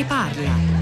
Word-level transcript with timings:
ne 0.00 0.04
parla? 0.06 0.78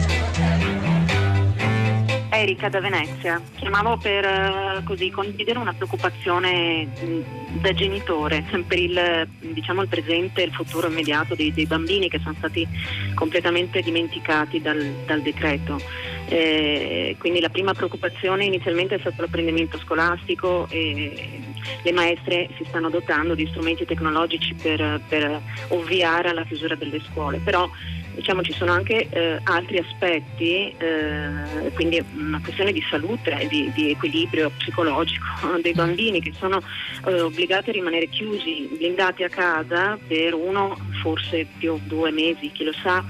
Erika 2.31 2.69
da 2.69 2.81
Venezia. 2.81 3.42
Chiamavo 3.56 3.97
per 3.97 4.24
eh, 4.24 4.83
così, 4.85 5.10
condividere 5.10 5.59
una 5.59 5.72
preoccupazione 5.72 6.85
mh, 6.87 7.60
da 7.60 7.73
genitore 7.73 8.45
per 8.65 8.78
il, 8.78 9.28
diciamo, 9.41 9.83
il, 9.83 9.88
presente 9.88 10.42
e 10.42 10.45
il 10.45 10.53
futuro 10.53 10.88
immediato 10.88 11.35
dei, 11.35 11.53
dei, 11.53 11.67
bambini 11.67 12.09
che 12.09 12.21
sono 12.21 12.35
stati 12.38 12.67
completamente 13.15 13.81
dimenticati 13.81 14.60
dal, 14.60 14.78
dal 15.04 15.21
decreto. 15.21 15.81
Eh, 16.28 17.16
quindi 17.19 17.41
la 17.41 17.48
prima 17.48 17.73
preoccupazione 17.73 18.45
inizialmente 18.45 18.95
è 18.95 18.98
stato 19.00 19.23
l'apprendimento 19.23 19.78
scolastico 19.78 20.69
e 20.70 21.41
le 21.82 21.92
maestre 21.92 22.50
si 22.56 22.64
stanno 22.69 22.91
dotando 22.91 23.34
di 23.34 23.46
strumenti 23.46 23.84
tecnologici 23.84 24.55
per, 24.55 25.00
per 25.09 25.41
ovviare 25.69 26.28
alla 26.28 26.45
chiusura 26.45 26.77
delle 26.77 27.00
scuole. 27.00 27.38
Però 27.38 27.69
diciamo, 28.18 28.42
ci 28.42 28.52
sono 28.52 28.72
anche 28.72 29.08
eh, 29.08 29.38
altri 29.45 29.78
aspetti, 29.78 30.74
eh, 30.76 31.70
quindi 31.74 32.04
una 32.16 32.40
questione 32.42 32.72
di 32.72 32.82
salute 32.90 33.46
di, 33.48 33.70
di, 33.72 33.90
equilibrio 33.90 34.50
psicologico 34.59 35.24
dei 35.62 35.72
bambini 35.72 36.20
che 36.20 36.32
sono 36.36 36.60
eh, 37.06 37.20
obbligati 37.20 37.70
a 37.70 37.73
rimanere 37.74 38.09
chiusi, 38.09 38.68
blindati 38.76 39.23
a 39.23 39.28
casa 39.28 39.96
per 40.06 40.34
uno, 40.34 40.76
forse 41.00 41.46
più 41.59 41.78
due 41.84 42.10
mesi, 42.10 42.50
chi 42.50 42.64
lo 42.64 42.73
sa 42.82 43.04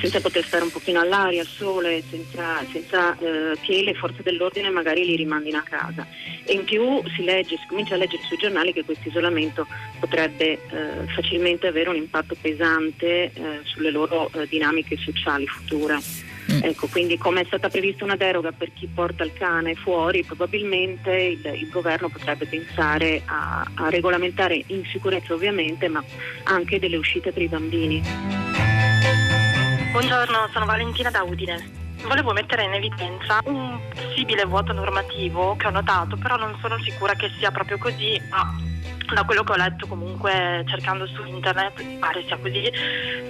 senza 0.00 0.20
poter 0.20 0.44
stare 0.44 0.64
un 0.64 0.70
pochino 0.70 1.00
all'aria, 1.00 1.42
al 1.42 1.46
sole, 1.46 2.02
senza, 2.08 2.64
senza 2.72 3.16
eh, 3.18 3.56
che 3.60 3.82
le 3.82 3.94
forze 3.94 4.22
dell'ordine 4.22 4.70
magari 4.70 5.04
li 5.04 5.16
rimandino 5.16 5.58
a 5.58 5.62
casa. 5.62 6.06
E 6.44 6.54
in 6.54 6.64
più 6.64 7.02
si 7.14 7.22
legge, 7.22 7.56
si 7.56 7.66
comincia 7.68 7.94
a 7.94 7.98
leggere 7.98 8.22
sui 8.24 8.38
giornali 8.38 8.72
che 8.72 8.84
questo 8.84 9.08
isolamento 9.08 9.66
potrebbe 9.98 10.52
eh, 10.52 10.58
facilmente 11.14 11.66
avere 11.66 11.90
un 11.90 11.96
impatto 11.96 12.34
pesante 12.40 13.30
eh, 13.32 13.60
sulle 13.64 13.90
loro 13.90 14.30
eh, 14.32 14.46
dinamiche 14.48 14.96
sociali 14.96 15.46
future. 15.46 15.98
Mm. 16.50 16.60
Ecco, 16.62 16.88
quindi 16.88 17.18
come 17.18 17.42
è 17.42 17.44
stata 17.44 17.68
prevista 17.68 18.02
una 18.04 18.16
deroga 18.16 18.50
per 18.50 18.72
chi 18.72 18.88
porta 18.92 19.22
il 19.22 19.32
cane 19.34 19.74
fuori, 19.74 20.24
probabilmente 20.24 21.12
il, 21.12 21.44
il 21.54 21.68
governo 21.68 22.08
potrebbe 22.08 22.46
pensare 22.46 23.22
a, 23.26 23.70
a 23.74 23.88
regolamentare 23.90 24.64
in 24.68 24.84
sicurezza 24.86 25.34
ovviamente, 25.34 25.88
ma 25.88 26.02
anche 26.44 26.78
delle 26.78 26.96
uscite 26.96 27.30
per 27.32 27.42
i 27.42 27.48
bambini. 27.48 28.69
Buongiorno, 29.90 30.48
sono 30.52 30.66
Valentina 30.66 31.10
da 31.10 31.24
Udine. 31.24 31.68
Volevo 32.04 32.32
mettere 32.32 32.62
in 32.62 32.74
evidenza 32.74 33.40
un 33.46 33.76
possibile 33.92 34.44
vuoto 34.44 34.72
normativo 34.72 35.56
che 35.56 35.66
ho 35.66 35.70
notato, 35.70 36.16
però 36.16 36.36
non 36.36 36.56
sono 36.60 36.78
sicura 36.78 37.14
che 37.14 37.28
sia 37.36 37.50
proprio 37.50 37.76
così, 37.76 38.20
ma 38.30 38.56
da 39.12 39.24
quello 39.24 39.42
che 39.42 39.50
ho 39.50 39.56
letto 39.56 39.88
comunque 39.88 40.64
cercando 40.68 41.08
su 41.08 41.24
internet 41.24 41.98
pare 41.98 42.24
sia 42.24 42.38
così, 42.38 42.70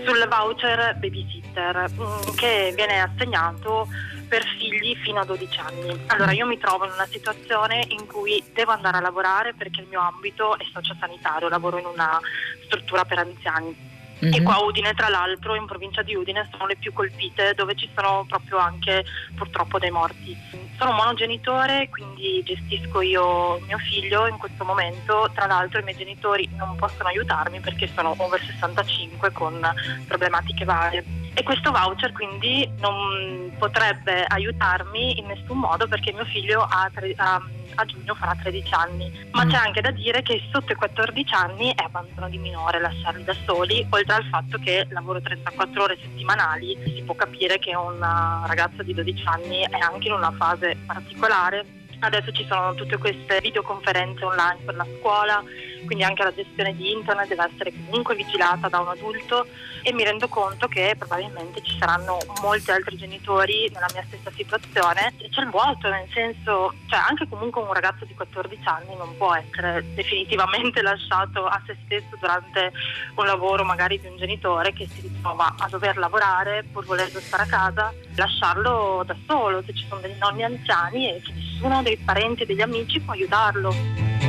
sul 0.05 0.29
voucher 0.29 0.97
babysitter 0.99 1.91
mm, 1.93 2.35
che 2.37 2.73
viene 2.77 3.01
assegnato 3.01 3.89
per 4.29 4.45
figli 4.59 4.95
fino 5.03 5.21
a 5.21 5.25
12 5.25 5.61
anni. 5.61 6.05
Allora 6.09 6.33
io 6.33 6.47
mi 6.47 6.59
trovo 6.59 6.85
in 6.85 6.93
una 6.93 7.07
situazione 7.07 7.87
in 7.89 8.07
cui 8.07 8.45
devo 8.53 8.73
andare 8.73 8.99
a 8.99 9.01
lavorare 9.01 9.55
perché 9.55 9.81
il 9.81 9.87
mio 9.89 10.01
ambito 10.01 10.59
è 10.59 10.65
sociosanitario, 10.71 11.49
lavoro 11.49 11.79
in 11.79 11.87
una 11.87 12.21
struttura 12.67 13.07
per 13.07 13.19
anziani 13.19 13.90
Mm-hmm. 14.25 14.35
E 14.35 14.43
qua 14.43 14.55
a 14.55 14.63
Udine, 14.63 14.93
tra 14.95 15.09
l'altro, 15.09 15.55
in 15.55 15.67
provincia 15.67 16.03
di 16.03 16.15
Udine 16.15 16.47
sono 16.51 16.67
le 16.67 16.77
più 16.77 16.93
colpite, 16.93 17.55
dove 17.55 17.75
ci 17.75 17.89
sono 17.95 18.25
proprio 18.29 18.59
anche 18.59 19.05
purtroppo 19.35 19.79
dei 19.79 19.91
morti. 19.91 20.37
Sono 20.79 20.93
monogenitore, 20.93 21.89
quindi 21.91 22.43
gestisco 22.45 23.01
io 23.01 23.61
mio 23.67 23.79
figlio 23.79 24.27
in 24.27 24.37
questo 24.37 24.65
momento. 24.65 25.31
Tra 25.35 25.47
l'altro 25.47 25.81
i 25.81 25.83
miei 25.83 25.97
genitori 25.97 26.49
non 26.57 26.77
possono 26.77 27.09
aiutarmi 27.09 27.61
perché 27.61 27.89
sono 27.95 28.15
over 28.19 28.41
65 28.41 29.33
con 29.33 29.61
problematiche 30.07 30.65
varie. 30.65 31.05
E 31.33 31.43
questo 31.43 31.71
voucher 31.71 32.13
quindi 32.13 32.69
non 32.79 33.55
potrebbe 33.59 34.25
aiutarmi 34.25 35.19
in 35.19 35.27
nessun 35.27 35.59
modo 35.59 35.87
perché 35.87 36.13
mio 36.13 36.25
figlio 36.25 36.61
ha, 36.63 36.91
tre, 36.93 37.15
ha 37.17 37.41
a 37.81 37.85
giugno 37.85 38.15
farà 38.15 38.35
13 38.35 38.75
anni, 38.75 39.29
ma 39.33 39.45
mm. 39.45 39.51
c'è 39.51 39.57
anche 39.57 39.81
da 39.81 39.91
dire 39.91 40.23
che 40.23 40.43
sotto 40.53 40.73
i 40.73 40.77
14 40.77 41.35
anni 41.35 41.73
è 41.75 41.83
abbandono 41.83 42.29
di 42.29 42.39
minore 42.39 42.81
lasciarli 42.81 43.25
da 43.25 43.35
soli, 43.45 43.87
oltre 43.91 44.15
al 44.15 44.25
fatto 44.25 44.59
che 44.59 44.87
lavoro 44.91 45.21
34 45.21 45.83
ore 45.83 45.99
settimanali, 46.01 46.79
si 46.85 47.03
può 47.03 47.15
capire 47.15 47.59
che 47.59 47.75
una 47.75 48.45
ragazza 48.47 48.83
di 48.83 48.95
12 48.95 49.23
anni 49.27 49.61
è 49.63 49.79
anche 49.79 50.09
in 50.09 50.15
una 50.15 50.33
fase 50.33 50.77
particolare. 50.87 51.80
Adesso 52.01 52.33
ci 52.33 52.47
sono 52.49 52.75
tutte 52.75 52.97
queste 52.97 53.41
videoconferenze 53.43 54.25
online 54.25 54.61
per 54.65 54.75
la 54.75 54.87
scuola, 54.99 55.43
quindi 55.85 56.03
anche 56.03 56.23
la 56.23 56.35
gestione 56.35 56.75
di 56.75 56.93
internet 56.93 57.29
deve 57.29 57.49
essere 57.53 57.73
comunque 57.73 58.15
vigilata 58.15 58.69
da 58.69 58.79
un 58.79 58.89
adulto 58.89 59.47
e 59.83 59.93
mi 59.93 60.03
rendo 60.03 60.27
conto 60.29 60.67
che 60.67 60.95
probabilmente 60.99 61.63
ci 61.63 61.77
saranno 61.79 62.19
molti 62.41 62.71
altri 62.71 62.97
genitori 62.97 63.71
nella 63.73 63.89
mia 63.93 64.05
stessa 64.07 64.31
situazione. 64.35 65.13
C'è 65.31 65.43
il 65.43 65.51
vuoto, 65.51 65.91
nel 65.91 66.09
senso, 66.13 66.73
cioè 66.89 67.01
anche 67.07 67.29
comunque 67.29 67.61
un 67.61 67.73
ragazzo 67.73 68.07
di 68.07 68.15
14 68.15 68.61
anni 68.65 68.97
non 68.97 69.15
può 69.19 69.35
essere 69.35 69.85
definitivamente 69.95 70.81
lasciato 70.83 71.45
a 71.45 71.61
se 71.67 71.77
stesso 71.85 72.17
durante 72.19 72.73
un 73.15 73.27
lavoro 73.27 73.63
magari 73.65 74.01
di 74.01 74.07
un 74.07 74.17
genitore 74.17 74.73
che 74.73 74.89
si 74.89 75.03
ritrova 75.03 75.55
a 75.59 75.69
dover 75.69 75.99
lavorare 75.99 76.65
pur 76.65 76.87
volendo 76.87 77.21
stare 77.21 77.43
a 77.43 77.47
casa, 77.47 77.93
lasciarlo 78.17 79.03
da 79.05 79.17
solo 79.27 79.63
se 79.65 79.75
ci 79.75 79.85
sono 79.87 80.01
dei 80.01 80.17
nonni 80.19 80.45
anziani 80.45 81.11
e 81.11 81.21
che 81.21 81.33
nessuno 81.61 81.83
dei 81.83 81.99
parenti 81.99 82.47
degli 82.47 82.63
amici 82.63 83.01
può 83.01 83.13
aiutarlo. 83.13 84.20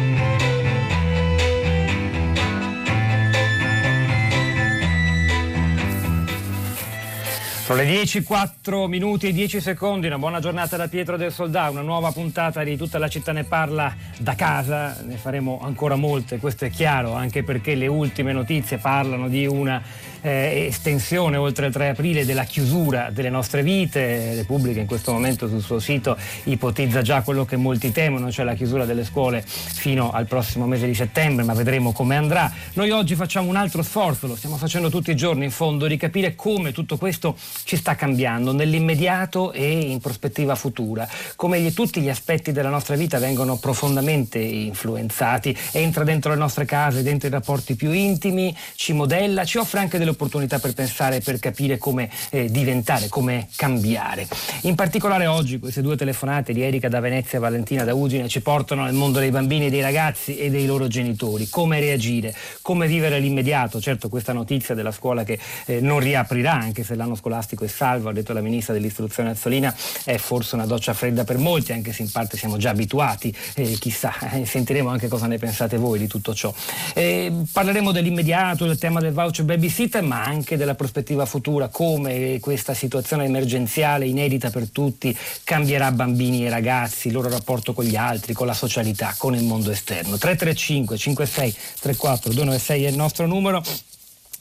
Sono 7.72 7.84
le 7.84 7.90
10, 7.90 8.24
4 8.24 8.88
minuti 8.88 9.28
e 9.30 9.32
10 9.32 9.62
secondi, 9.62 10.08
una 10.08 10.18
buona 10.18 10.42
giornata 10.42 10.76
da 10.76 10.90
Pietro 10.90 11.16
del 11.16 11.32
Soldà, 11.32 11.70
una 11.70 11.80
nuova 11.80 12.12
puntata 12.12 12.66
di 12.66 12.76
Tutta 12.76 12.98
la 12.98 13.08
città 13.08 13.32
ne 13.32 13.46
parla 13.46 13.96
da 14.18 14.36
casa, 14.36 15.02
ne 15.06 15.16
faremo 15.16 15.62
ancora 15.64 15.96
molte, 15.96 16.38
questo 16.38 16.66
è 16.66 16.70
chiaro, 16.70 17.14
anche 17.14 17.44
perché 17.44 17.76
le 17.76 17.88
ultime 17.88 18.34
notizie 18.34 18.78
parlano 18.78 19.30
di 19.30 19.46
una 19.46 19.82
eh, 20.22 20.66
estensione 20.68 21.38
oltre 21.38 21.68
il 21.68 21.74
3 21.74 21.90
aprile 21.90 22.26
della 22.26 22.44
chiusura 22.44 23.10
delle 23.10 23.30
nostre 23.30 23.64
vite. 23.64 24.36
Repubblica 24.36 24.80
in 24.80 24.86
questo 24.86 25.12
momento 25.12 25.48
sul 25.48 25.62
suo 25.62 25.80
sito 25.80 26.18
ipotizza 26.44 27.02
già 27.02 27.22
quello 27.22 27.46
che 27.46 27.56
molti 27.56 27.92
temono, 27.92 28.32
cioè 28.32 28.46
la 28.46 28.54
chiusura 28.54 28.86
delle 28.86 29.04
scuole 29.04 29.44
fino 29.46 30.12
al 30.12 30.26
prossimo 30.28 30.68
mese 30.68 30.88
di 30.88 30.94
settembre, 30.94 31.44
ma 31.44 31.54
vedremo 31.54 31.92
come 31.92 32.16
andrà. 32.16 32.52
Noi 32.74 32.92
oggi 32.92 33.16
facciamo 33.16 33.50
un 33.50 33.56
altro 33.56 33.82
sforzo, 33.82 34.28
lo 34.28 34.36
stiamo 34.36 34.58
facendo 34.58 34.90
tutti 34.90 35.12
i 35.12 35.16
giorni 35.16 35.46
in 35.46 35.52
fondo, 35.52 35.88
di 35.88 35.98
capire 35.98 36.36
come 36.36 36.72
tutto 36.72 36.98
questo 36.98 37.36
ci 37.64 37.76
sta 37.76 37.96
cambiando 37.96 38.52
nell'immediato 38.54 39.52
e 39.52 39.70
in 39.72 40.00
prospettiva 40.00 40.56
futura, 40.56 41.08
come 41.36 41.74
tutti 41.74 42.02
gli 42.02 42.10
aspetti 42.10 42.52
della 42.52 42.70
nostra 42.70 42.96
vita 42.96 43.20
vengono 43.20 43.58
profondamente 43.58 44.40
influenzati, 44.40 45.56
entra 45.72 46.04
dentro 46.04 46.32
le 46.32 46.38
nostre 46.38 46.66
case, 46.66 47.04
dentro 47.04 47.28
i 47.28 47.32
rapporti 47.32 47.76
più 47.76 47.92
intimi, 47.92 48.56
ci 48.76 48.94
modella, 48.94 49.46
ci 49.46 49.58
offre 49.58 49.80
anche 49.80 49.98
delle 49.98 50.12
opportunità 50.12 50.60
per 50.60 50.74
pensare, 50.74 51.20
per 51.20 51.40
capire 51.40 51.78
come 51.78 52.10
eh, 52.30 52.50
diventare, 52.50 53.08
come 53.08 53.48
cambiare. 53.56 54.28
In 54.62 54.76
particolare 54.76 55.28
oggi 55.28 55.60
queste 55.60 55.82
due 55.82 55.96
telefonate 55.96 56.54
di 56.54 56.62
Erika 56.62 56.90
da 56.90 57.00
Venezia 57.00 57.38
e 57.38 57.42
Valentina 57.42 57.84
da 57.84 57.94
Udine 57.94 58.28
ci 58.28 58.42
portano 58.42 58.84
nel 58.84 58.94
mondo 58.94 59.20
dei 59.20 59.32
bambini, 59.32 59.70
dei 59.70 59.82
ragazzi 59.82 60.38
e 60.38 60.50
dei 60.50 60.66
loro 60.66 60.88
genitori. 60.88 61.48
Come 61.50 61.80
reagire, 61.80 62.36
come 62.62 62.88
vivere 62.88 63.20
l'immediato. 63.20 63.80
Certo 63.80 64.10
questa 64.10 64.34
notizia 64.34 64.76
della 64.76 64.92
scuola 64.92 65.24
che 65.24 65.40
eh, 65.66 65.80
non 65.80 66.00
riaprirà 66.00 66.54
anche 66.54 66.84
se 66.84 66.96
l'anno 66.96 67.16
scolastico 67.16 67.51
è 67.60 67.68
salvo, 67.68 68.10
ha 68.10 68.14
detto 68.14 68.34
la 68.34 68.42
ministra 68.42 68.74
dell'istruzione 68.74 69.32
Azzolina, 69.32 69.76
è 70.04 70.18
forse 70.18 70.56
una 70.56 70.66
doccia 70.66 70.94
fredda 70.94 71.24
per 71.24 71.38
molti, 71.38 71.74
anche 71.74 71.94
se 71.94 72.02
in 72.02 72.12
parte 72.12 72.38
siamo 72.38 72.58
già 72.58 72.72
abituati, 72.72 73.36
eh, 73.56 73.78
chissà, 73.80 74.14
eh, 74.32 74.46
sentiremo 74.46 74.90
anche 74.90 75.08
cosa 75.08 75.28
ne 75.28 75.38
pensate 75.38 75.78
voi 75.78 76.00
di 76.00 76.08
tutto 76.08 76.34
ciò. 76.34 76.54
Eh, 76.94 77.32
parleremo 77.52 77.92
dell'immediato, 77.92 78.66
del 78.66 78.78
tema 78.78 79.00
del 79.00 79.14
voucher 79.14 79.46
babysitter 79.46 80.02
ma 80.02 80.24
anche 80.24 80.58
della 80.58 80.76
prospettiva 80.76 81.26
futura, 81.26 81.68
come 81.70 82.40
questa 82.40 82.74
situazione 82.74 83.26
emergenziale 83.26 84.06
inedita 84.06 84.50
per 84.50 84.70
tutti 84.70 85.16
cambierà 85.44 85.92
bambini 85.92 86.46
e 86.46 86.50
ragazzi, 86.50 87.08
il 87.08 87.14
loro 87.14 87.30
rapporto 87.30 87.74
con 87.74 87.86
gli 87.86 87.96
altri, 87.96 88.34
con 88.34 88.48
la 88.48 88.54
socialità, 88.54 89.14
con 89.18 89.36
il 89.36 89.44
mondo 89.44 89.72
esterno. 89.72 90.18
335 90.18 90.98
56 90.98 91.56
34 91.82 92.32
296 92.32 92.86
è 92.86 92.90
il 92.90 92.96
nostro 92.96 93.26
numero. 93.26 93.64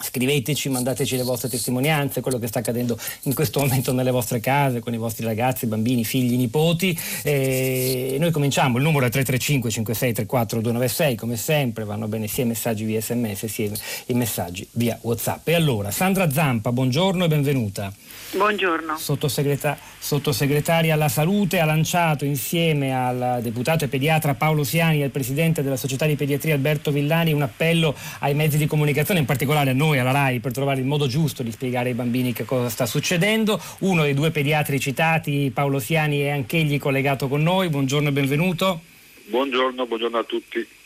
Scriveteci, 0.02 0.69
mandateci 0.69 1.17
le 1.17 1.23
vostre 1.23 1.49
testimonianze, 1.49 2.20
quello 2.20 2.38
che 2.38 2.47
sta 2.47 2.61
accadendo 2.61 2.99
in 3.23 3.35
questo 3.35 3.61
momento 3.61 3.93
nelle 3.93 4.11
vostre 4.11 4.41
case, 4.41 4.81
con 4.81 4.94
i 4.94 4.97
vostri 4.97 5.25
ragazzi, 5.25 5.67
bambini, 5.67 6.05
figli, 6.05 6.37
nipoti. 6.37 6.99
E 7.23 8.17
noi 8.19 8.31
cominciamo, 8.31 8.79
il 8.79 8.82
numero 8.82 9.06
è 9.06 9.11
335 9.11 9.70
5634 9.70 10.61
296, 10.61 11.17
come 11.17 11.37
sempre 11.37 11.85
vanno 11.85 12.08
bene 12.08 12.26
sia 12.26 12.44
i 12.44 12.47
messaggi 12.47 12.85
via 12.85 13.00
sms 13.00 13.44
sia 13.47 13.70
i 14.06 14.14
messaggi 14.14 14.67
via 14.73 14.99
Whatsapp. 15.02 15.47
E 15.49 15.55
allora, 15.55 15.91
Sandra 15.91 16.31
Zampa, 16.31 16.73
buongiorno 16.73 17.25
e 17.25 17.29
benvenuta. 17.29 17.93
Buongiorno. 18.32 18.96
Sottosegreta- 18.96 19.76
sottosegretaria 19.99 20.94
alla 20.94 21.08
salute 21.08 21.58
ha 21.58 21.64
lanciato 21.64 22.25
insieme 22.25 22.94
al 22.94 23.41
deputato 23.43 23.85
e 23.85 23.88
pediatra 23.88 24.35
Paolo 24.35 24.62
Siani 24.62 25.00
e 25.00 25.05
al 25.05 25.11
presidente 25.11 25.62
della 25.62 25.76
società 25.76 26.06
di 26.06 26.14
pediatria 26.14 26.55
Alberto 26.55 26.93
Villani 26.93 27.32
un 27.32 27.43
appello 27.43 27.94
ai 28.20 28.35
mezzi 28.35 28.56
di 28.56 28.67
comunicazione, 28.67 29.19
in 29.19 29.26
particolare 29.26 29.70
a 29.70 29.75
noi 29.75 29.89
noi 29.90 29.98
alla 29.98 30.12
RAI 30.12 30.38
per 30.38 30.52
trovare 30.52 30.81
il 30.81 30.87
modo 30.87 31.06
giusto 31.06 31.42
di 31.42 31.50
spiegare 31.50 31.88
ai 31.88 31.94
bambini 31.94 32.32
che 32.32 32.44
cosa 32.44 32.69
sta 32.69 32.87
succedendo. 32.87 33.60
Uno 33.81 34.02
dei 34.02 34.14
due 34.14 34.31
pediatri 34.31 34.78
citati, 34.78 35.50
Paolo 35.52 35.81
Siani, 35.81 36.20
è 36.20 36.31
anch'egli 36.31 36.78
collegato 36.78 37.28
con 37.28 37.42
noi. 37.42 37.69
Buongiorno 37.69 38.08
e 38.08 38.12
benvenuto. 38.12 38.81
Buongiorno, 39.26 39.87
buongiorno 39.87 40.19
a 40.19 40.25
tutti 40.25 40.78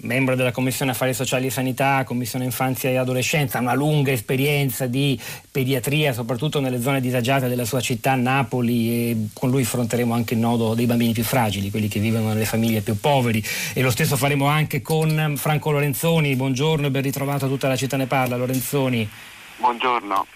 membro 0.00 0.36
della 0.36 0.52
Commissione 0.52 0.92
Affari 0.92 1.12
Sociali 1.12 1.46
e 1.46 1.50
Sanità, 1.50 2.04
Commissione 2.04 2.44
Infanzia 2.44 2.90
e 2.90 2.96
Adolescenza, 2.96 3.58
una 3.58 3.74
lunga 3.74 4.12
esperienza 4.12 4.86
di 4.86 5.18
pediatria, 5.50 6.12
soprattutto 6.12 6.60
nelle 6.60 6.80
zone 6.80 7.00
disagiate 7.00 7.48
della 7.48 7.64
sua 7.64 7.80
città, 7.80 8.14
Napoli, 8.14 8.90
e 8.90 9.28
con 9.32 9.50
lui 9.50 9.62
affronteremo 9.62 10.14
anche 10.14 10.34
il 10.34 10.40
nodo 10.40 10.74
dei 10.74 10.86
bambini 10.86 11.12
più 11.12 11.24
fragili, 11.24 11.70
quelli 11.70 11.88
che 11.88 11.98
vivono 11.98 12.28
nelle 12.28 12.44
famiglie 12.44 12.80
più 12.80 12.98
poveri. 12.98 13.42
E 13.72 13.82
lo 13.82 13.90
stesso 13.90 14.16
faremo 14.16 14.46
anche 14.46 14.82
con 14.82 15.34
Franco 15.36 15.70
Lorenzoni. 15.70 16.36
Buongiorno 16.36 16.86
e 16.86 16.90
ben 16.90 17.02
ritrovato 17.02 17.48
tutta 17.48 17.68
la 17.68 17.76
città 17.76 17.96
ne 17.96 18.06
parla, 18.06 18.36
Lorenzoni. 18.36 19.08
Buongiorno. 19.56 20.26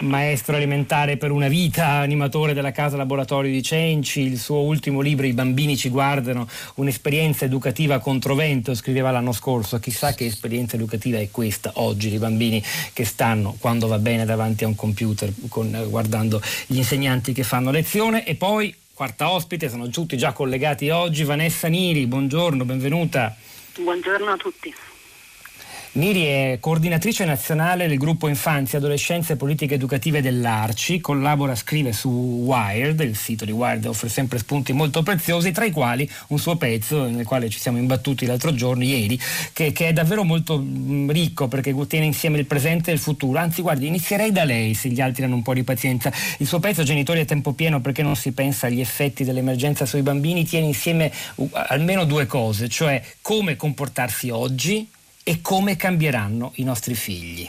Maestro 0.00 0.54
alimentare 0.56 1.16
per 1.16 1.32
una 1.32 1.48
vita, 1.48 1.86
animatore 1.86 2.54
della 2.54 2.70
casa 2.70 2.96
laboratorio 2.96 3.50
di 3.50 3.62
Cenci, 3.62 4.20
il 4.20 4.38
suo 4.38 4.60
ultimo 4.60 5.00
libro 5.00 5.26
I 5.26 5.32
bambini 5.32 5.76
ci 5.76 5.88
guardano, 5.88 6.48
un'esperienza 6.76 7.44
educativa 7.44 7.98
controvento, 7.98 8.74
scriveva 8.74 9.10
l'anno 9.10 9.32
scorso. 9.32 9.78
Chissà 9.80 10.14
che 10.14 10.26
esperienza 10.26 10.76
educativa 10.76 11.18
è 11.18 11.28
questa 11.30 11.72
oggi, 11.74 12.12
i 12.12 12.18
bambini 12.18 12.62
che 12.92 13.04
stanno 13.04 13.56
quando 13.58 13.88
va 13.88 13.98
bene 13.98 14.24
davanti 14.24 14.64
a 14.64 14.68
un 14.68 14.76
computer 14.76 15.32
con, 15.48 15.86
guardando 15.88 16.40
gli 16.66 16.76
insegnanti 16.76 17.32
che 17.32 17.42
fanno 17.42 17.70
lezione 17.70 18.24
e 18.24 18.36
poi 18.36 18.74
quarta 18.94 19.30
ospite, 19.30 19.68
sono 19.68 19.88
tutti 19.88 20.16
già 20.16 20.32
collegati 20.32 20.88
oggi, 20.90 21.24
Vanessa 21.24 21.68
Niri, 21.68 22.06
buongiorno, 22.06 22.64
benvenuta. 22.64 23.36
Buongiorno 23.76 24.30
a 24.30 24.36
tutti. 24.36 24.74
Miri 25.92 26.24
è 26.24 26.58
coordinatrice 26.60 27.24
nazionale 27.24 27.88
del 27.88 27.96
gruppo 27.96 28.28
Infanzia, 28.28 28.76
Adolescenza 28.76 29.32
e 29.32 29.36
Politiche 29.36 29.74
Educative 29.74 30.20
dell'Arci, 30.20 31.00
collabora, 31.00 31.54
scrive 31.54 31.92
su 31.92 32.08
Wired, 32.08 33.00
il 33.00 33.16
sito 33.16 33.46
di 33.46 33.52
Wired 33.52 33.86
offre 33.86 34.10
sempre 34.10 34.38
spunti 34.38 34.74
molto 34.74 35.02
preziosi, 35.02 35.50
tra 35.50 35.64
i 35.64 35.70
quali 35.70 36.08
un 36.28 36.38
suo 36.38 36.56
pezzo 36.56 37.08
nel 37.08 37.24
quale 37.24 37.48
ci 37.48 37.58
siamo 37.58 37.78
imbattuti 37.78 38.26
l'altro 38.26 38.52
giorno, 38.54 38.84
ieri, 38.84 39.18
che, 39.54 39.72
che 39.72 39.88
è 39.88 39.92
davvero 39.94 40.24
molto 40.24 40.62
ricco 41.08 41.48
perché 41.48 41.74
tiene 41.86 42.04
insieme 42.04 42.38
il 42.38 42.44
presente 42.44 42.90
e 42.90 42.94
il 42.94 43.00
futuro. 43.00 43.38
Anzi, 43.38 43.62
guardi, 43.62 43.86
inizierei 43.86 44.30
da 44.30 44.44
lei 44.44 44.74
se 44.74 44.90
gli 44.90 45.00
altri 45.00 45.24
hanno 45.24 45.36
un 45.36 45.42
po' 45.42 45.54
di 45.54 45.64
pazienza. 45.64 46.12
Il 46.36 46.46
suo 46.46 46.60
pezzo 46.60 46.82
Genitori 46.82 47.20
a 47.20 47.24
tempo 47.24 47.52
pieno 47.52 47.80
perché 47.80 48.02
non 48.02 48.14
si 48.14 48.32
pensa 48.32 48.66
agli 48.66 48.80
effetti 48.80 49.24
dell'emergenza 49.24 49.86
sui 49.86 50.02
bambini 50.02 50.44
tiene 50.44 50.66
insieme 50.66 51.10
uh, 51.36 51.48
almeno 51.52 52.04
due 52.04 52.26
cose, 52.26 52.68
cioè 52.68 53.02
come 53.22 53.56
comportarsi 53.56 54.28
oggi 54.28 54.88
e 55.28 55.42
come 55.42 55.76
cambieranno 55.76 56.52
i 56.54 56.64
nostri 56.64 56.94
figli. 56.94 57.46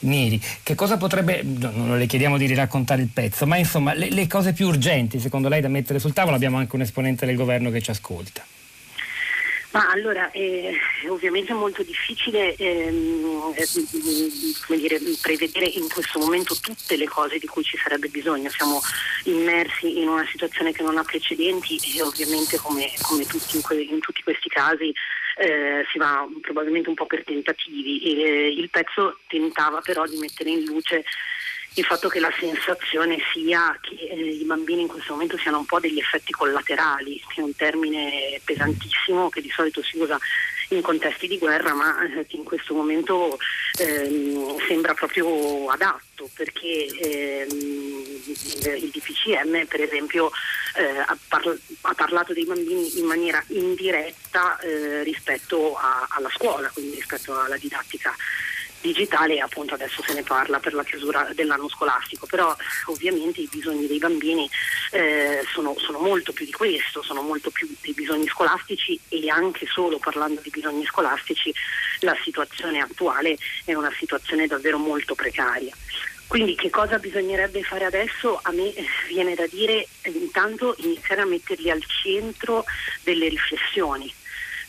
Neri, 0.00 0.42
che 0.64 0.74
cosa 0.74 0.96
potrebbe, 0.96 1.44
non 1.44 1.96
le 1.96 2.06
chiediamo 2.06 2.36
di 2.36 2.52
raccontare 2.52 3.00
il 3.00 3.10
pezzo, 3.14 3.46
ma 3.46 3.56
insomma 3.56 3.94
le, 3.94 4.10
le 4.10 4.26
cose 4.26 4.52
più 4.52 4.66
urgenti 4.66 5.20
secondo 5.20 5.48
lei 5.48 5.60
da 5.60 5.68
mettere 5.68 6.00
sul 6.00 6.12
tavolo, 6.12 6.34
abbiamo 6.34 6.56
anche 6.56 6.74
un 6.74 6.82
esponente 6.82 7.24
del 7.24 7.36
governo 7.36 7.70
che 7.70 7.80
ci 7.80 7.90
ascolta. 7.90 8.44
Ma 9.70 9.88
allora, 9.90 10.32
eh, 10.32 10.76
ovviamente 11.08 11.52
è 11.52 11.54
molto 11.54 11.84
difficile 11.84 12.56
ehm, 12.56 13.54
eh, 13.54 14.76
dire, 14.76 14.98
prevedere 15.20 15.66
in 15.66 15.88
questo 15.88 16.18
momento 16.18 16.56
tutte 16.60 16.96
le 16.96 17.06
cose 17.06 17.38
di 17.38 17.46
cui 17.46 17.62
ci 17.62 17.78
sarebbe 17.80 18.08
bisogno. 18.08 18.50
Siamo 18.50 18.80
immersi 19.24 20.00
in 20.00 20.08
una 20.08 20.26
situazione 20.28 20.72
che 20.72 20.82
non 20.82 20.98
ha 20.98 21.04
precedenti 21.04 21.78
e 21.96 22.02
ovviamente 22.02 22.58
come, 22.58 22.90
come 23.00 23.24
tutti 23.26 23.56
in, 23.56 23.62
que- 23.62 23.80
in, 23.80 24.00
tutti 24.00 24.22
questi 24.24 24.48
casi 24.48 24.92
eh, 25.36 25.84
si 25.90 25.98
va 25.98 26.26
probabilmente 26.40 26.88
un 26.88 26.94
po' 26.94 27.06
per 27.06 27.24
tentativi. 27.24 28.02
E, 28.02 28.48
il 28.48 28.70
pezzo 28.70 29.18
tentava 29.26 29.80
però 29.80 30.06
di 30.06 30.16
mettere 30.16 30.50
in 30.50 30.64
luce 30.64 31.04
il 31.74 31.84
fatto 31.84 32.08
che 32.08 32.20
la 32.20 32.32
sensazione 32.38 33.16
sia 33.32 33.78
che 33.80 33.94
eh, 33.94 34.34
i 34.34 34.44
bambini 34.44 34.82
in 34.82 34.88
questo 34.88 35.12
momento 35.12 35.38
siano 35.38 35.58
un 35.58 35.64
po' 35.64 35.80
degli 35.80 35.98
effetti 35.98 36.32
collaterali, 36.32 37.22
che 37.28 37.40
è 37.40 37.44
un 37.44 37.56
termine 37.56 38.40
pesantissimo 38.44 39.30
che 39.30 39.40
di 39.40 39.48
solito 39.48 39.82
si 39.82 39.96
usa 39.98 40.18
in 40.74 40.82
contesti 40.82 41.26
di 41.26 41.38
guerra, 41.38 41.74
ma 41.74 42.02
eh, 42.04 42.26
che 42.26 42.36
in 42.36 42.44
questo 42.44 42.74
momento 42.74 43.38
ehm, 43.78 44.56
sembra 44.66 44.94
proprio 44.94 45.68
adatto, 45.68 46.28
perché 46.34 46.86
ehm, 47.00 47.48
il 47.50 48.90
DPCM 48.90 49.66
per 49.66 49.82
esempio 49.82 50.30
eh, 50.76 50.98
ha, 50.98 51.16
parla- 51.28 51.56
ha, 51.82 51.94
parlato 51.94 52.32
dei 52.32 52.44
bambini 52.44 52.98
in 52.98 53.04
maniera 53.04 53.42
indiretta 53.48 54.58
eh, 54.60 55.02
rispetto 55.02 55.76
a- 55.76 56.06
alla 56.10 56.30
scuola, 56.30 56.68
quindi 56.70 56.96
rispetto 56.96 57.38
alla 57.38 57.56
didattica 57.56 58.14
digitale 58.82 59.36
e 59.36 59.40
appunto 59.40 59.74
adesso 59.74 60.02
se 60.02 60.12
ne 60.12 60.22
parla 60.22 60.58
per 60.58 60.74
la 60.74 60.84
chiusura 60.84 61.30
dell'anno 61.34 61.68
scolastico, 61.68 62.26
però 62.26 62.54
ovviamente 62.86 63.40
i 63.40 63.48
bisogni 63.50 63.86
dei 63.86 63.98
bambini 63.98 64.48
eh, 64.90 65.42
sono, 65.50 65.74
sono, 65.78 65.98
molto 66.00 66.32
più 66.32 66.44
di 66.44 66.52
questo, 66.52 67.02
sono 67.02 67.22
molto 67.22 67.50
più 67.50 67.66
dei 67.80 67.94
bisogni 67.94 68.26
scolastici 68.26 68.98
e 69.08 69.30
anche 69.30 69.66
solo 69.66 69.98
parlando 69.98 70.40
di 70.42 70.50
bisogni 70.50 70.84
scolastici 70.84 71.54
la 72.00 72.16
situazione 72.22 72.80
attuale 72.80 73.38
è 73.64 73.72
una 73.72 73.92
situazione 73.96 74.46
davvero 74.46 74.76
molto 74.76 75.14
precaria. 75.14 75.74
Quindi 76.26 76.54
che 76.54 76.70
cosa 76.70 76.98
bisognerebbe 76.98 77.62
fare 77.62 77.84
adesso? 77.84 78.40
A 78.42 78.52
me 78.52 78.72
viene 79.06 79.34
da 79.34 79.46
dire 79.46 79.86
intanto 80.04 80.74
iniziare 80.78 81.20
a 81.20 81.26
metterli 81.26 81.70
al 81.70 81.84
centro 81.84 82.64
delle 83.02 83.28
riflessioni 83.28 84.12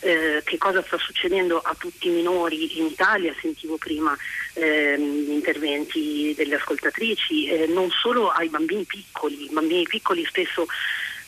eh, 0.04 0.42
che 0.44 0.58
cosa 0.58 0.82
sta 0.82 0.98
succedendo 0.98 1.58
a 1.58 1.74
tutti 1.78 2.08
i 2.08 2.10
minori 2.10 2.78
in 2.78 2.86
Italia, 2.86 3.34
sentivo 3.40 3.78
prima 3.78 4.14
eh, 4.52 4.98
gli 4.98 5.30
interventi 5.30 6.34
delle 6.36 6.56
ascoltatrici, 6.56 7.46
eh, 7.46 7.66
non 7.66 7.90
solo 7.90 8.28
ai 8.28 8.48
bambini 8.48 8.84
piccoli, 8.84 9.44
i 9.44 9.50
bambini 9.50 9.84
piccoli 9.84 10.24
spesso 10.26 10.66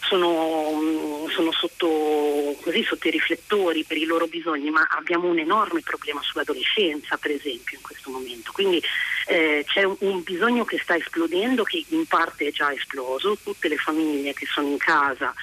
sono, 0.00 1.26
sono 1.30 1.50
sotto, 1.52 2.54
così, 2.62 2.84
sotto, 2.84 3.08
i 3.08 3.12
riflettori 3.12 3.82
per 3.84 3.96
i 3.96 4.04
loro 4.04 4.26
bisogni, 4.26 4.70
ma 4.70 4.86
abbiamo 4.90 5.26
un 5.26 5.38
enorme 5.38 5.80
problema 5.80 6.20
sull'adolescenza, 6.22 7.16
per 7.16 7.30
esempio, 7.30 7.78
in 7.78 7.82
questo 7.82 8.10
momento. 8.10 8.52
Quindi 8.52 8.80
eh, 9.26 9.64
c'è 9.66 9.84
un, 9.84 9.96
un, 10.00 10.22
bisogno 10.22 10.64
che 10.64 10.78
sta 10.82 10.94
esplodendo, 10.96 11.64
che 11.64 11.82
in 11.88 12.06
parte 12.06 12.46
è 12.46 12.52
già 12.52 12.72
esploso, 12.72 13.38
tutte 13.42 13.68
le 13.68 13.76
famiglie 13.76 14.34
che 14.34 14.46
sono 14.46 14.68
in 14.68 14.78
casa 14.78 15.34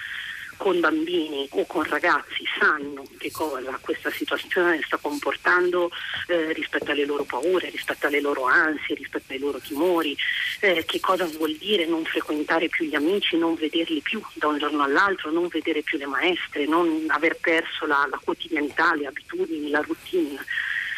con 0.63 0.79
bambini 0.79 1.45
o 1.51 1.65
con 1.65 1.83
ragazzi 1.83 2.45
sanno 2.57 3.03
che 3.17 3.29
cosa 3.31 3.77
questa 3.81 4.09
situazione 4.09 4.79
sta 4.85 4.95
comportando 4.95 5.91
eh, 6.27 6.53
rispetto 6.53 6.91
alle 6.91 7.03
loro 7.03 7.25
paure, 7.25 7.69
rispetto 7.69 8.07
alle 8.07 8.21
loro 8.21 8.45
ansie, 8.45 8.95
rispetto 8.95 9.33
ai 9.33 9.39
loro 9.39 9.59
timori, 9.59 10.15
eh, 10.61 10.85
che 10.85 11.01
cosa 11.01 11.25
vuol 11.25 11.53
dire 11.57 11.85
non 11.85 12.05
frequentare 12.05 12.69
più 12.69 12.85
gli 12.85 12.95
amici, 12.95 13.35
non 13.35 13.55
vederli 13.55 13.99
più 13.99 14.21
da 14.35 14.47
un 14.47 14.57
giorno 14.57 14.83
all'altro, 14.83 15.31
non 15.31 15.49
vedere 15.49 15.81
più 15.81 15.97
le 15.97 16.05
maestre, 16.05 16.65
non 16.65 17.07
aver 17.09 17.35
perso 17.41 17.85
la, 17.85 18.07
la 18.09 18.21
quotidianità, 18.23 18.95
le 18.95 19.07
abitudini, 19.07 19.69
la 19.69 19.81
routine 19.81 20.39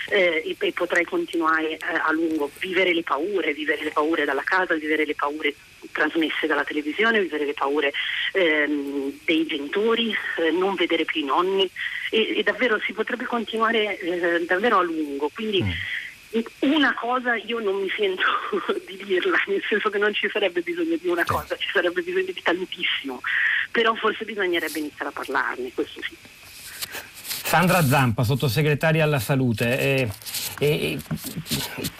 eh, 0.09 0.55
e 0.59 0.71
potrei 0.73 1.05
continuare 1.05 1.71
eh, 1.71 1.79
a 2.05 2.11
lungo. 2.11 2.51
Vivere 2.59 2.93
le 2.93 3.01
paure, 3.01 3.51
vivere 3.53 3.83
le 3.83 3.89
paure 3.91 4.25
dalla 4.25 4.43
casa, 4.43 4.75
vivere 4.75 5.05
le 5.05 5.15
paure 5.15 5.55
trasmesse 5.91 6.47
dalla 6.47 6.63
televisione, 6.63 7.21
vivere 7.21 7.45
le 7.45 7.53
paure 7.53 7.93
ehm, 8.33 9.19
dei 9.23 9.45
genitori, 9.45 10.15
eh, 10.37 10.51
non 10.51 10.75
vedere 10.75 11.05
più 11.05 11.21
i 11.21 11.25
nonni 11.25 11.69
e, 12.09 12.37
e, 12.37 12.43
davvero 12.43 12.79
si 12.79 12.93
potrebbe 12.93 13.25
continuare 13.25 13.99
eh, 13.99 14.45
davvero 14.45 14.79
a 14.79 14.83
lungo. 14.83 15.29
Quindi, 15.33 15.63
mm. 15.63 15.69
Una 16.59 16.93
cosa 16.95 17.35
io 17.35 17.59
non 17.59 17.79
mi 17.79 17.89
sento 17.95 18.21
di 18.85 19.01
dirla, 19.05 19.41
nel 19.47 19.63
senso 19.69 19.89
che 19.89 19.97
non 19.97 20.13
ci 20.13 20.27
sarebbe 20.29 20.59
bisogno 20.59 20.97
di 20.97 21.07
una 21.07 21.23
cosa, 21.23 21.55
ci 21.55 21.69
sarebbe 21.71 22.01
bisogno 22.01 22.33
di 22.33 22.41
tantissimo, 22.41 23.21
però 23.71 23.95
forse 23.95 24.25
bisognerebbe 24.25 24.79
iniziare 24.79 25.11
a 25.11 25.13
parlarne, 25.13 25.71
questo 25.73 26.01
sì. 26.01 26.13
Sandra 27.47 27.85
Zampa, 27.85 28.23
sottosegretaria 28.23 29.03
alla 29.03 29.19
salute. 29.19 29.79
Eh, 29.79 30.09
eh, 30.57 30.97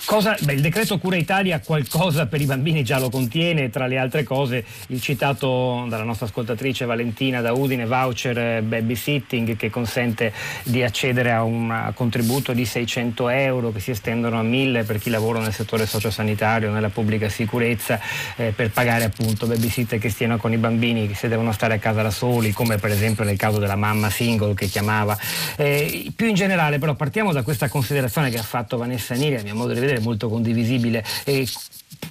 cosa, 0.03 0.35
beh, 0.41 0.53
il 0.53 0.61
decreto 0.61 0.97
Cura 0.97 1.17
Italia 1.17 1.59
qualcosa 1.59 2.25
per 2.25 2.41
i 2.41 2.45
bambini 2.45 2.83
già 2.83 2.97
lo 2.97 3.11
contiene, 3.11 3.69
tra 3.69 3.85
le 3.85 3.99
altre 3.99 4.23
cose 4.23 4.65
il 4.87 4.99
citato 4.99 5.85
dalla 5.87 6.03
nostra 6.03 6.25
ascoltatrice 6.25 6.85
Valentina 6.85 7.41
da 7.41 7.53
Udine 7.53 7.85
voucher 7.85 8.37
eh, 8.37 8.61
babysitting 8.63 9.55
che 9.55 9.69
consente 9.69 10.33
di 10.63 10.81
accedere 10.81 11.31
a 11.31 11.43
un 11.43 11.91
contributo 11.93 12.51
di 12.51 12.65
600 12.65 13.29
euro 13.29 13.71
che 13.71 13.79
si 13.79 13.91
estendono 13.91 14.39
a 14.39 14.43
1000 14.43 14.83
per 14.83 14.97
chi 14.97 15.11
lavora 15.11 15.39
nel 15.41 15.53
settore 15.53 15.85
sociosanitario, 15.85 16.71
nella 16.71 16.89
pubblica 16.89 17.29
sicurezza, 17.29 17.99
eh, 18.35 18.51
per 18.53 18.71
pagare 18.71 19.03
appunto 19.03 19.45
babysitter 19.45 19.99
che 19.99 20.09
stiano 20.09 20.37
con 20.37 20.51
i 20.51 20.57
bambini 20.57 21.07
che 21.07 21.13
se 21.13 21.27
devono 21.27 21.51
stare 21.51 21.75
a 21.75 21.77
casa 21.77 22.01
da 22.01 22.11
soli, 22.11 22.51
come 22.51 22.77
per 22.77 22.89
esempio 22.89 23.23
nel 23.23 23.37
caso 23.37 23.59
della 23.59 23.75
mamma 23.75 24.09
single 24.09 24.55
che 24.55 24.65
chiamava 24.65 25.15
eh, 25.57 26.11
più 26.15 26.27
in 26.27 26.35
generale 26.35 26.79
però 26.79 26.93
partiamo 26.95 27.31
da 27.31 27.43
questa 27.43 27.69
considerazione 27.69 28.29
che 28.29 28.37
ha 28.37 28.43
fatto 28.43 28.77
Vanessa 28.77 29.15
Neri, 29.15 29.35
a 29.35 29.43
mio 29.43 29.55
modo 29.55 29.73
di 29.73 29.79
vedere 29.79 29.99
molto 29.99 30.29
condivisibile. 30.29 31.03
Eh, 31.23 31.47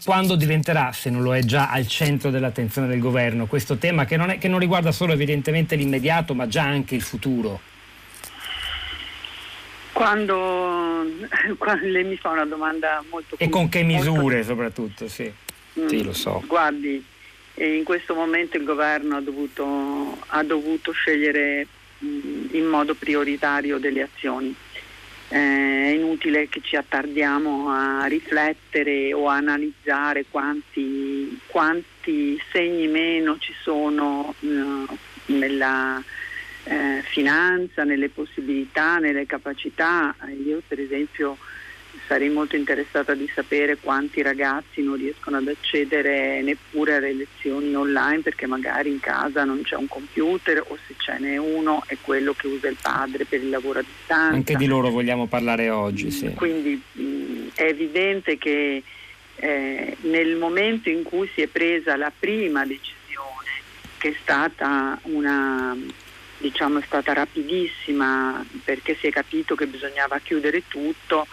quando 0.04 0.35
diventerà, 0.35 0.93
se 0.93 1.11
non 1.11 1.23
lo 1.23 1.35
è 1.35 1.40
già, 1.40 1.71
al 1.71 1.87
centro 1.87 2.31
dell'attenzione 2.31 2.88
del 2.88 2.99
governo 2.99 3.47
questo 3.47 3.76
tema 3.76 4.04
che 4.04 4.16
non, 4.16 4.31
è, 4.31 4.38
che 4.38 4.49
non 4.49 4.59
riguarda 4.59 4.93
solo 4.93 5.12
evidentemente 5.12 5.76
l'immediato 5.76 6.35
ma 6.35 6.47
già 6.47 6.62
anche 6.62 6.95
il 6.95 7.02
futuro? 7.02 7.61
Quando 9.93 11.04
lei 11.83 12.04
mi 12.04 12.16
fa 12.16 12.31
una 12.31 12.45
domanda 12.45 13.02
molto 13.11 13.37
E 13.38 13.49
con 13.49 13.69
che 13.69 13.83
misure 13.83 14.37
molto... 14.37 14.43
soprattutto, 14.43 15.09
sì. 15.09 15.33
Mm, 15.78 15.87
sì, 15.87 16.02
lo 16.02 16.12
so. 16.12 16.43
Guardi, 16.47 17.04
in 17.54 17.85
questo 17.85 18.14
momento 18.14 18.57
il 18.57 18.64
governo 18.64 19.16
ha 19.16 19.21
dovuto, 19.21 20.19
ha 20.26 20.43
dovuto 20.43 20.93
scegliere 20.93 21.66
in 22.52 22.66
modo 22.66 22.94
prioritario 22.94 23.78
delle 23.78 24.02
azioni. 24.02 24.54
Eh, 25.28 25.38
è 25.38 25.88
inutile 25.88 26.49
che 26.49 26.61
ci 26.62 26.76
attardiamo 26.76 27.70
a 27.70 28.04
riflettere 28.04 29.12
o 29.12 29.28
a 29.28 29.37
analizzare 29.37 30.26
quanti, 30.30 31.40
quanti 31.46 32.40
segni 32.52 32.87
meno 32.87 33.38
ci 33.38 33.54
sono 33.62 34.34
eh, 34.40 34.87
nella 35.26 36.02
eh, 36.64 37.02
finanza, 37.04 37.84
nelle 37.84 38.11
possibilità, 38.11 38.99
nelle 38.99 39.26
capacità. 39.26 40.14
Io 40.44 40.62
per 40.66 40.80
esempio 40.80 41.37
sarei 42.06 42.28
molto 42.28 42.56
interessata 42.56 43.14
di 43.14 43.30
sapere 43.34 43.76
quanti 43.76 44.22
ragazzi 44.22 44.82
non 44.82 44.96
riescono 44.96 45.36
ad 45.38 45.48
accedere 45.48 46.42
neppure 46.42 46.96
alle 46.96 47.12
lezioni 47.12 47.74
online 47.74 48.20
perché 48.20 48.46
magari 48.46 48.90
in 48.90 49.00
casa 49.00 49.44
non 49.44 49.62
c'è 49.62 49.76
un 49.76 49.88
computer 49.88 50.60
o 50.66 50.78
se 50.86 50.94
ce 50.98 51.18
n'è 51.18 51.36
uno 51.36 51.82
è 51.86 51.96
quello 52.00 52.34
che 52.34 52.46
usa 52.46 52.68
il 52.68 52.76
padre 52.80 53.24
per 53.24 53.40
il 53.40 53.50
lavoro 53.50 53.80
a 53.80 53.82
distanza. 53.82 54.34
Anche 54.34 54.56
di 54.56 54.66
loro 54.66 54.90
vogliamo 54.90 55.26
parlare 55.26 55.70
oggi. 55.70 56.10
Sì. 56.10 56.32
Quindi 56.34 56.80
mh, 56.92 57.48
è 57.54 57.64
evidente 57.64 58.38
che 58.38 58.82
eh, 59.36 59.96
nel 60.02 60.36
momento 60.36 60.88
in 60.88 61.02
cui 61.02 61.28
si 61.34 61.42
è 61.42 61.46
presa 61.46 61.96
la 61.96 62.12
prima 62.16 62.64
decisione, 62.64 63.50
che 63.98 64.10
è 64.10 64.16
stata 64.20 64.98
una 65.02 65.76
diciamo 66.38 66.78
è 66.78 66.82
stata 66.84 67.14
rapidissima 67.14 68.44
perché 68.64 68.96
si 69.00 69.06
è 69.06 69.10
capito 69.10 69.54
che 69.54 69.66
bisognava 69.66 70.18
chiudere 70.18 70.64
tutto, 70.68 71.26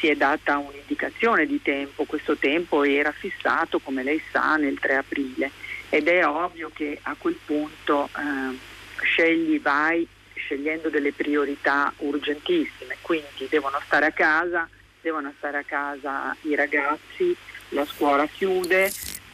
si 0.00 0.08
è 0.08 0.16
data 0.16 0.56
un'indicazione 0.56 1.46
di 1.46 1.60
tempo, 1.60 2.04
questo 2.04 2.36
tempo 2.36 2.82
era 2.82 3.12
fissato 3.12 3.78
come 3.78 4.02
lei 4.02 4.20
sa 4.32 4.56
nel 4.56 4.78
3 4.78 4.96
aprile. 4.96 5.50
Ed 5.90 6.08
è 6.08 6.26
ovvio 6.26 6.70
che 6.72 6.98
a 7.02 7.14
quel 7.18 7.38
punto 7.44 8.08
eh, 8.16 8.56
scegli, 9.02 9.60
vai 9.60 10.06
scegliendo 10.32 10.88
delle 10.88 11.12
priorità 11.12 11.92
urgentissime, 11.98 12.96
quindi 13.02 13.46
devono 13.50 13.78
stare 13.84 14.06
a 14.06 14.12
casa, 14.12 14.68
devono 15.02 15.32
stare 15.36 15.58
a 15.58 15.64
casa 15.64 16.34
i 16.42 16.54
ragazzi, 16.54 17.36
la 17.70 17.84
scuola 17.84 18.26
chiude, 18.26 18.90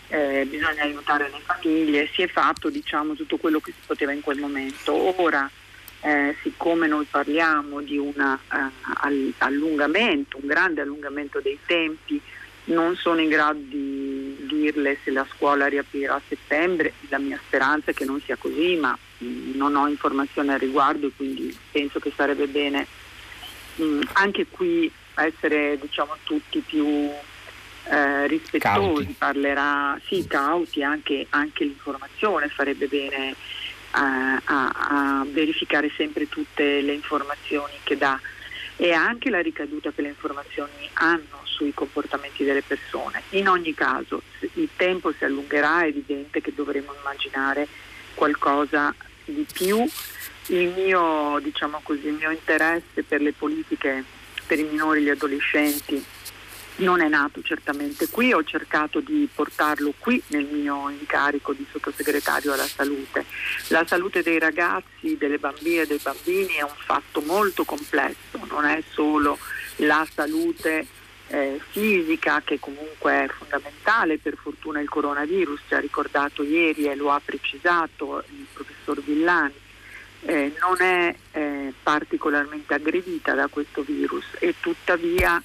eh, 0.08 0.46
bisogna 0.48 0.82
aiutare 0.82 1.28
le 1.30 1.40
famiglie, 1.44 2.08
si 2.12 2.22
è 2.22 2.26
fatto 2.26 2.70
diciamo, 2.70 3.14
tutto 3.14 3.36
quello 3.36 3.60
che 3.60 3.72
si 3.72 3.86
poteva 3.86 4.12
in 4.12 4.20
quel 4.20 4.38
momento. 4.38 5.20
Ora 5.20 5.48
eh, 6.06 6.36
siccome 6.40 6.86
noi 6.86 7.04
parliamo 7.10 7.80
di 7.80 7.98
un 7.98 8.14
uh, 8.14 8.70
allungamento, 9.38 10.38
un 10.40 10.46
grande 10.46 10.80
allungamento 10.80 11.40
dei 11.40 11.58
tempi, 11.66 12.20
non 12.66 12.94
sono 12.94 13.20
in 13.20 13.28
grado 13.28 13.58
di 13.58 14.36
dirle 14.46 14.98
se 15.02 15.10
la 15.10 15.26
scuola 15.34 15.66
riaprirà 15.66 16.14
a 16.14 16.20
settembre, 16.28 16.92
la 17.08 17.18
mia 17.18 17.40
speranza 17.44 17.90
è 17.90 17.94
che 17.94 18.04
non 18.04 18.20
sia 18.20 18.36
così, 18.36 18.76
ma 18.76 18.96
mh, 19.18 19.26
mm, 19.26 19.56
non 19.56 19.74
ho 19.74 19.88
informazioni 19.88 20.50
al 20.50 20.60
riguardo 20.60 21.08
e 21.08 21.12
quindi 21.16 21.56
penso 21.72 21.98
che 21.98 22.12
sarebbe 22.14 22.46
bene 22.46 22.86
mh, 23.74 23.84
mm, 23.84 24.00
anche 24.12 24.46
qui 24.48 24.88
essere 25.16 25.76
diciamo, 25.80 26.18
tutti 26.22 26.60
più 26.60 27.10
eh, 27.88 28.26
rispettosi, 28.28 28.58
cauti. 28.60 29.14
parlerà, 29.18 29.98
sì, 30.06 30.24
cauti, 30.28 30.82
anche, 30.82 31.26
anche 31.30 31.64
l'informazione. 31.64 32.48
Farebbe 32.48 32.86
bene 32.86 33.34
a, 33.96 34.40
a, 34.44 35.26
verificare 35.30 35.90
sempre 35.96 36.28
tutte 36.28 36.80
le 36.80 36.92
informazioni 36.92 37.74
che 37.82 37.96
dà 37.96 38.20
e 38.76 38.92
anche 38.92 39.30
la 39.30 39.40
ricaduta 39.40 39.90
che 39.90 40.02
le 40.02 40.08
informazioni 40.08 40.88
hanno 40.94 41.40
sui 41.44 41.72
comportamenti 41.72 42.44
delle 42.44 42.62
persone. 42.62 43.22
In 43.30 43.48
ogni 43.48 43.72
caso, 43.72 44.20
il 44.54 44.68
tempo 44.76 45.12
si 45.12 45.24
allungherà, 45.24 45.82
è 45.82 45.86
evidente 45.86 46.42
che 46.42 46.52
dovremo 46.54 46.94
immaginare 47.00 47.66
qualcosa 48.14 48.94
di 49.24 49.46
più. 49.50 49.82
Il 50.48 50.72
mio, 50.76 51.38
diciamo 51.42 51.80
così, 51.82 52.06
il 52.06 52.14
mio 52.14 52.30
interesse 52.30 53.02
per 53.02 53.22
le 53.22 53.32
politiche 53.32 54.04
per 54.46 54.58
i 54.58 54.64
minori 54.64 55.00
e 55.00 55.02
gli 55.02 55.08
adolescenti 55.10 56.04
non 56.76 57.00
è 57.00 57.08
nato 57.08 57.40
certamente 57.42 58.08
qui, 58.08 58.32
ho 58.32 58.44
cercato 58.44 59.00
di 59.00 59.28
portarlo 59.32 59.94
qui 59.98 60.22
nel 60.28 60.44
mio 60.44 60.90
incarico 60.90 61.52
di 61.52 61.66
sottosegretario 61.70 62.52
alla 62.52 62.66
salute. 62.66 63.24
La 63.68 63.86
salute 63.86 64.22
dei 64.22 64.38
ragazzi, 64.38 65.16
delle 65.16 65.38
bambine 65.38 65.82
e 65.82 65.86
dei 65.86 66.00
bambini 66.02 66.54
è 66.54 66.62
un 66.62 66.74
fatto 66.76 67.20
molto 67.22 67.64
complesso, 67.64 68.38
non 68.48 68.64
è 68.64 68.82
solo 68.90 69.38
la 69.76 70.06
salute 70.12 70.86
eh, 71.28 71.60
fisica 71.70 72.42
che 72.44 72.58
comunque 72.60 73.24
è 73.24 73.28
fondamentale, 73.28 74.18
per 74.18 74.36
fortuna 74.36 74.80
il 74.80 74.88
coronavirus 74.88 75.62
ci 75.68 75.74
ha 75.74 75.80
ricordato 75.80 76.42
ieri 76.42 76.86
e 76.86 76.94
lo 76.94 77.10
ha 77.10 77.20
precisato 77.24 78.22
il 78.30 78.46
professor 78.52 79.02
Villani. 79.02 79.64
Eh, 80.22 80.52
non 80.60 80.80
è 80.80 81.14
eh, 81.32 81.72
particolarmente 81.82 82.74
aggredita 82.74 83.34
da 83.34 83.46
questo 83.46 83.82
virus 83.82 84.24
e 84.40 84.54
tuttavia 84.58 85.40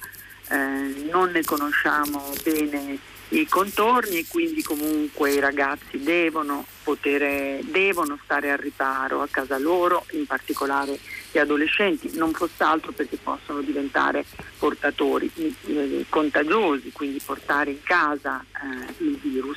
eh, 0.52 1.08
non 1.10 1.30
ne 1.30 1.42
conosciamo 1.42 2.30
bene 2.42 2.98
i 3.30 3.46
contorni 3.46 4.18
e 4.18 4.26
quindi 4.28 4.62
comunque 4.62 5.32
i 5.32 5.40
ragazzi 5.40 5.98
devono, 5.98 6.66
poter, 6.82 7.64
devono 7.64 8.18
stare 8.22 8.50
al 8.50 8.58
riparo 8.58 9.22
a 9.22 9.28
casa 9.30 9.56
loro, 9.58 10.04
in 10.10 10.26
particolare 10.26 10.98
gli 11.30 11.38
adolescenti, 11.38 12.10
non 12.16 12.32
fosse 12.32 12.62
altro 12.62 12.92
perché 12.92 13.16
possono 13.16 13.62
diventare 13.62 14.26
portatori 14.58 15.30
eh, 15.34 16.04
contagiosi, 16.10 16.92
quindi 16.92 17.22
portare 17.24 17.70
in 17.70 17.82
casa 17.82 18.44
eh, 18.52 19.04
il 19.04 19.18
virus. 19.22 19.56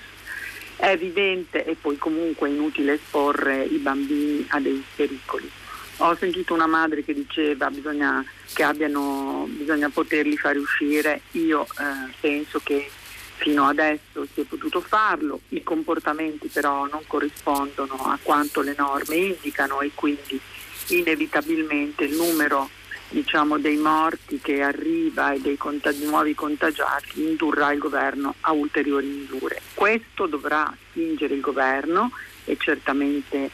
È 0.77 0.87
evidente 0.87 1.65
e 1.65 1.75
poi 1.75 1.97
comunque 1.97 2.47
è 2.47 2.51
inutile 2.51 2.93
esporre 2.93 3.63
i 3.65 3.77
bambini 3.77 4.45
a 4.49 4.59
dei 4.61 4.81
pericoli. 4.95 5.51
Ho 5.97 6.15
sentito 6.15 6.53
una 6.53 6.67
madre 6.67 7.03
che 7.03 7.13
diceva 7.13 7.69
bisogna, 7.69 8.23
che 8.53 8.63
abbiano, 8.63 9.47
bisogna 9.49 9.89
poterli 9.89 10.37
fare 10.37 10.59
uscire, 10.59 11.21
io 11.31 11.63
eh, 11.63 12.13
penso 12.19 12.59
che 12.63 12.89
fino 13.37 13.65
adesso 13.65 14.27
si 14.33 14.41
è 14.41 14.43
potuto 14.43 14.81
farlo, 14.81 15.41
i 15.49 15.63
comportamenti 15.63 16.47
però 16.47 16.85
non 16.87 17.01
corrispondono 17.07 17.93
a 17.93 18.17
quanto 18.21 18.61
le 18.61 18.75
norme 18.77 19.15
indicano 19.15 19.81
e 19.81 19.91
quindi 19.93 20.39
inevitabilmente 20.87 22.03
il 22.03 22.15
numero 22.15 22.69
diciamo, 23.09 23.57
dei 23.57 23.77
morti 23.77 24.39
che 24.41 24.61
arriva 24.61 25.31
e 25.31 25.39
dei 25.39 25.57
contagi- 25.57 26.05
nuovi 26.05 26.33
contagiati 26.33 27.21
indurrà 27.23 27.71
il 27.71 27.79
governo 27.79 28.35
a 28.41 28.51
ulteriori 28.51 29.07
misure. 29.07 29.61
Questo 29.73 30.25
dovrà 30.25 30.75
spingere 30.89 31.33
il 31.33 31.41
governo 31.41 32.11
e 32.45 32.57
certamente 32.59 33.51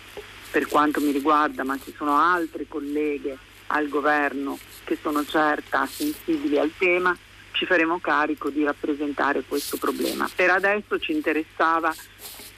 per 0.51 0.67
quanto 0.67 0.99
mi 0.99 1.11
riguarda, 1.11 1.63
ma 1.63 1.79
ci 1.81 1.93
sono 1.95 2.17
altre 2.17 2.67
colleghe 2.67 3.37
al 3.67 3.87
governo 3.87 4.59
che 4.83 4.97
sono 5.01 5.25
certa 5.25 5.85
sensibili 5.85 6.59
al 6.59 6.71
tema, 6.77 7.17
ci 7.51 7.65
faremo 7.65 7.99
carico 7.99 8.49
di 8.49 8.63
rappresentare 8.63 9.43
questo 9.47 9.77
problema. 9.77 10.29
Per 10.33 10.49
adesso 10.49 10.99
ci 10.99 11.13
interessava 11.13 11.95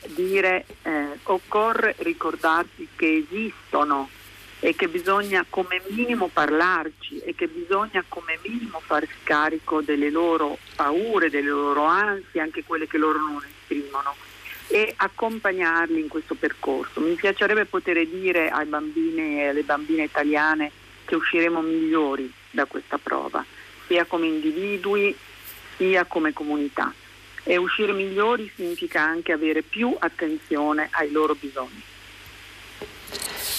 dire 0.07 0.65
eh, 0.81 1.19
occorre 1.23 1.95
ricordarsi 1.99 2.87
che 2.95 3.25
esistono 3.27 4.09
e 4.59 4.75
che 4.75 4.87
bisogna 4.87 5.45
come 5.47 5.81
minimo 5.89 6.29
parlarci 6.31 7.19
e 7.19 7.35
che 7.35 7.47
bisogna 7.47 8.03
come 8.07 8.39
minimo 8.43 8.81
farsi 8.83 9.13
carico 9.21 9.81
delle 9.81 10.09
loro 10.09 10.57
paure, 10.75 11.29
delle 11.29 11.49
loro 11.49 11.83
ansie, 11.83 12.41
anche 12.41 12.63
quelle 12.63 12.87
che 12.87 12.97
loro 12.97 13.19
non 13.19 13.43
esprimono 13.43 14.15
e 14.67 14.93
accompagnarli 14.95 15.99
in 15.99 16.07
questo 16.07 16.35
percorso. 16.35 16.99
Mi 16.99 17.15
piacerebbe 17.15 17.65
poter 17.65 18.05
dire 18.07 18.49
ai 18.49 18.65
bambini 18.65 19.39
e 19.39 19.47
alle 19.47 19.63
bambine 19.63 20.03
italiane 20.03 20.71
che 21.05 21.15
usciremo 21.15 21.61
migliori 21.61 22.31
da 22.51 22.65
questa 22.65 22.97
prova, 22.97 23.43
sia 23.87 24.05
come 24.05 24.27
individui 24.27 25.15
sia 25.77 26.05
come 26.05 26.33
comunità. 26.33 26.93
E 27.43 27.57
uscire 27.57 27.91
migliori 27.91 28.49
significa 28.55 29.01
anche 29.01 29.33
avere 29.33 29.63
più 29.63 29.95
attenzione 29.99 30.87
ai 30.91 31.11
loro 31.11 31.35
bisogni. 31.35 31.83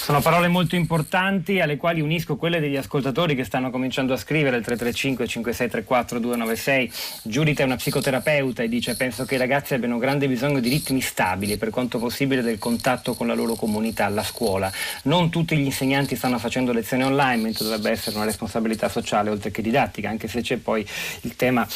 Sono 0.05 0.21
parole 0.21 0.49
molto 0.49 0.77
importanti 0.77 1.61
alle 1.61 1.79
quali 1.79 2.03
unisco 2.03 2.37
quelle 2.37 2.61
degli 2.61 2.77
ascoltatori 2.77 3.35
che 3.35 3.45
stanno 3.45 3.71
cominciando 3.71 4.13
a 4.13 4.19
scrivere 4.19 4.57
al 4.57 4.63
335 4.63 5.27
5634 5.27 6.19
296. 6.19 6.93
Giudica 7.23 7.63
è 7.63 7.65
una 7.65 7.77
psicoterapeuta 7.77 8.63
e 8.63 8.69
dice 8.69 8.97
penso 8.97 9.25
che 9.25 9.37
i 9.37 9.39
ragazzi 9.39 9.73
abbiano 9.73 9.97
grande 9.97 10.29
bisogno 10.29 10.61
di 10.61 10.69
ritmi 10.69 11.01
stabili 11.01 11.57
per 11.57 11.71
quanto 11.71 11.99
possibile 11.99 12.43
del 12.43 12.59
contatto 12.59 13.15
con 13.15 13.27
la 13.27 13.35
loro 13.35 13.55
comunità, 13.55 14.07
la 14.09 14.23
scuola. 14.23 14.71
Non 15.05 15.31
tutti 15.31 15.57
gli 15.57 15.65
insegnanti 15.65 16.17
stanno 16.17 16.39
facendo 16.39 16.73
lezioni 16.73 17.05
online 17.05 17.43
mentre 17.43 17.65
dovrebbe 17.65 17.91
essere 17.91 18.17
una 18.17 18.27
responsabilità 18.27 18.91
sociale 18.91 19.31
oltre 19.31 19.51
che 19.51 19.63
didattica, 19.63 20.11
anche 20.11 20.29
se 20.29 20.43
c'è 20.43 20.59
poi 20.59 20.87
il 21.23 21.35
tema 21.35 21.67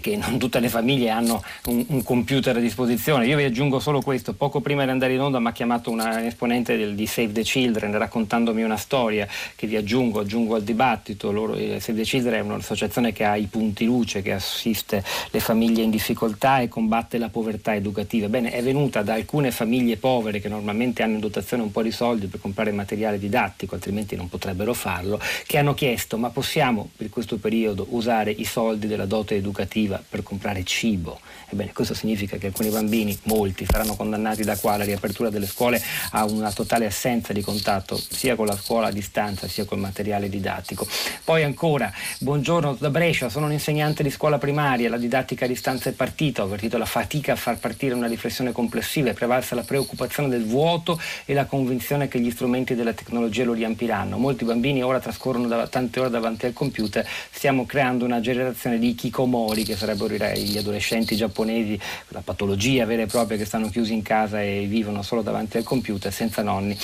che 0.00 0.16
non 0.16 0.38
tutte 0.38 0.60
le 0.60 0.68
famiglie 0.68 1.10
hanno 1.10 1.42
un, 1.66 1.84
un, 1.88 2.02
computer 2.02 2.56
a 2.56 2.60
disposizione. 2.60 3.26
Io 3.26 3.36
vi 3.36 3.44
aggiungo 3.44 3.78
solo 3.78 4.00
questo, 4.00 4.34
poco 4.34 4.60
prima 4.60 4.84
di 4.84 4.90
andare 4.90 5.14
in 5.14 5.20
onda 5.20 5.38
mi 5.38 5.48
ha 5.48 5.52
chiamato 5.52 5.90
una 5.90 6.24
esponente 6.26 6.76
del, 6.76 6.94
di 6.94 7.06
Save 7.06 7.32
the 7.32 7.42
Children 7.42 7.96
raccontandomi 7.96 8.62
una 8.62 8.76
storia 8.76 9.26
che 9.54 9.66
vi 9.66 9.76
aggiungo, 9.76 10.20
aggiungo 10.20 10.56
al 10.56 10.62
dibattito. 10.62 11.30
Loro, 11.30 11.54
eh, 11.54 11.78
Save 11.80 11.98
the 11.98 12.04
Children 12.04 12.34
è 12.34 12.40
un'associazione 12.40 13.12
che 13.12 13.24
ha 13.24 13.36
i 13.36 13.46
punti 13.46 13.84
luce, 13.84 14.22
che 14.22 14.32
assiste 14.32 15.04
le 15.30 15.40
famiglie 15.40 15.82
in 15.82 15.90
difficoltà 15.90 16.60
e 16.60 16.68
combatte 16.68 17.18
la 17.18 17.28
povertà 17.28 17.74
educativa. 17.74 18.28
Bene, 18.28 18.50
è 18.50 18.62
venuta 18.62 19.02
da 19.02 19.14
alcune 19.14 19.50
famiglie 19.50 19.96
povere 19.96 20.40
che 20.40 20.48
normalmente 20.48 21.02
hanno 21.02 21.14
in 21.14 21.20
dotazione 21.20 21.62
un 21.62 21.70
po' 21.70 21.82
di 21.82 21.92
soldi 21.92 22.26
per 22.26 22.40
comprare 22.40 22.72
materiale 22.72 23.18
didattico, 23.18 23.74
altrimenti 23.74 24.16
non 24.16 24.28
potrebbero 24.28 24.74
farlo, 24.74 25.20
che 25.46 25.58
hanno 25.58 25.74
chiesto 25.74 26.18
ma 26.18 26.30
possiamo 26.30 26.90
per 26.96 27.08
questo 27.08 27.36
periodo 27.36 27.86
usare 27.90 28.30
i 28.30 28.44
soldi 28.44 28.86
della 28.86 29.06
dote 29.06 29.34
educativa 29.36 29.74
alternativa 29.76 30.02
per 30.08 30.22
comprare 30.22 30.64
cibo. 30.64 31.20
Ebbene, 31.48 31.72
questo 31.72 31.94
significa 31.94 32.38
che 32.38 32.46
alcuni 32.46 32.70
bambini, 32.70 33.16
molti, 33.24 33.66
saranno 33.68 33.94
condannati 33.94 34.42
da 34.42 34.56
qua 34.56 34.72
alla 34.72 34.84
riapertura 34.84 35.30
delle 35.30 35.46
scuole 35.46 35.80
a 36.12 36.24
una 36.24 36.50
totale 36.50 36.86
assenza 36.86 37.32
di 37.32 37.42
contatto 37.42 37.96
sia 37.96 38.34
con 38.34 38.46
la 38.46 38.56
scuola 38.56 38.88
a 38.88 38.90
distanza 38.90 39.46
sia 39.46 39.64
col 39.64 39.78
materiale 39.78 40.28
didattico. 40.28 40.86
Poi 41.24 41.42
ancora, 41.42 41.92
buongiorno 42.18 42.76
da 42.80 42.90
Brescia, 42.90 43.28
sono 43.28 43.46
un 43.46 43.52
insegnante 43.52 44.02
di 44.02 44.10
scuola 44.10 44.38
primaria, 44.38 44.88
la 44.88 44.96
didattica 44.96 45.44
a 45.44 45.48
distanza 45.48 45.90
è 45.90 45.92
partita, 45.92 46.42
ho 46.42 46.46
avvertito 46.46 46.78
la 46.78 46.86
fatica 46.86 47.32
a 47.32 47.36
far 47.36 47.58
partire 47.58 47.94
una 47.94 48.08
riflessione 48.08 48.52
complessiva, 48.52 49.10
è 49.10 49.14
prevalsa 49.14 49.54
la 49.54 49.62
preoccupazione 49.62 50.28
del 50.28 50.44
vuoto 50.44 51.00
e 51.24 51.34
la 51.34 51.44
convinzione 51.44 52.08
che 52.08 52.18
gli 52.18 52.30
strumenti 52.30 52.74
della 52.74 52.92
tecnologia 52.92 53.44
lo 53.44 53.52
riempiranno. 53.52 54.18
Molti 54.18 54.44
bambini 54.44 54.82
ora 54.82 54.98
trascorrono 54.98 55.46
da, 55.46 55.68
tante 55.68 56.00
ore 56.00 56.10
davanti 56.10 56.46
al 56.46 56.52
computer, 56.52 57.06
stiamo 57.30 57.66
creando 57.66 58.04
una 58.04 58.20
generazione 58.20 58.78
di 58.78 58.94
kikomori 58.94 59.65
che 59.66 59.76
sarebbero 59.76 60.14
gli 60.14 60.56
adolescenti 60.56 61.16
giapponesi, 61.16 61.78
la 62.08 62.20
patologia 62.20 62.86
vera 62.86 63.02
e 63.02 63.06
propria 63.06 63.36
che 63.36 63.44
stanno 63.44 63.68
chiusi 63.68 63.92
in 63.92 64.02
casa 64.02 64.42
e 64.42 64.66
vivono 64.66 65.02
solo 65.02 65.22
davanti 65.22 65.56
al 65.56 65.64
computer 65.64 66.12
senza 66.12 66.42
nonni 66.42 66.78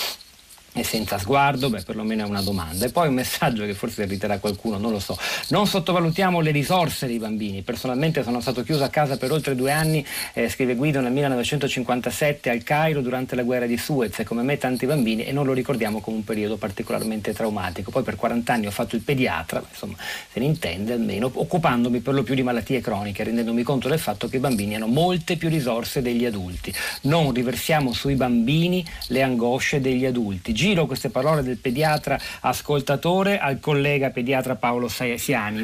e 0.73 0.83
senza 0.83 1.19
sguardo, 1.19 1.69
beh 1.69 1.83
perlomeno 1.83 2.25
è 2.25 2.27
una 2.27 2.41
domanda. 2.41 2.85
E 2.85 2.89
poi 2.89 3.07
un 3.07 3.13
messaggio 3.13 3.65
che 3.65 3.75
forse 3.75 4.03
irriterà 4.03 4.39
qualcuno, 4.39 4.77
non 4.77 4.91
lo 4.91 4.99
so. 4.99 5.17
Non 5.49 5.67
sottovalutiamo 5.67 6.39
le 6.39 6.51
risorse 6.51 7.05
dei 7.05 7.19
bambini. 7.19 7.61
Personalmente 7.61 8.23
sono 8.23 8.41
stato 8.41 8.63
chiuso 8.63 8.83
a 8.83 8.89
casa 8.89 9.17
per 9.17 9.31
oltre 9.31 9.55
due 9.55 9.71
anni, 9.71 10.05
eh, 10.33 10.49
scrive 10.49 10.75
Guido, 10.75 10.99
nel 10.99 11.11
1957 11.11 12.49
al 12.49 12.63
Cairo 12.63 13.01
durante 13.01 13.35
la 13.35 13.43
guerra 13.43 13.67
di 13.67 13.77
Suez, 13.77 14.17
e 14.19 14.23
come 14.23 14.41
me 14.41 14.57
tanti 14.57 14.87
bambini, 14.87 15.23
e 15.23 15.31
non 15.31 15.45
lo 15.45 15.53
ricordiamo 15.53 16.01
come 16.01 16.17
un 16.17 16.23
periodo 16.23 16.57
particolarmente 16.57 17.33
traumatico. 17.33 17.91
Poi 17.91 18.03
per 18.03 18.15
40 18.15 18.53
anni 18.53 18.65
ho 18.65 18.71
fatto 18.71 18.95
il 18.95 19.01
pediatra, 19.01 19.63
insomma, 19.69 19.95
se 20.31 20.39
ne 20.39 20.45
intende 20.45 20.93
almeno, 20.93 21.29
occupandomi 21.31 21.99
per 21.99 22.15
lo 22.15 22.23
più 22.23 22.33
di 22.33 22.41
malattie 22.41 22.81
croniche, 22.81 23.23
rendendomi 23.23 23.61
conto 23.61 23.87
del 23.87 23.99
fatto 23.99 24.27
che 24.27 24.37
i 24.37 24.39
bambini 24.39 24.75
hanno 24.75 24.87
molte 24.87 25.35
più 25.37 25.49
risorse 25.49 26.01
degli 26.01 26.25
adulti. 26.25 26.73
Non 27.01 27.31
riversiamo 27.31 27.93
sui 27.93 28.15
bambini 28.15 28.83
le 29.07 29.21
angosce 29.21 29.79
degli 29.79 30.05
adulti 30.05 30.53
giro 30.63 30.85
queste 30.85 31.09
parole 31.09 31.43
del 31.43 31.57
pediatra 31.57 32.17
ascoltatore 32.39 33.37
al 33.37 33.59
collega 33.59 34.11
pediatra 34.11 34.55
Paolo 34.55 34.87
Siani. 34.87 35.61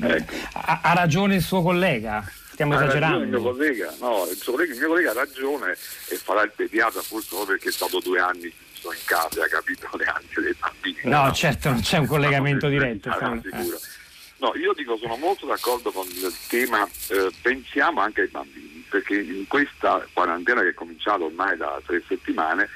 Ecco. 0.00 0.34
Ha, 0.54 0.80
ha, 0.82 0.94
ragione 0.94 1.34
il 1.34 1.42
suo 1.42 1.60
collega? 1.60 2.24
Stiamo 2.52 2.72
ha 2.72 2.82
esagerando. 2.82 3.22
il 3.22 3.28
mio 3.28 3.42
collega, 3.42 3.94
no, 4.00 4.26
il, 4.30 4.42
collega, 4.42 4.72
il 4.72 4.78
mio 4.78 4.88
collega 4.88 5.10
ha 5.10 5.14
ragione 5.14 5.72
e 5.72 6.16
farà 6.16 6.42
il 6.42 6.52
pediatra 6.56 7.02
forse 7.02 7.28
solo 7.28 7.44
perché 7.44 7.68
è 7.68 7.72
stato 7.72 8.00
due 8.00 8.18
anni 8.18 8.44
in 8.44 9.04
casa 9.04 9.44
ha 9.44 9.46
capito 9.46 9.90
le 9.98 10.04
ansie 10.04 10.42
dei 10.42 10.56
bambini. 10.58 11.00
No, 11.04 11.24
no, 11.24 11.32
certo, 11.32 11.68
non 11.68 11.82
c'è 11.82 11.98
un 11.98 12.06
collegamento 12.06 12.66
no, 12.66 12.72
diretto. 12.72 13.10
No, 14.38 14.54
io 14.54 14.72
dico 14.72 14.96
sono 14.96 15.16
molto 15.16 15.44
d'accordo 15.44 15.90
con 15.90 16.06
il 16.06 16.34
tema, 16.48 16.88
eh, 17.08 17.30
pensiamo 17.42 18.00
anche 18.00 18.22
ai 18.22 18.28
bambini, 18.28 18.86
perché 18.88 19.20
in 19.20 19.46
questa 19.46 20.02
quarantena 20.14 20.62
che 20.62 20.70
è 20.70 20.74
cominciata 20.74 21.24
ormai 21.24 21.58
da 21.58 21.78
tre 21.84 22.02
settimane 22.08 22.68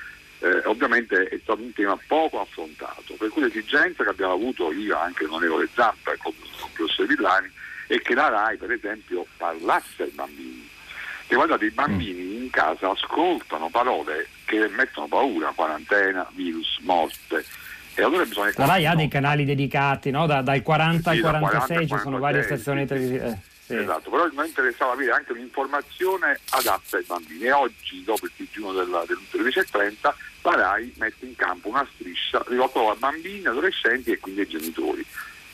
eh, 0.44 0.60
ovviamente 0.66 1.24
è 1.28 1.38
stato 1.42 1.62
un 1.62 1.72
tema 1.72 1.98
poco 2.06 2.40
affrontato, 2.40 3.14
per 3.16 3.30
cui 3.30 3.42
l'esigenza 3.42 4.04
che 4.04 4.10
abbiamo 4.10 4.34
avuto 4.34 4.70
io 4.72 4.98
anche 4.98 5.24
l'onorevole 5.24 5.68
Zampa 5.72 6.12
e 6.12 6.18
con 6.18 6.32
il 6.36 6.68
professor 6.74 7.06
Villani 7.06 7.50
è 7.86 7.98
che 8.00 8.14
la 8.14 8.28
RAI 8.28 8.58
per 8.58 8.70
esempio 8.70 9.26
parlasse 9.38 10.02
ai 10.02 10.10
bambini. 10.10 10.68
E 11.26 11.34
guardate, 11.34 11.64
i 11.64 11.70
bambini 11.70 12.42
in 12.44 12.50
casa 12.50 12.90
ascoltano 12.90 13.70
parole 13.70 14.28
che 14.44 14.68
mettono 14.68 15.06
paura, 15.06 15.52
quarantena, 15.54 16.26
virus, 16.34 16.78
morte. 16.82 17.42
E 17.94 18.02
allora 18.02 18.24
bisogna 18.24 18.52
la 18.56 18.66
RAI 18.66 18.86
ha 18.86 18.94
dei 18.94 19.08
canali 19.08 19.46
dedicati, 19.46 20.10
no? 20.10 20.26
da, 20.26 20.42
dal 20.42 20.60
40 20.60 21.10
sì, 21.10 21.16
al 21.16 21.22
46 21.22 21.66
40, 21.68 21.96
ci 21.96 22.02
sono 22.02 22.18
varie 22.18 22.42
stazioni 22.42 22.86
televisive. 22.86 23.52
Sì. 23.66 23.76
Esatto, 23.76 24.10
però 24.10 24.28
mi 24.30 24.46
interessava 24.46 24.92
avere 24.92 25.12
anche 25.12 25.32
un'informazione 25.32 26.38
adatta 26.50 26.98
ai 26.98 27.04
bambini 27.04 27.44
e 27.44 27.52
oggi, 27.52 28.04
dopo 28.04 28.26
il 28.26 28.32
digiuno 28.36 28.72
della, 28.72 29.04
delle 29.06 29.50
13.30, 29.50 30.14
la 30.42 30.54
RAI 30.54 30.92
mette 30.98 31.24
in 31.24 31.34
campo 31.34 31.68
una 31.68 31.88
striscia 31.94 32.44
rivolta 32.46 32.80
a 32.80 32.94
bambini, 32.94 33.46
adolescenti 33.46 34.12
e 34.12 34.18
quindi 34.18 34.42
ai 34.42 34.48
genitori. 34.48 35.04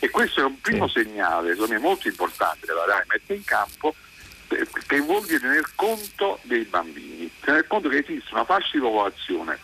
E 0.01 0.11
questo 0.11 0.41
è 0.41 0.45
un 0.45 0.61
primo 0.61 0.89
sì. 0.89 1.05
segnale, 1.05 1.53
secondo 1.53 1.75
me 1.75 1.79
molto 1.79 2.09
importante 2.09 2.67
che 2.67 2.73
la 2.73 2.85
RAI 2.85 3.03
mette 3.07 3.35
in 3.35 3.45
campo, 3.45 3.95
eh, 4.49 4.67
che 4.89 5.01
vuol 5.01 5.25
dire 5.25 5.39
tener 5.39 5.71
conto 5.77 6.41
dei 6.43 6.65
bambini, 6.65 7.31
tener 7.39 7.65
conto 7.69 7.89
che 7.89 7.99
esiste 7.99 8.33
una 8.33 8.45
fascia 8.45 8.71
di 8.73 8.81
popolazione 8.81 9.59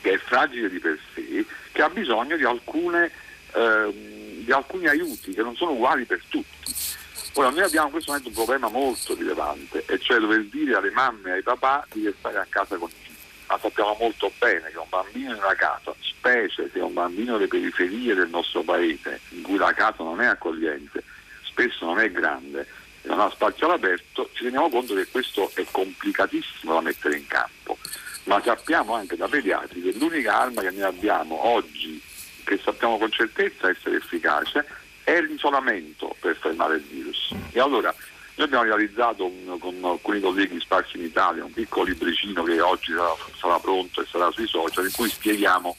che 0.00 0.12
è 0.12 0.18
fragile 0.18 0.70
di 0.70 0.78
per 0.78 0.98
sé, 1.12 1.44
che 1.72 1.82
ha 1.82 1.90
bisogno 1.90 2.36
di, 2.36 2.44
alcune, 2.44 3.10
eh, 3.52 4.40
di 4.42 4.52
alcuni 4.52 4.86
aiuti 4.86 5.34
che 5.34 5.42
non 5.42 5.54
sono 5.54 5.72
uguali 5.72 6.04
per 6.04 6.22
tutti. 6.28 6.96
Ora 7.38 7.50
noi 7.50 7.62
abbiamo 7.62 7.86
in 7.86 7.92
questo 7.92 8.10
momento 8.10 8.30
un 8.30 8.34
problema 8.34 8.68
molto 8.68 9.14
rilevante, 9.14 9.84
e 9.86 10.00
cioè 10.00 10.18
dover 10.18 10.44
dire 10.46 10.74
alle 10.74 10.90
mamme 10.90 11.30
e 11.30 11.32
ai 11.34 11.42
papà 11.42 11.86
di 11.92 12.04
restare 12.04 12.36
a 12.36 12.46
casa 12.48 12.76
con 12.76 12.88
i 12.88 12.94
figli. 13.00 13.14
Ma 13.46 13.56
sappiamo 13.62 13.96
molto 14.00 14.32
bene 14.40 14.72
che 14.72 14.76
un 14.76 14.88
bambino 14.88 15.34
in 15.34 15.38
una 15.38 15.54
casa, 15.54 15.94
specie 16.00 16.68
se 16.72 16.80
è 16.80 16.82
un 16.82 16.94
bambino 16.94 17.34
delle 17.34 17.46
periferie 17.46 18.16
del 18.16 18.28
nostro 18.28 18.62
paese, 18.62 19.20
in 19.28 19.42
cui 19.42 19.56
la 19.56 19.72
casa 19.72 20.02
non 20.02 20.20
è 20.20 20.26
accogliente, 20.26 21.04
spesso 21.44 21.84
non 21.84 22.00
è 22.00 22.10
grande 22.10 22.66
non 23.02 23.20
ha 23.20 23.30
spazio 23.30 23.66
all'aperto, 23.66 24.28
ci 24.32 24.42
rendiamo 24.42 24.68
conto 24.68 24.94
che 24.94 25.06
questo 25.06 25.50
è 25.54 25.64
complicatissimo 25.70 26.74
da 26.74 26.80
mettere 26.80 27.16
in 27.16 27.26
campo. 27.28 27.78
Ma 28.24 28.42
sappiamo 28.42 28.94
anche 28.94 29.16
da 29.16 29.28
pediatri 29.28 29.80
che 29.80 29.92
l'unica 29.96 30.40
arma 30.40 30.60
che 30.60 30.72
noi 30.72 30.82
abbiamo 30.82 31.46
oggi, 31.46 32.02
che 32.44 32.58
sappiamo 32.62 32.98
con 32.98 33.10
certezza 33.12 33.70
essere 33.70 33.96
efficace, 33.96 34.66
è 35.08 35.22
l'isolamento 35.22 36.14
per 36.20 36.36
fermare 36.36 36.76
il 36.76 36.82
virus. 36.82 37.34
E 37.52 37.60
allora 37.60 37.94
noi 38.34 38.46
abbiamo 38.46 38.64
realizzato 38.64 39.24
un, 39.24 39.58
con 39.58 39.74
alcuni 39.82 40.20
colleghi 40.20 40.60
sparsi 40.60 40.98
in 40.98 41.04
Italia 41.04 41.44
un 41.44 41.52
piccolo 41.52 41.86
libricino 41.86 42.42
che 42.42 42.60
oggi 42.60 42.92
sarà, 42.92 43.14
sarà, 43.38 43.58
pronto 43.58 44.02
e 44.02 44.06
sarà 44.06 44.30
sui 44.30 44.46
social 44.46 44.84
in 44.84 44.92
cui 44.92 45.08
spieghiamo 45.08 45.74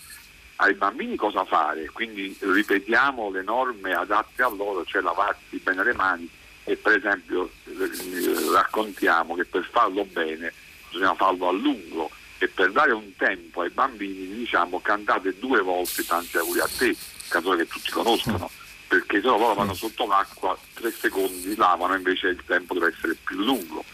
ai 0.58 0.74
bambini 0.74 1.16
cosa 1.16 1.46
fare, 1.46 1.90
quindi 1.92 2.36
ripetiamo 2.40 3.30
le 3.30 3.44
norme 3.44 3.94
adatte 3.94 4.42
a 4.42 4.50
loro, 4.50 4.84
cioè 4.84 5.02
lavarsi 5.02 5.58
bene 5.58 5.84
le 5.84 5.94
mani 5.94 6.28
e 6.64 6.76
per 6.76 6.98
esempio 6.98 7.50
eh, 7.66 8.52
raccontiamo 8.52 9.36
che 9.36 9.46
per 9.46 9.64
farlo 9.72 10.04
bene 10.06 10.52
bisogna 10.90 11.14
farlo 11.14 11.48
a 11.48 11.52
lungo 11.52 12.10
e 12.40 12.48
per 12.48 12.72
dare 12.72 12.92
un 12.92 13.16
tempo 13.16 13.62
ai 13.62 13.70
bambini 13.70 14.28
diciamo 14.28 14.82
cantate 14.82 15.38
due 15.38 15.62
volte 15.62 16.04
tanti 16.04 16.38
auguri 16.38 16.60
a 16.60 16.70
te, 16.78 16.96
canzone 17.30 17.58
che 17.58 17.68
tutti 17.68 17.92
conoscono 17.92 18.50
perché 18.90 19.22
se 19.22 19.28
no 19.28 19.38
loro 19.38 19.54
vanno 19.54 19.76
sotto 19.76 20.08
l'acqua, 20.08 20.58
tre 20.74 20.92
secondi 20.92 21.56
lavano, 21.56 21.94
invece 21.94 22.30
il 22.30 22.44
tempo 22.44 22.74
deve 22.74 22.88
essere 22.88 23.16
più 23.24 23.38
lungo. 23.38 23.86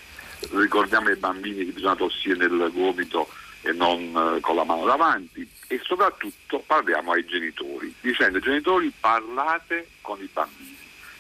Ricordiamo 0.52 1.10
ai 1.10 1.18
bambini 1.18 1.66
che 1.66 1.72
bisogna 1.72 1.98
tossire 1.98 2.38
nel 2.38 2.72
gomito 2.74 3.28
e 3.62 3.74
non 3.74 4.36
eh, 4.38 4.40
con 4.40 4.56
la 4.56 4.64
mano 4.64 4.86
davanti 4.86 5.48
e 5.68 5.82
soprattutto 5.84 6.64
parliamo 6.66 7.12
ai 7.12 7.26
genitori, 7.26 7.94
dicendo 8.00 8.38
ai 8.38 8.44
genitori 8.44 8.92
parlate 8.98 9.90
con 10.00 10.22
i 10.22 10.30
bambini 10.32 10.78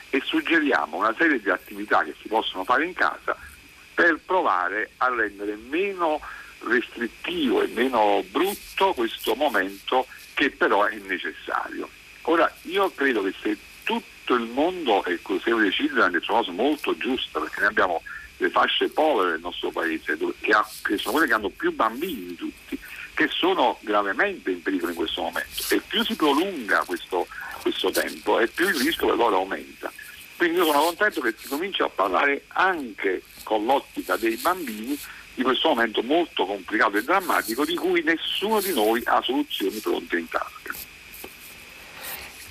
e 0.09 0.21
suggeriamo 0.23 0.95
una 0.95 1.13
serie 1.17 1.41
di 1.41 1.49
attività 1.49 2.03
che 2.03 2.15
si 2.21 2.29
possono 2.29 2.63
fare 2.63 2.85
in 2.85 2.93
casa 2.93 3.35
per 3.93 4.19
provare 4.25 4.91
a 4.97 5.09
rendere 5.13 5.57
meno 5.57 6.21
restrittivo 6.59 7.61
e 7.61 7.67
meno 7.67 8.23
brutto 8.29 8.93
questo 8.93 9.35
momento 9.35 10.07
che 10.33 10.49
però 10.49 10.85
è 10.85 10.95
necessario. 10.95 11.89
Ora, 12.25 12.51
io 12.63 12.91
credo 12.93 13.23
che 13.23 13.33
se 13.41 13.57
tutto 13.83 14.33
il 14.33 14.49
mondo, 14.49 15.03
e 15.05 15.19
Save 15.23 15.63
the 15.63 15.69
Children 15.69 16.13
è 16.13 16.17
una 16.17 16.21
cosa 16.25 16.51
molto 16.51 16.97
giusta, 16.97 17.39
perché 17.39 17.59
noi 17.59 17.69
abbiamo 17.69 18.01
le 18.37 18.49
fasce 18.49 18.89
povere 18.89 19.31
del 19.31 19.41
nostro 19.41 19.69
paese, 19.69 20.17
che, 20.39 20.51
ha, 20.51 20.67
che 20.83 20.97
sono 20.97 21.13
quelle 21.13 21.27
che 21.27 21.33
hanno 21.33 21.49
più 21.49 21.71
bambini 21.73 22.25
di 22.25 22.35
tutti, 22.35 22.79
che 23.13 23.27
sono 23.29 23.77
gravemente 23.81 24.51
in 24.51 24.61
pericolo 24.61 24.91
in 24.91 24.97
questo 24.97 25.21
momento. 25.21 25.63
E 25.69 25.79
più 25.81 26.03
si 26.03 26.15
prolunga 26.15 26.83
questo, 26.85 27.27
questo 27.61 27.91
tempo 27.91 28.39
e 28.39 28.47
più 28.47 28.67
il 28.67 28.75
rischio 28.75 29.07
per 29.07 29.17
loro 29.17 29.37
aumenta. 29.37 29.91
Quindi 30.35 30.57
io 30.57 30.65
sono 30.65 30.79
contento 30.79 31.21
che 31.21 31.33
si 31.37 31.47
cominci 31.47 31.81
a 31.81 31.89
parlare 31.89 32.43
anche 32.47 33.21
con 33.43 33.63
l'ottica 33.65 34.17
dei 34.17 34.35
bambini 34.35 34.99
di 35.33 35.43
questo 35.43 35.69
momento 35.69 36.01
molto 36.01 36.45
complicato 36.45 36.97
e 36.97 37.03
drammatico 37.03 37.63
di 37.63 37.75
cui 37.75 38.01
nessuno 38.03 38.59
di 38.59 38.73
noi 38.73 39.01
ha 39.05 39.21
soluzioni 39.21 39.79
pronte 39.79 40.17
in 40.17 40.27
tasca. 40.27 40.73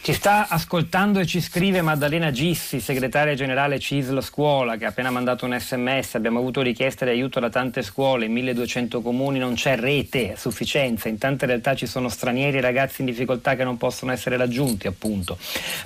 Ci 0.04 0.12
sta 0.12 0.48
ascoltando 0.50 1.18
e 1.18 1.24
ci 1.24 1.40
scrive 1.40 1.80
Maddalena 1.80 2.30
Gissi, 2.30 2.78
segretaria 2.78 3.32
generale 3.32 3.78
CISL 3.78 4.20
Scuola, 4.22 4.76
che 4.76 4.84
ha 4.84 4.88
appena 4.88 5.08
mandato 5.08 5.46
un 5.46 5.58
sms. 5.58 6.16
Abbiamo 6.16 6.40
avuto 6.40 6.60
richieste 6.60 7.06
di 7.06 7.12
aiuto 7.12 7.40
da 7.40 7.48
tante 7.48 7.80
scuole, 7.80 8.26
in 8.26 8.32
1200 8.32 9.00
comuni 9.00 9.38
non 9.38 9.54
c'è 9.54 9.78
rete 9.78 10.32
a 10.32 10.36
sufficienza, 10.36 11.08
in 11.08 11.16
tante 11.16 11.46
realtà 11.46 11.74
ci 11.74 11.86
sono 11.86 12.10
stranieri 12.10 12.58
e 12.58 12.60
ragazzi 12.60 13.00
in 13.00 13.06
difficoltà 13.06 13.56
che 13.56 13.64
non 13.64 13.78
possono 13.78 14.12
essere 14.12 14.36
raggiunti, 14.36 14.86
appunto. 14.86 15.38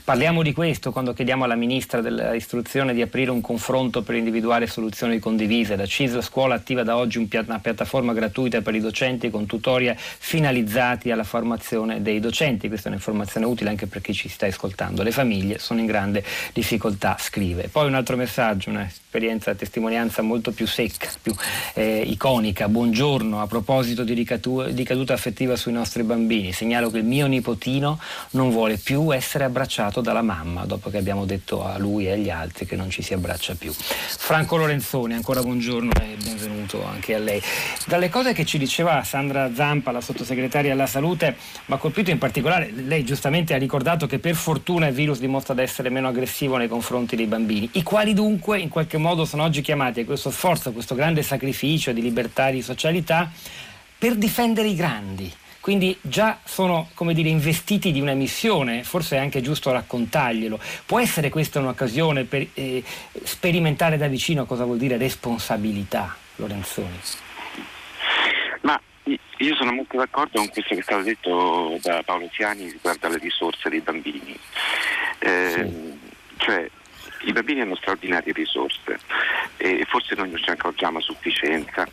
Parliamo 0.03 0.43
di 0.43 0.53
questo 0.53 0.91
quando 0.91 1.13
chiediamo 1.13 1.45
alla 1.45 1.55
ministra 1.55 2.01
dell'istruzione 2.01 2.95
di 2.95 3.03
aprire 3.03 3.31
un 3.31 3.41
confronto 3.41 4.03
per 4.03 4.17
individuare 4.17 4.67
soluzioni 4.67 5.21
condivise. 5.21 5.77
La 5.77 5.87
CISL 5.87 6.23
Scuola 6.25 6.57
attiva 6.57 6.83
da 6.83 6.97
oggi 6.97 7.19
una 7.19 7.61
piattaforma 7.61 8.13
gratuita 8.13 8.63
per 8.63 8.75
i 8.75 8.81
docenti 8.81 9.31
con 9.31 9.47
tutorial 9.47 9.95
finalizzati 9.97 11.13
alla 11.13 11.23
formazione 11.23 12.03
dei 12.03 12.19
docenti. 12.19 12.67
Questa 12.67 12.89
è 12.89 12.91
un'informazione 12.91 13.47
utile 13.47 13.71
anche 13.71 13.87
perché 13.87 14.07
chi 14.09 14.15
ci 14.15 14.29
sta 14.29 14.47
ascoltando. 14.47 15.03
Le 15.03 15.11
famiglie 15.11 15.59
sono 15.59 15.81
in 15.81 15.87
grande 15.87 16.25
difficoltà, 16.55 17.17
scrive. 17.21 17.69
Poi 17.69 17.87
un 17.87 17.95
altro 17.95 18.17
messaggio, 18.17 18.71
un'esperienza, 18.71 19.55
testimonianza 19.55 20.23
molto 20.23 20.51
più 20.53 20.67
secca, 20.67 21.11
più 21.21 21.35
eh, 21.75 22.01
iconica. 22.07 22.69
Buongiorno, 22.69 23.43
a 23.43 23.47
proposito 23.47 24.05
di, 24.05 24.15
ricatu- 24.15 24.71
di 24.71 24.85
caduta 24.85 25.13
affettiva 25.13 25.57
sui 25.57 25.73
nostri 25.73 26.05
bambini, 26.05 26.53
segnalo 26.53 26.91
che 26.91 26.99
il 26.99 27.05
mio 27.05 27.27
nipotino 27.27 28.01
non 28.31 28.51
vuole 28.51 28.79
più 28.79 29.15
essere 29.15 29.45
abbracciato 29.45 30.01
dalla 30.01 30.23
mamma, 30.23 30.65
dopo 30.65 30.89
che 30.89 30.97
abbiamo 30.97 31.27
detto 31.27 31.65
a 31.65 31.77
lui 31.77 32.07
e 32.07 32.13
agli 32.13 32.31
altri 32.31 32.65
che 32.65 32.77
non 32.77 32.89
ci 32.89 33.03
si 33.03 33.13
abbraccia 33.13 33.57
più. 33.57 33.73
Franco 33.73 34.57
Lorenzoni, 34.57 35.13
ancora 35.13 35.43
buongiorno 35.43 35.91
e 36.01 36.17
benvenuto 36.23 36.83
anche 36.83 37.15
a 37.15 37.19
lei. 37.19 37.43
Dalle 37.87 38.09
cose 38.09 38.33
che 38.33 38.47
ci 38.47 38.57
diceva 38.57 39.05
Sandra 39.05 39.53
Zampa, 39.55 39.91
la 39.91 40.01
sottosegretaria 40.01 40.73
alla 40.73 40.87
salute, 40.87 41.37
mi 41.67 41.75
ha 41.75 41.79
colpito 41.79 42.11
in 42.11 42.19
particolare, 42.19 42.71
lei 42.75 43.05
giustamente 43.05 43.53
ha 43.53 43.59
ricordato 43.59 43.97
ricordato 43.99 44.07
che 44.07 44.19
per 44.21 44.37
fortuna 44.37 44.87
il 44.87 44.95
virus 44.95 45.19
dimostra 45.19 45.55
di 45.55 45.63
essere 45.63 45.91
meno 45.91 46.09
aggressivo 46.09 46.57
nei 46.57 46.69
confronti 46.69 47.17
dei 47.17 47.27
bambini, 47.27 47.69
i 47.73 47.83
quali 47.83 48.15
dunque 48.15 48.61
in 48.61 48.69
qualche 48.69 48.97
modo 48.97 49.25
sono 49.25 49.43
oggi 49.43 49.61
chiamati 49.61 50.01
a 50.01 50.05
questo 50.05 50.31
sforzo, 50.31 50.69
a 50.69 50.73
questo 50.73 50.95
grande 50.95 51.23
sacrificio 51.23 51.91
di 51.93 52.01
libertà 52.01 52.49
e 52.49 52.53
di 52.53 52.63
socialità 52.63 53.29
per 53.99 54.15
difendere 54.15 54.69
i 54.69 54.77
grandi. 54.77 55.33
Quindi 55.61 55.99
già 56.01 56.39
sono 56.45 56.89
come 56.95 57.13
dire, 57.13 57.29
investiti 57.29 57.91
di 57.91 58.01
una 58.01 58.15
missione, 58.15 58.85
forse 58.85 59.17
è 59.17 59.19
anche 59.19 59.43
giusto 59.43 59.73
raccontarglielo. 59.73 60.59
Può 60.87 61.01
essere 61.01 61.29
questa 61.29 61.59
un'occasione 61.59 62.25
per 62.25 62.47
eh, 62.55 62.83
sperimentare 63.25 63.99
da 63.99 64.07
vicino 64.07 64.47
cosa 64.47 64.65
vuol 64.65 64.79
dire 64.79 64.97
responsabilità, 64.97 66.15
Lorenzoni? 66.37 67.01
Io 69.39 69.55
sono 69.55 69.73
molto 69.73 69.97
d'accordo 69.97 70.39
con 70.39 70.49
questo 70.49 70.75
che 70.75 70.81
è 70.81 70.83
stato 70.83 71.03
detto 71.03 71.79
da 71.83 72.03
Paolo 72.03 72.29
Ziani 72.33 72.71
riguardo 72.71 73.07
alle 73.07 73.19
risorse 73.19 73.69
dei 73.69 73.81
bambini. 73.81 74.39
Eh, 75.21 75.53
sì. 75.57 75.99
Cioè, 76.39 76.71
i 77.23 77.33
bambini 77.33 77.61
hanno 77.61 77.77
straordinarie 77.77 78.33
risorse 78.33 78.99
e 79.57 79.85
forse 79.89 80.15
noi 80.15 80.31
non 80.31 80.39
ce 80.39 80.47
ne 80.49 80.53
accorgiamo 80.53 80.99
a 80.99 81.03
sufficienza. 81.03 81.87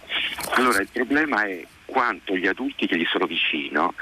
Allora 0.52 0.80
il 0.82 0.90
problema 0.92 1.44
è 1.44 1.66
quanto 1.86 2.36
gli 2.36 2.48
adulti 2.48 2.88
che 2.88 2.98
gli 2.98 3.06
sono 3.06 3.26
vicino, 3.26 3.94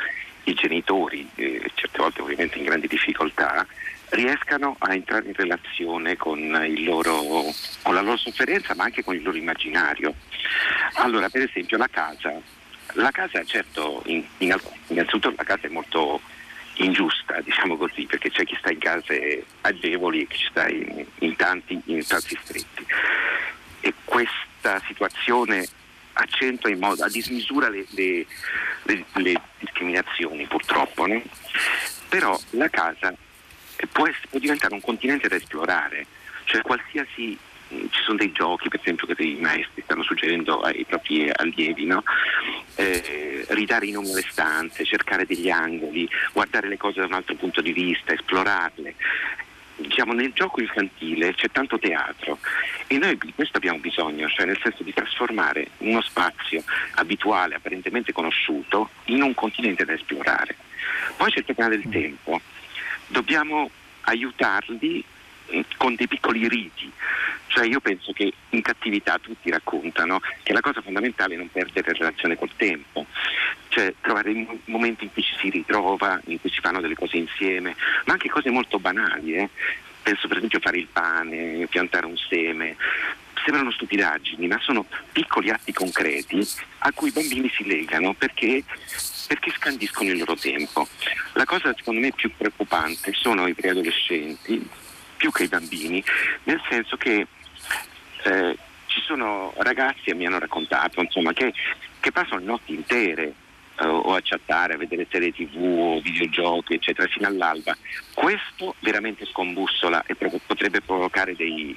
i 0.45 0.53
genitori, 0.53 1.27
eh, 1.35 1.71
certe 1.75 1.97
volte 1.97 2.21
ovviamente 2.21 2.57
in 2.57 2.65
grandi 2.65 2.87
difficoltà, 2.87 3.65
riescano 4.09 4.75
a 4.79 4.93
entrare 4.93 5.27
in 5.27 5.33
relazione 5.33 6.17
con, 6.17 6.39
loro, 6.79 7.21
con 7.81 7.93
la 7.93 8.01
loro 8.01 8.17
sofferenza 8.17 8.75
ma 8.75 8.83
anche 8.83 9.03
con 9.03 9.15
il 9.15 9.23
loro 9.23 9.37
immaginario. 9.37 10.13
Allora 10.95 11.29
per 11.29 11.43
esempio 11.43 11.77
la 11.77 11.87
casa 11.87 12.39
la 12.93 13.11
casa 13.11 13.43
certo, 13.43 14.01
in, 14.05 14.23
in 14.39 14.51
alcun, 14.51 14.77
innanzitutto 14.87 15.33
la 15.35 15.43
casa 15.43 15.67
è 15.67 15.69
molto 15.69 16.21
ingiusta, 16.75 17.39
diciamo 17.41 17.77
così, 17.77 18.05
perché 18.05 18.29
c'è 18.29 18.43
chi 18.45 18.55
sta 18.59 18.71
in 18.71 18.79
case 18.79 19.45
agevoli 19.61 20.21
e 20.21 20.27
chi 20.27 20.45
sta 20.49 20.67
in, 20.67 21.05
in, 21.19 21.35
tanti, 21.35 21.79
in 21.85 22.05
tanti 22.05 22.37
stretti. 22.41 22.85
E 23.81 23.93
questa 24.03 24.81
situazione 24.87 25.67
accentua 26.13 26.69
in 26.69 26.79
modo 26.79 27.03
a 27.03 27.09
dismisura 27.09 27.69
le, 27.69 27.85
le, 27.91 28.25
le, 28.83 29.05
le 29.13 29.41
discriminazioni 29.59 30.45
purtroppo, 30.45 31.07
no? 31.07 31.21
però 32.09 32.39
la 32.51 32.69
casa 32.69 33.13
può, 33.91 34.07
essere, 34.07 34.27
può 34.29 34.39
diventare 34.39 34.73
un 34.73 34.81
continente 34.81 35.27
da 35.27 35.35
esplorare, 35.35 36.05
cioè 36.45 36.61
qualsiasi 36.61 37.37
ci 37.89 38.01
sono 38.03 38.17
dei 38.17 38.31
giochi, 38.31 38.69
per 38.69 38.79
esempio, 38.79 39.07
che 39.07 39.15
dei 39.15 39.37
maestri 39.39 39.81
stanno 39.83 40.03
suggerendo 40.03 40.61
ai 40.61 40.85
propri 40.85 41.29
allievi, 41.33 41.85
no? 41.85 42.03
eh, 42.75 43.45
ridare 43.49 43.85
i 43.85 43.91
nomi 43.91 44.11
alle 44.11 44.25
stanze, 44.27 44.83
cercare 44.83 45.25
degli 45.25 45.49
angoli, 45.49 46.09
guardare 46.31 46.67
le 46.67 46.77
cose 46.77 46.99
da 46.99 47.05
un 47.05 47.13
altro 47.13 47.35
punto 47.35 47.61
di 47.61 47.71
vista, 47.71 48.13
esplorarle. 48.13 48.95
Diciamo, 49.75 50.13
nel 50.13 50.31
gioco 50.33 50.61
infantile 50.61 51.33
c'è 51.33 51.49
tanto 51.51 51.79
teatro 51.79 52.37
e 52.87 52.97
noi 52.97 53.17
di 53.17 53.33
questo 53.33 53.57
abbiamo 53.57 53.79
bisogno, 53.79 54.29
cioè 54.29 54.45
nel 54.45 54.59
senso 54.61 54.83
di 54.83 54.93
trasformare 54.93 55.69
uno 55.79 56.01
spazio 56.01 56.63
abituale, 56.95 57.55
apparentemente 57.55 58.13
conosciuto, 58.13 58.89
in 59.05 59.23
un 59.23 59.33
continente 59.33 59.83
da 59.83 59.93
esplorare. 59.93 60.55
Poi 61.17 61.31
c'è 61.31 61.39
il 61.39 61.45
problema 61.45 61.69
del 61.75 61.89
tempo, 61.89 62.39
dobbiamo 63.07 63.69
aiutarli 64.01 65.03
con 65.77 65.95
dei 65.95 66.07
piccoli 66.07 66.47
riti. 66.47 66.91
Cioè 67.47 67.67
io 67.67 67.79
penso 67.79 68.13
che 68.13 68.33
in 68.49 68.61
cattività 68.61 69.19
tutti 69.19 69.51
raccontano 69.51 70.21
che 70.41 70.53
la 70.53 70.61
cosa 70.61 70.81
fondamentale 70.81 71.35
è 71.35 71.37
non 71.37 71.51
perdere 71.51 71.93
relazione 71.93 72.35
col 72.35 72.49
tempo, 72.55 73.05
cioè 73.67 73.93
trovare 74.01 74.33
momenti 74.65 75.03
in 75.03 75.13
cui 75.13 75.21
ci 75.21 75.35
si 75.37 75.49
ritrova, 75.49 76.19
in 76.25 76.41
cui 76.41 76.49
si 76.49 76.59
fanno 76.61 76.81
delle 76.81 76.95
cose 76.95 77.17
insieme, 77.17 77.75
ma 78.05 78.13
anche 78.13 78.29
cose 78.29 78.49
molto 78.49 78.79
banali. 78.79 79.35
Eh? 79.35 79.49
Penso 80.01 80.27
per 80.27 80.37
esempio 80.37 80.57
a 80.57 80.61
fare 80.61 80.79
il 80.79 80.87
pane, 80.91 81.67
piantare 81.67 82.07
un 82.07 82.17
seme. 82.17 82.75
Sembrano 83.43 83.71
stupidaggini, 83.71 84.47
ma 84.47 84.57
sono 84.61 84.85
piccoli 85.11 85.49
atti 85.49 85.73
concreti 85.73 86.47
a 86.79 86.91
cui 86.93 87.09
i 87.09 87.11
bambini 87.11 87.51
si 87.53 87.65
legano 87.65 88.13
perché 88.13 88.63
perché 89.27 89.51
scandiscono 89.51 90.09
il 90.09 90.17
loro 90.17 90.35
tempo. 90.35 90.87
La 91.33 91.45
cosa 91.45 91.73
secondo 91.75 91.99
me 91.99 92.11
più 92.11 92.31
preoccupante 92.35 93.13
sono 93.13 93.47
i 93.47 93.53
preadolescenti 93.53 94.67
più 95.23 95.31
che 95.31 95.43
i 95.43 95.47
bambini, 95.47 96.03
nel 96.43 96.61
senso 96.69 96.97
che 96.97 97.25
eh, 98.23 98.57
ci 98.87 99.01
sono 99.05 99.53
ragazzi, 99.55 100.09
e 100.09 100.15
mi 100.15 100.25
hanno 100.25 100.37
raccontato, 100.37 100.99
insomma, 100.99 101.31
che, 101.31 101.53
che 102.01 102.11
passano 102.11 102.43
notti 102.43 102.73
intere 102.73 103.33
eh, 103.79 103.85
o 103.85 104.15
a 104.15 104.19
chattare, 104.21 104.73
a 104.73 104.77
vedere 104.77 105.07
serie 105.09 105.31
tv 105.31 105.55
o 105.55 106.01
videogiochi, 106.01 106.73
eccetera, 106.73 107.07
fino 107.07 107.27
all'alba. 107.27 107.73
Questo 108.13 108.75
veramente 108.79 109.25
scombussola 109.25 110.03
e 110.05 110.15
pro- 110.15 110.41
potrebbe 110.45 110.81
provocare 110.81 111.37
dei, 111.37 111.73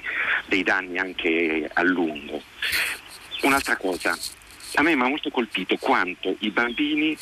dei 0.47 0.63
danni 0.63 0.97
anche 0.97 1.69
a 1.73 1.83
lungo. 1.83 2.41
Un'altra 3.43 3.77
cosa, 3.77 4.17
a 4.73 4.81
me 4.81 4.93
mi 4.93 5.03
ha 5.03 5.07
molto 5.07 5.29
colpito 5.29 5.77
quanto 5.77 6.35
i 6.39 6.49
bambini 6.49 7.17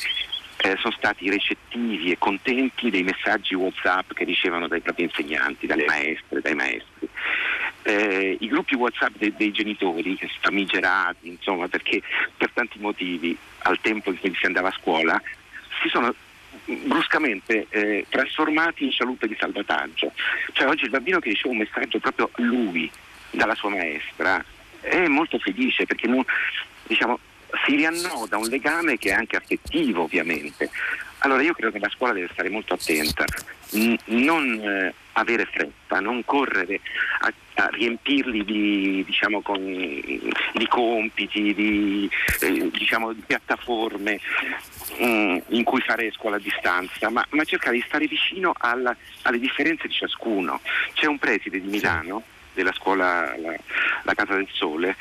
eh, 0.58 0.76
sono 0.78 0.94
stati 0.96 1.28
recettivi 1.30 2.10
e 2.10 2.18
contenti 2.18 2.90
dei 2.90 3.02
messaggi 3.02 3.54
WhatsApp 3.54 4.12
che 4.12 4.24
ricevono 4.24 4.68
dai 4.68 4.80
propri 4.80 5.04
insegnanti, 5.04 5.66
dalle 5.66 5.84
maestre, 5.84 6.40
dai 6.40 6.54
maestri. 6.54 7.08
Eh, 7.82 8.36
I 8.40 8.48
gruppi 8.48 8.74
WhatsApp 8.74 9.14
dei, 9.16 9.32
dei 9.36 9.52
genitori, 9.52 10.18
famigerati, 10.40 11.28
insomma, 11.28 11.68
perché 11.68 12.02
per 12.36 12.50
tanti 12.52 12.78
motivi 12.78 13.36
al 13.58 13.78
tempo 13.80 14.10
in 14.10 14.18
cui 14.18 14.34
si 14.34 14.46
andava 14.46 14.68
a 14.68 14.76
scuola, 14.78 15.20
si 15.82 15.88
sono 15.88 16.14
bruscamente 16.64 17.66
eh, 17.68 18.06
trasformati 18.08 18.84
in 18.84 18.90
scialuppe 18.90 19.28
di 19.28 19.36
salvataggio. 19.38 20.12
Cioè 20.52 20.66
oggi 20.66 20.84
il 20.84 20.90
bambino 20.90 21.20
che 21.20 21.28
riceve 21.28 21.50
un 21.50 21.58
messaggio 21.58 21.98
proprio 21.98 22.30
lui, 22.36 22.90
dalla 23.30 23.54
sua 23.54 23.70
maestra, 23.70 24.44
è 24.80 25.06
molto 25.06 25.38
felice 25.38 25.84
perché 25.84 26.06
non, 26.06 26.24
diciamo, 26.86 27.18
si 27.64 27.76
riannoda 27.76 28.36
un 28.36 28.48
legame 28.48 28.98
che 28.98 29.10
è 29.10 29.14
anche 29.14 29.36
affettivo 29.36 30.02
ovviamente. 30.02 30.70
Allora 31.20 31.42
io 31.42 31.54
credo 31.54 31.72
che 31.72 31.78
la 31.78 31.88
scuola 31.88 32.12
deve 32.12 32.28
stare 32.32 32.50
molto 32.50 32.74
attenta, 32.74 33.24
n- 33.72 33.96
non 34.06 34.60
eh, 34.60 34.94
avere 35.12 35.46
fretta, 35.46 35.98
non 36.00 36.24
correre 36.24 36.80
a, 37.20 37.32
a 37.54 37.68
riempirli 37.68 38.44
di, 38.44 39.02
diciamo, 39.04 39.40
con, 39.40 39.58
di 39.64 40.66
compiti, 40.68 41.54
di, 41.54 42.10
eh, 42.40 42.70
diciamo, 42.70 43.12
di 43.12 43.22
piattaforme 43.26 44.20
mh, 44.98 45.04
mm, 45.04 45.38
in 45.48 45.64
cui 45.64 45.80
fare 45.80 46.12
scuola 46.12 46.36
a 46.36 46.40
distanza, 46.40 47.08
ma, 47.08 47.24
ma 47.30 47.44
cercare 47.44 47.76
di 47.76 47.84
stare 47.86 48.06
vicino 48.06 48.52
alla, 48.56 48.94
alle 49.22 49.38
differenze 49.38 49.88
di 49.88 49.94
ciascuno. 49.94 50.60
C'è 50.92 51.06
un 51.06 51.18
preside 51.18 51.60
di 51.60 51.68
Milano 51.68 52.22
della 52.52 52.72
scuola 52.72 53.34
la, 53.38 53.56
la 54.02 54.14
Casa 54.14 54.34
del 54.34 54.48
Sole 54.50 54.96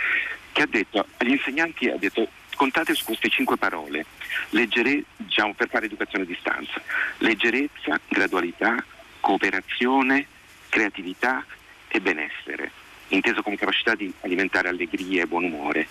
che 0.51 0.61
ha 0.61 0.67
detto 0.69 1.05
agli 1.17 1.31
insegnanti 1.31 1.89
ha 1.89 1.97
detto 1.97 2.29
contate 2.55 2.93
su 2.93 3.05
queste 3.05 3.29
cinque 3.29 3.57
parole, 3.57 4.05
leggere, 4.49 5.03
diciamo, 5.15 5.53
per 5.53 5.69
fare 5.69 5.85
educazione 5.85 6.23
a 6.23 6.27
distanza, 6.27 6.81
leggerezza, 7.19 7.99
gradualità, 8.07 8.83
cooperazione, 9.19 10.27
creatività 10.69 11.45
e 11.87 12.01
benessere, 12.01 12.71
inteso 13.09 13.41
come 13.41 13.57
capacità 13.57 13.95
di 13.95 14.11
alimentare 14.21 14.69
allegria 14.69 15.23
e 15.23 15.27
buon 15.27 15.45
umore. 15.45 15.87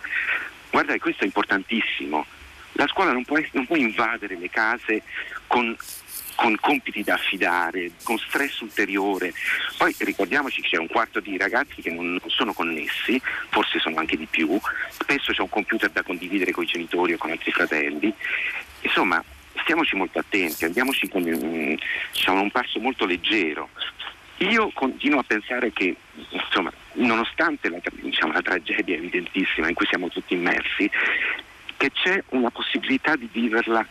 Guarda, 0.71 0.99
questo 0.99 1.23
è 1.23 1.27
importantissimo. 1.27 2.27
La 2.73 2.87
scuola 2.89 3.13
non 3.13 3.25
può, 3.25 3.39
non 3.53 3.67
può 3.67 3.77
invadere 3.77 4.37
le 4.37 4.51
case 4.51 5.03
con 5.47 5.77
con 6.35 6.57
compiti 6.61 7.03
da 7.03 7.15
affidare, 7.15 7.93
con 8.03 8.19
stress 8.19 8.61
ulteriore. 8.61 9.33
Poi 9.77 9.95
ricordiamoci 9.99 10.61
che 10.61 10.69
c'è 10.69 10.79
un 10.79 10.89
quarto 10.89 11.21
di 11.21 11.37
ragazzi 11.37 11.81
che 11.81 11.91
non 11.91 12.19
sono 12.27 12.53
connessi, 12.53 13.21
forse 13.51 13.79
sono 13.79 13.99
anche 13.99 14.17
di 14.17 14.27
più, 14.27 14.59
spesso 14.91 15.33
c'è 15.33 15.41
un 15.41 15.49
computer 15.49 15.91
da 15.91 16.03
condividere 16.03 16.53
con 16.53 16.65
i 16.65 16.67
genitori 16.69 17.13
o 17.13 17.19
con 17.19 17.31
altri 17.31 17.53
fratelli. 17.53 18.13
Insomma, 18.83 19.23
stiamoci 19.63 19.97
molto 19.97 20.19
attenti, 20.19 20.65
andiamoci 20.65 21.09
con 21.09 21.23
diciamo, 21.23 22.41
un 22.41 22.51
passo 22.51 22.79
molto 22.81 23.07
leggero. 23.07 23.71
Io 24.39 24.71
continuo 24.75 25.21
a 25.21 25.25
pensare 25.25 25.73
che, 25.73 25.95
insomma, 26.31 26.73
nonostante 26.95 27.69
la, 27.69 27.79
diciamo, 27.93 28.33
la 28.33 28.43
tragedia 28.43 28.97
evidentissima 28.97 29.69
in 29.69 29.75
cui 29.75 29.87
siamo 29.87 30.09
tutti 30.09 30.35
immersi, 30.35 30.91
che 31.77 31.91
c'è 31.93 32.23
una 32.31 32.51
possibilità 32.51 33.15
di 33.17 33.29
viverla 33.31 33.87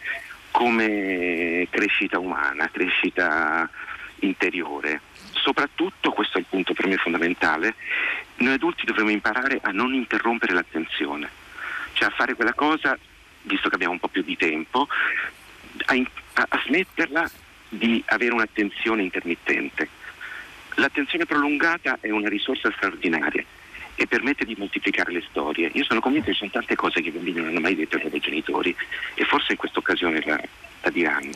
come 0.54 1.68
crescita 1.72 2.20
umana, 2.20 2.70
crescita 2.70 3.68
interiore. 4.20 5.02
Soprattutto, 5.32 6.12
questo 6.12 6.38
è 6.38 6.42
il 6.42 6.46
punto 6.48 6.74
per 6.74 6.86
me 6.86 6.96
fondamentale, 6.98 7.74
noi 8.36 8.54
adulti 8.54 8.86
dovremmo 8.86 9.10
imparare 9.10 9.60
a 9.64 9.72
non 9.72 9.96
interrompere 9.96 10.54
l'attenzione, 10.54 11.28
cioè 11.94 12.10
a 12.10 12.12
fare 12.12 12.36
quella 12.36 12.54
cosa, 12.54 12.96
visto 13.42 13.68
che 13.68 13.76
abbiamo 13.76 13.94
un 13.94 14.00
po' 14.00 14.10
più 14.10 14.22
di 14.22 14.38
tempo, 14.38 14.88
a, 15.86 15.94
a, 15.96 16.46
a 16.50 16.62
smetterla 16.66 17.30
di 17.70 18.04
avere 18.06 18.34
un'attenzione 18.34 19.02
intermittente. 19.02 19.90
L'attenzione 20.76 21.26
prolungata 21.26 21.98
è 22.00 22.12
una 22.12 22.30
risorsa 22.30 22.72
straordinaria 22.76 23.44
e 23.96 24.08
permette 24.08 24.46
di 24.46 24.56
moltiplicare 24.58 25.12
le 25.12 25.24
storie. 25.30 25.70
Io 25.74 25.84
sono 25.84 26.00
convinto 26.00 26.28
che 26.28 26.34
ci 26.34 26.40
sono 26.40 26.52
tante 26.52 26.76
cose 26.76 27.02
che 27.02 27.10
i 27.10 27.12
bambini 27.12 27.38
non 27.38 27.50
hanno 27.50 27.60
mai 27.60 27.76
detto 27.76 27.98
ai 27.98 28.04
loro 28.04 28.18
genitori 28.18 28.76
e 29.16 29.24
forse 29.26 29.52
in 29.54 29.58
questa 29.58 29.80
occasione 29.80 30.22
la, 30.26 30.42
la 30.82 30.90
diranno. 30.90 31.32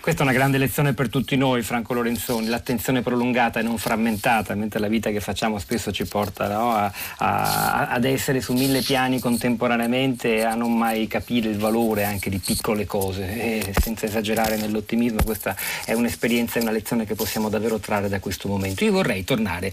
Questa 0.00 0.22
è 0.22 0.24
una 0.24 0.32
grande 0.34 0.56
lezione 0.56 0.94
per 0.94 1.10
tutti 1.10 1.36
noi, 1.36 1.60
Franco 1.60 1.92
Lorenzoni, 1.92 2.46
l'attenzione 2.46 3.02
prolungata 3.02 3.60
e 3.60 3.62
non 3.62 3.76
frammentata, 3.76 4.54
mentre 4.54 4.80
la 4.80 4.88
vita 4.88 5.10
che 5.10 5.20
facciamo 5.20 5.58
spesso 5.58 5.92
ci 5.92 6.06
porta 6.06 6.48
no, 6.48 6.72
a, 6.72 6.90
a, 7.18 7.88
ad 7.88 8.04
essere 8.06 8.40
su 8.40 8.54
mille 8.54 8.80
piani 8.80 9.20
contemporaneamente 9.20 10.36
e 10.36 10.42
a 10.42 10.54
non 10.54 10.74
mai 10.74 11.06
capire 11.06 11.50
il 11.50 11.58
valore 11.58 12.04
anche 12.04 12.30
di 12.30 12.38
piccole 12.38 12.86
cose, 12.86 13.28
e 13.68 13.74
senza 13.78 14.06
esagerare 14.06 14.56
nell'ottimismo. 14.56 15.22
Questa 15.22 15.54
è 15.84 15.92
un'esperienza 15.92 16.58
e 16.58 16.62
una 16.62 16.70
lezione 16.70 17.04
che 17.04 17.14
possiamo 17.14 17.50
davvero 17.50 17.78
trarre 17.78 18.08
da 18.08 18.20
questo 18.20 18.48
momento. 18.48 18.84
Io 18.84 18.92
vorrei 18.92 19.22
tornare 19.24 19.70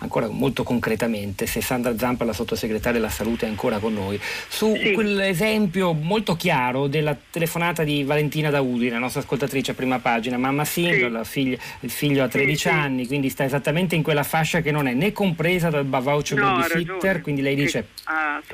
ancora 0.00 0.28
molto 0.28 0.62
concretamente, 0.62 1.46
se 1.46 1.62
Sandra 1.62 1.96
Zampa, 1.96 2.24
la 2.24 2.34
sottosegretaria 2.34 3.00
della 3.00 3.10
salute, 3.10 3.46
è 3.46 3.48
ancora 3.48 3.78
con 3.78 3.94
noi, 3.94 4.20
su 4.46 4.76
sì. 4.76 4.92
quell'esempio 4.92 5.94
molto 5.94 6.36
chiaro 6.36 6.86
della 6.86 7.16
telefonata 7.30 7.82
di 7.82 8.04
Valentina 8.04 8.50
Daudi, 8.50 8.90
la 8.90 8.98
nostra 8.98 9.22
ascoltatrice 9.22 9.68
a 9.70 9.74
prima 9.74 9.98
pagina, 9.98 10.36
mamma 10.36 10.64
singola, 10.64 11.24
sì. 11.24 11.30
figlio, 11.30 11.58
il 11.80 11.90
figlio 11.90 12.24
ha 12.24 12.28
13 12.28 12.56
sì, 12.56 12.68
anni, 12.68 13.06
quindi 13.06 13.28
sta 13.28 13.44
esattamente 13.44 13.94
in 13.94 14.02
quella 14.02 14.22
fascia 14.22 14.60
che 14.60 14.70
non 14.70 14.86
è 14.86 14.94
né 14.94 15.12
compresa 15.12 15.70
dal 15.70 15.86
voucher 15.86 16.38
no, 16.38 16.56
babysitter, 16.56 17.20
quindi 17.20 17.42
lei 17.42 17.54
dice, 17.54 17.86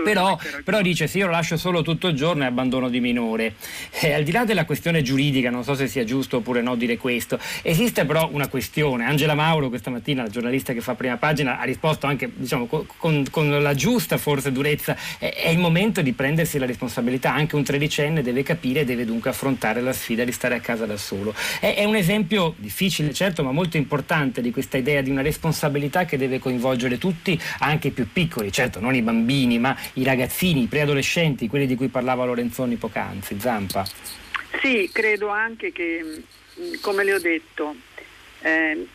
però, 0.02 0.38
però, 0.64 0.80
dice 0.82 1.06
sì, 1.06 1.18
io 1.18 1.26
lo 1.26 1.32
lascio 1.32 1.56
solo 1.56 1.82
tutto 1.82 2.08
il 2.08 2.14
giorno 2.14 2.44
e 2.44 2.46
abbandono 2.46 2.88
di 2.88 3.00
minore. 3.00 3.54
E 3.90 4.12
al 4.12 4.22
di 4.22 4.32
là 4.32 4.44
della 4.44 4.64
questione 4.64 5.02
giuridica, 5.02 5.50
non 5.50 5.64
so 5.64 5.74
se 5.74 5.86
sia 5.86 6.04
giusto 6.04 6.38
oppure 6.38 6.62
no 6.62 6.74
dire 6.76 6.96
questo, 6.96 7.38
esiste 7.62 8.04
però 8.04 8.28
una 8.32 8.48
questione, 8.48 9.04
Angela 9.04 9.34
Mauro 9.34 9.68
questa 9.68 9.90
mattina, 9.90 10.22
la 10.22 10.28
giornalista 10.28 10.72
che 10.72 10.80
fa 10.80 10.94
prima 10.94 11.16
pagina, 11.16 11.58
ha 11.58 11.64
risposto 11.64 12.06
anche 12.06 12.30
diciamo, 12.34 12.66
con, 12.66 13.24
con 13.30 13.62
la 13.62 13.74
giusta 13.74 14.16
forse 14.18 14.52
durezza, 14.52 14.96
è, 15.18 15.32
è 15.34 15.48
il 15.48 15.58
momento 15.58 16.02
di 16.02 16.12
prendersi 16.12 16.58
la 16.58 16.66
responsabilità, 16.66 17.32
anche 17.32 17.56
un 17.56 17.64
tredicenne 17.64 18.22
deve 18.22 18.42
capire 18.42 18.80
e 18.80 18.84
deve 18.84 19.04
dunque 19.04 19.30
affrontare 19.30 19.80
la 19.80 19.92
sfida 19.92 20.24
di 20.24 20.32
stare 20.32 20.54
a 20.54 20.60
casa 20.60 20.86
da 20.86 20.96
solo 20.96 21.05
solo. 21.06 21.32
È, 21.60 21.74
è, 21.76 21.84
un 21.84 21.94
esempio 21.94 22.54
difficile, 22.58 23.14
certo, 23.14 23.44
ma 23.44 23.52
molto 23.52 23.76
importante 23.76 24.40
di 24.40 24.50
questa 24.50 24.76
idea 24.76 25.00
di 25.00 25.10
una 25.10 25.22
responsabilità 25.22 26.04
che 26.04 26.18
deve 26.18 26.40
coinvolgere 26.40 26.98
tutti, 26.98 27.40
anche 27.60 27.88
i 27.88 27.90
più 27.92 28.08
piccoli, 28.12 28.50
certo, 28.50 28.80
non 28.80 28.94
i 28.94 29.02
bambini, 29.02 29.60
ma 29.60 29.76
i 29.94 30.02
ragazzini, 30.02 30.62
i 30.62 30.66
preadolescenti, 30.66 31.48
quelli 31.48 31.66
di 31.66 31.76
cui 31.76 31.88
parlava 31.88 32.24
Lorenzoni 32.24 32.74
poc'anzi. 32.74 33.36
Zampa. 33.38 33.86
Sì, 34.60 34.90
credo 34.92 35.28
anche 35.28 35.70
che, 35.70 36.22
come 36.80 37.04
le 37.04 37.14
ho 37.14 37.20
detto, 37.20 37.76
eh, 38.40 38.86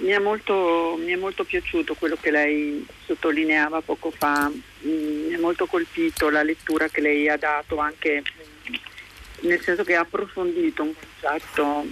mi, 0.00 0.10
è 0.10 0.18
molto, 0.18 0.98
mi, 1.02 1.12
è 1.12 1.16
molto, 1.16 1.44
piaciuto 1.44 1.94
quello 1.94 2.16
che 2.20 2.30
lei 2.30 2.86
sottolineava 3.04 3.80
poco 3.80 4.10
fa, 4.10 4.50
mi 4.80 5.32
è 5.32 5.38
molto 5.38 5.66
colpito 5.66 6.28
la 6.28 6.42
lettura 6.42 6.88
che 6.88 7.00
lei 7.00 7.28
ha 7.28 7.36
dato 7.36 7.78
anche 7.78 8.22
nel 9.40 9.60
senso 9.60 9.84
che 9.84 9.94
ha 9.94 10.00
approfondito 10.00 10.82
un 10.82 10.92
concetto 10.94 11.86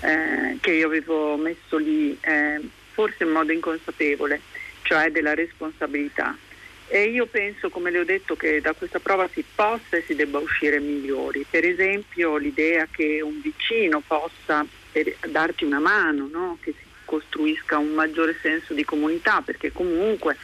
eh, 0.00 0.58
che 0.60 0.72
io 0.72 0.86
avevo 0.86 1.36
messo 1.36 1.76
lì, 1.76 2.16
eh, 2.20 2.60
forse 2.92 3.24
in 3.24 3.30
modo 3.30 3.52
inconsapevole, 3.52 4.40
cioè 4.82 5.10
della 5.10 5.34
responsabilità. 5.34 6.36
E 6.88 7.08
io 7.08 7.26
penso, 7.26 7.68
come 7.68 7.90
le 7.90 7.98
ho 7.98 8.04
detto, 8.04 8.36
che 8.36 8.60
da 8.60 8.72
questa 8.72 9.00
prova 9.00 9.28
si 9.32 9.44
possa 9.54 9.96
e 9.96 10.04
si 10.06 10.14
debba 10.14 10.38
uscire 10.38 10.78
migliori. 10.78 11.44
Per 11.48 11.64
esempio 11.64 12.36
l'idea 12.36 12.86
che 12.88 13.20
un 13.20 13.40
vicino 13.40 14.00
possa 14.06 14.64
darti 15.28 15.64
una 15.64 15.80
mano, 15.80 16.28
no? 16.30 16.58
che 16.60 16.72
si 16.78 16.84
costruisca 17.04 17.78
un 17.78 17.92
maggiore 17.92 18.36
senso 18.40 18.72
di 18.72 18.84
comunità, 18.84 19.42
perché 19.44 19.72
comunque 19.72 20.36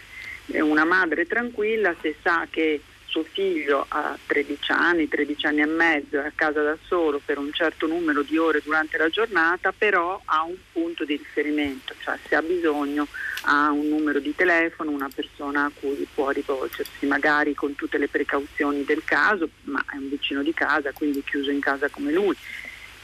una 0.47 0.85
madre 0.85 1.27
tranquilla 1.27 1.95
se 2.01 2.17
sa 2.23 2.47
che 2.51 2.81
suo 3.13 3.25
figlio 3.25 3.85
ha 3.89 4.17
13 4.27 4.73
anni, 4.73 5.07
13 5.07 5.47
anni 5.47 5.61
e 5.61 5.67
mezzo, 5.67 6.19
è 6.19 6.27
a 6.27 6.33
casa 6.35 6.63
da 6.63 6.77
solo 6.87 7.21
per 7.23 7.37
un 7.37 7.53
certo 7.53 7.87
numero 7.87 8.23
di 8.23 8.39
ore 8.39 8.63
durante 8.65 8.97
la 8.97 9.11
giornata, 9.11 9.71
però 9.77 10.19
ha 10.25 10.43
un 10.43 10.57
punto 10.73 11.05
di 11.05 11.17
riferimento, 11.17 11.95
cioè 12.03 12.17
se 12.27 12.35
ha 12.35 12.41
bisogno 12.41 13.07
ha 13.43 13.71
un 13.71 13.89
numero 13.89 14.19
di 14.19 14.35
telefono, 14.35 14.91
una 14.91 15.11
persona 15.15 15.67
a 15.67 15.71
cui 15.79 16.07
può 16.15 16.31
rivolgersi, 16.31 17.05
magari 17.05 17.55
con 17.55 17.75
tutte 17.75 17.99
le 17.99 18.09
precauzioni 18.09 18.85
del 18.85 19.05
caso, 19.05 19.51
ma 19.65 19.85
è 19.93 19.97
un 19.97 20.09
vicino 20.09 20.43
di 20.43 20.55
casa, 20.55 20.93
quindi 20.93 21.23
chiuso 21.23 21.51
in 21.51 21.61
casa 21.61 21.89
come 21.91 22.13
lui. 22.13 22.35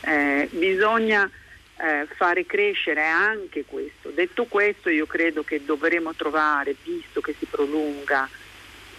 Eh, 0.01 0.49
bisogna 0.53 1.29
eh, 1.77 2.07
fare 2.17 2.47
crescere 2.47 3.05
anche 3.05 3.65
questo. 3.67 4.11
Detto 4.11 4.45
questo, 4.45 4.89
io 4.89 5.07
credo 5.07 5.43
che 5.43 5.63
dovremo 5.65 6.15
trovare, 6.15 6.75
visto 6.83 7.21
che 7.21 7.35
si 7.39 7.45
prolunga 7.45 8.29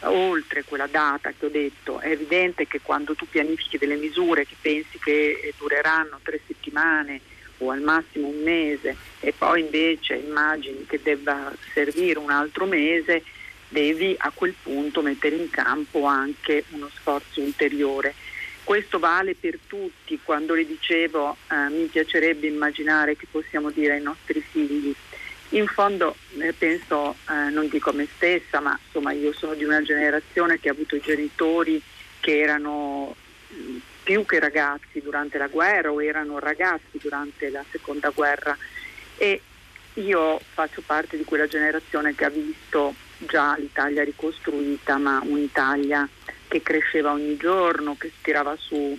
oltre 0.01 0.63
quella 0.63 0.87
data 0.87 1.31
che 1.31 1.45
ho 1.45 1.49
detto, 1.49 1.99
è 1.99 2.11
evidente 2.11 2.67
che 2.67 2.81
quando 2.81 3.15
tu 3.15 3.27
pianifichi 3.27 3.77
delle 3.77 3.95
misure 3.95 4.45
che 4.45 4.55
pensi 4.59 4.97
che 4.99 5.53
dureranno 5.57 6.19
tre 6.23 6.39
settimane 6.45 7.21
o 7.57 7.71
al 7.71 7.81
massimo 7.81 8.27
un 8.27 8.41
mese 8.43 8.95
e 9.19 9.33
poi 9.37 9.61
invece 9.61 10.15
immagini 10.15 10.85
che 10.85 10.99
debba 11.03 11.53
servire 11.73 12.19
un 12.19 12.29
altro 12.29 12.65
mese, 12.65 13.23
devi 13.67 14.15
a 14.17 14.31
quel 14.33 14.55
punto 14.61 15.01
mettere 15.01 15.35
in 15.35 15.49
campo 15.49 16.05
anche 16.05 16.63
uno 16.69 16.89
sforzo 16.93 17.41
ulteriore. 17.41 18.13
Questo 18.63 18.99
vale 18.99 19.35
per 19.35 19.57
tutti, 19.65 20.19
quando 20.23 20.53
le 20.53 20.65
dicevo 20.65 21.37
eh, 21.49 21.69
mi 21.69 21.85
piacerebbe 21.85 22.47
immaginare 22.47 23.15
che 23.15 23.25
possiamo 23.29 23.71
dire 23.71 23.93
ai 23.93 24.01
nostri 24.01 24.41
figli 24.41 24.93
in 25.49 25.65
fondo 25.67 26.15
eh, 26.37 26.53
penso, 26.53 27.15
eh, 27.29 27.49
non 27.49 27.67
dico 27.69 27.89
a 27.89 27.93
me 27.93 28.07
stessa, 28.15 28.59
ma 28.59 28.77
insomma 28.85 29.11
io 29.11 29.33
sono 29.33 29.55
di 29.55 29.63
una 29.63 29.81
generazione 29.81 30.59
che 30.59 30.69
ha 30.69 30.73
avuto 30.73 30.99
genitori 30.99 31.81
che 32.19 32.39
erano 32.39 33.15
mm, 33.53 33.77
più 34.03 34.25
che 34.25 34.39
ragazzi 34.39 35.01
durante 35.01 35.37
la 35.37 35.47
guerra 35.47 35.91
o 35.91 36.03
erano 36.03 36.39
ragazzi 36.39 36.97
durante 36.99 37.49
la 37.49 37.63
seconda 37.71 38.09
guerra. 38.09 38.55
E 39.17 39.41
io 39.95 40.39
faccio 40.53 40.81
parte 40.85 41.17
di 41.17 41.23
quella 41.23 41.47
generazione 41.47 42.13
che 42.15 42.25
ha 42.25 42.29
visto 42.29 42.93
già 43.17 43.55
l'Italia 43.57 44.03
ricostruita, 44.03 44.97
ma 44.97 45.21
un'Italia 45.23 46.07
che 46.47 46.61
cresceva 46.61 47.11
ogni 47.11 47.37
giorno, 47.37 47.95
che 47.97 48.11
tirava 48.21 48.55
su 48.57 48.97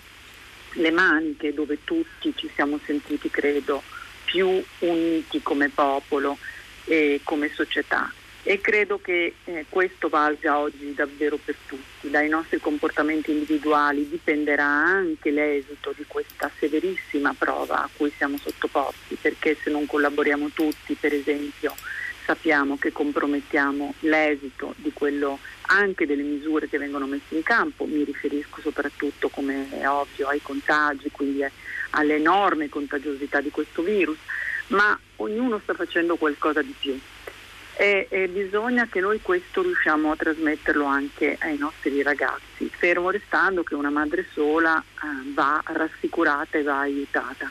le 0.75 0.91
maniche, 0.91 1.55
dove 1.55 1.79
tutti 1.85 2.33
ci 2.37 2.51
siamo 2.55 2.79
sentiti, 2.85 3.31
credo, 3.31 3.83
più 4.31 4.63
uniti 4.81 5.43
come 5.43 5.69
popolo 5.69 6.39
e 6.85 7.21
come 7.25 7.51
società 7.53 8.13
e 8.43 8.61
credo 8.61 8.99
che 9.01 9.35
eh, 9.45 9.67
questo 9.69 10.09
valga 10.09 10.59
oggi 10.59 10.95
davvero 10.95 11.39
per 11.43 11.57
tutti. 11.67 12.09
Dai 12.09 12.29
nostri 12.29 12.59
comportamenti 12.59 13.31
individuali 13.31 14.09
dipenderà 14.09 14.65
anche 14.65 15.31
l'esito 15.31 15.93
di 15.95 16.05
questa 16.07 16.51
severissima 16.59 17.35
prova 17.37 17.83
a 17.83 17.91
cui 17.95 18.11
siamo 18.17 18.39
sottoposti, 18.39 19.17
perché 19.21 19.57
se 19.63 19.71
non 19.71 19.85
collaboriamo 19.87 20.51
tutti, 20.55 20.95
per 20.95 21.13
esempio, 21.13 21.75
sappiamo 22.31 22.79
che 22.79 22.93
compromettiamo 22.93 23.95
l'esito 24.01 24.75
di 24.77 24.93
quello 24.93 25.41
anche 25.63 26.07
delle 26.07 26.23
misure 26.23 26.69
che 26.69 26.79
vengono 26.79 27.07
messe 27.07 27.35
in 27.35 27.43
campo, 27.43 27.87
mi 27.87 28.05
riferisco 28.05 28.61
soprattutto, 28.61 29.29
come 29.29 29.69
è 29.71 29.89
ovvio, 29.89 30.29
ai 30.29 30.41
contagi, 30.41 31.11
quindi 31.11 31.45
all'enorme 31.91 32.69
contagiosità 32.69 33.41
di 33.41 33.51
questo 33.51 33.83
virus, 33.83 34.19
ma 34.69 34.97
ognuno 35.17 35.59
sta 35.61 35.75
facendo 35.75 36.15
qualcosa 36.15 36.63
di 36.63 36.75
più. 36.79 36.97
e, 37.77 38.07
e, 38.09 38.29
bisogna 38.29 38.87
che 38.87 39.01
noi 39.01 39.21
questo 39.21 39.63
riusciamo 39.63 40.13
a 40.13 40.17
trasmetterlo 40.17 40.85
anche 40.85 41.37
ai 41.41 41.57
nostri 41.57 42.01
ragazzi, 42.03 42.71
fermo 42.71 43.11
restando 43.11 43.65
che 43.65 43.75
una 43.75 43.91
madre 43.91 44.27
sola 44.33 44.79
eh, 44.79 45.33
va 45.33 45.61
rassicurata 45.65 46.59
e 46.59 46.63
va 46.63 46.79
aiutata. 46.79 47.51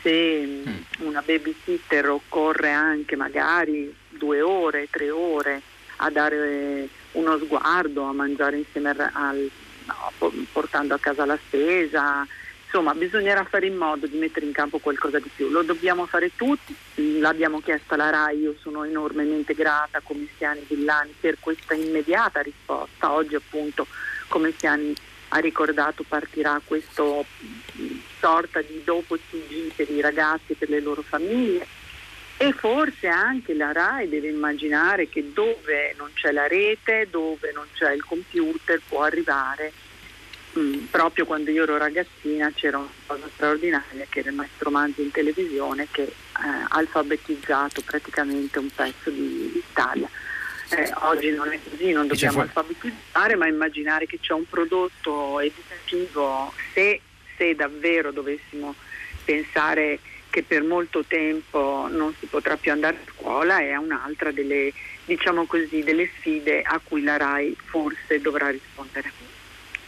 Se 0.00 0.46
mm. 0.46 1.06
una 1.06 1.22
babysitter 1.22 2.08
occorre 2.08 2.70
anche 2.70 3.16
magari 3.16 3.92
due 4.18 4.42
ore, 4.42 4.88
tre 4.90 5.10
ore 5.10 5.62
a 5.96 6.10
dare 6.10 6.88
uno 7.12 7.38
sguardo, 7.38 8.02
a 8.02 8.12
mangiare 8.12 8.58
insieme 8.58 8.90
al, 9.12 9.50
no, 9.86 10.32
portando 10.52 10.94
a 10.94 10.98
casa 10.98 11.24
la 11.24 11.38
spesa, 11.46 12.26
Insomma, 12.70 12.92
bisognerà 12.92 13.44
fare 13.44 13.66
in 13.66 13.76
modo 13.76 14.06
di 14.06 14.18
mettere 14.18 14.44
in 14.44 14.52
campo 14.52 14.76
qualcosa 14.78 15.18
di 15.18 15.30
più. 15.34 15.48
Lo 15.48 15.62
dobbiamo 15.62 16.04
fare 16.04 16.32
tutti, 16.36 16.76
l'abbiamo 17.18 17.60
chiesto 17.60 17.94
alla 17.94 18.10
RAI, 18.10 18.40
io 18.40 18.54
sono 18.60 18.84
enormemente 18.84 19.54
grata 19.54 20.00
come 20.02 20.28
Siani 20.36 20.66
Villani 20.68 21.14
per 21.18 21.38
questa 21.40 21.72
immediata 21.72 22.42
risposta. 22.42 23.10
Oggi 23.10 23.36
appunto 23.36 23.86
come 24.28 24.52
Siani 24.54 24.92
ha 25.28 25.38
ricordato 25.38 26.04
partirà 26.06 26.60
questa 26.62 27.04
sorta 28.20 28.60
di 28.60 28.82
dopo 28.84 29.16
TG 29.16 29.72
per 29.74 29.88
i 29.88 30.02
ragazzi 30.02 30.52
e 30.52 30.54
per 30.54 30.68
le 30.68 30.80
loro 30.80 31.00
famiglie 31.00 31.66
e 32.38 32.52
forse 32.52 33.08
anche 33.08 33.52
la 33.52 33.72
RAI 33.72 34.08
deve 34.08 34.28
immaginare 34.28 35.08
che 35.08 35.32
dove 35.32 35.94
non 35.98 36.10
c'è 36.14 36.32
la 36.32 36.46
rete, 36.46 37.08
dove 37.10 37.52
non 37.52 37.66
c'è 37.74 37.92
il 37.92 38.04
computer 38.04 38.80
può 38.88 39.02
arrivare 39.02 39.72
Mm, 40.58 40.86
proprio 40.90 41.26
quando 41.26 41.50
io 41.50 41.64
ero 41.64 41.76
ragazzina 41.76 42.50
c'era 42.54 42.78
una 42.78 42.88
cosa 43.06 43.28
straordinaria 43.34 44.06
che 44.08 44.20
era 44.20 44.30
il 44.30 44.34
maestro 44.34 44.70
Manzi 44.70 45.02
in 45.02 45.10
televisione 45.10 45.86
che 45.90 46.02
eh, 46.02 46.12
ha 46.32 46.66
alfabetizzato 46.70 47.82
praticamente 47.82 48.58
un 48.58 48.68
pezzo 48.74 49.10
di 49.10 49.52
Italia. 49.56 50.08
Eh, 50.70 50.90
oggi 51.00 51.30
non 51.30 51.52
è 51.52 51.58
così, 51.62 51.92
non 51.92 52.06
dobbiamo 52.06 52.40
alfabetizzare, 52.40 53.36
ma 53.36 53.46
immaginare 53.46 54.06
che 54.06 54.18
c'è 54.20 54.32
un 54.32 54.46
prodotto 54.48 55.38
educativo, 55.40 56.52
se, 56.72 57.00
se 57.36 57.54
davvero 57.54 58.10
dovessimo 58.10 58.74
pensare 59.24 59.98
che 60.30 60.42
per 60.42 60.62
molto 60.62 61.04
tempo 61.06 61.86
non 61.90 62.14
si 62.18 62.26
potrà 62.26 62.56
più 62.56 62.72
andare 62.72 62.96
a 62.96 63.12
scuola 63.12 63.58
è 63.58 63.74
un'altra 63.76 64.30
delle, 64.30 64.72
diciamo 65.04 65.46
così, 65.46 65.80
delle 65.80 66.10
sfide 66.18 66.62
a 66.62 66.80
cui 66.82 67.02
la 67.02 67.16
RAI 67.16 67.56
forse 67.66 68.20
dovrà 68.20 68.50
rispondere 68.50 69.12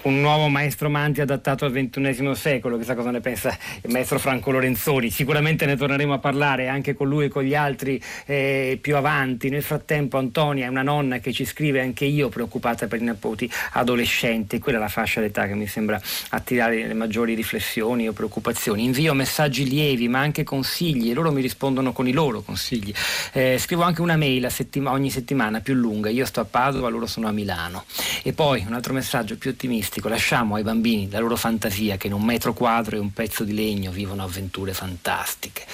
un 0.02 0.20
nuovo 0.20 0.48
maestro 0.48 0.88
Manti 0.88 1.20
adattato 1.20 1.64
al 1.64 1.72
XXI 1.72 2.34
secolo, 2.34 2.78
chissà 2.78 2.94
cosa 2.94 3.10
ne 3.10 3.20
pensa 3.20 3.56
il 3.82 3.90
maestro 3.90 4.18
Franco 4.18 4.50
Lorenzoni. 4.50 5.10
Sicuramente 5.10 5.66
ne 5.66 5.76
torneremo 5.76 6.14
a 6.14 6.18
parlare 6.18 6.68
anche 6.68 6.94
con 6.94 7.08
lui 7.08 7.26
e 7.26 7.28
con 7.28 7.42
gli 7.42 7.54
altri 7.54 8.00
eh, 8.26 8.78
più 8.80 8.96
avanti. 8.96 9.50
Nel 9.50 9.62
frattempo 9.62 10.16
Antonia 10.16 10.66
è 10.66 10.68
una 10.68 10.82
nonna 10.82 11.18
che 11.18 11.32
ci 11.32 11.44
scrive 11.44 11.80
anche 11.80 12.04
io 12.04 12.28
preoccupata 12.28 12.86
per 12.86 13.00
i 13.00 13.04
nipoti 13.04 13.50
adolescenti, 13.72 14.58
quella 14.58 14.78
è 14.78 14.80
la 14.80 14.88
fascia 14.88 15.20
d'età 15.20 15.46
che 15.46 15.54
mi 15.54 15.66
sembra 15.66 16.00
attirare 16.30 16.86
le 16.86 16.94
maggiori 16.94 17.34
riflessioni 17.34 18.08
o 18.08 18.12
preoccupazioni. 18.12 18.84
Invio 18.84 19.12
messaggi 19.12 19.68
lievi 19.68 20.08
ma 20.08 20.20
anche 20.20 20.44
consigli 20.44 21.10
e 21.10 21.14
loro 21.14 21.30
mi 21.32 21.42
rispondono 21.42 21.92
con 21.92 22.08
i 22.08 22.12
loro 22.12 22.40
consigli. 22.40 22.92
Eh, 23.32 23.58
scrivo 23.58 23.82
anche 23.82 24.00
una 24.00 24.16
mail 24.16 24.50
settima, 24.50 24.92
ogni 24.92 25.10
settimana 25.10 25.60
più 25.60 25.74
lunga, 25.74 26.08
io 26.08 26.24
sto 26.24 26.40
a 26.40 26.44
Padova, 26.44 26.88
loro 26.88 27.06
sono 27.06 27.28
a 27.28 27.32
Milano. 27.32 27.84
E 28.22 28.32
poi 28.32 28.64
un 28.66 28.72
altro 28.74 28.94
messaggio 28.94 29.36
più 29.36 29.50
ottimista 29.50 29.89
fantastico, 29.90 30.09
lasciamo 30.09 30.55
ai 30.55 30.62
bambini 30.62 31.11
la 31.11 31.18
loro 31.18 31.35
fantasia 31.35 31.96
che 31.96 32.07
in 32.07 32.12
un 32.12 32.22
metro 32.22 32.53
quadro 32.53 32.94
e 32.94 33.00
un 33.00 33.12
pezzo 33.12 33.42
di 33.42 33.53
legno 33.53 33.90
vivono 33.90 34.22
avventure 34.22 34.72
fantastiche. 34.72 35.64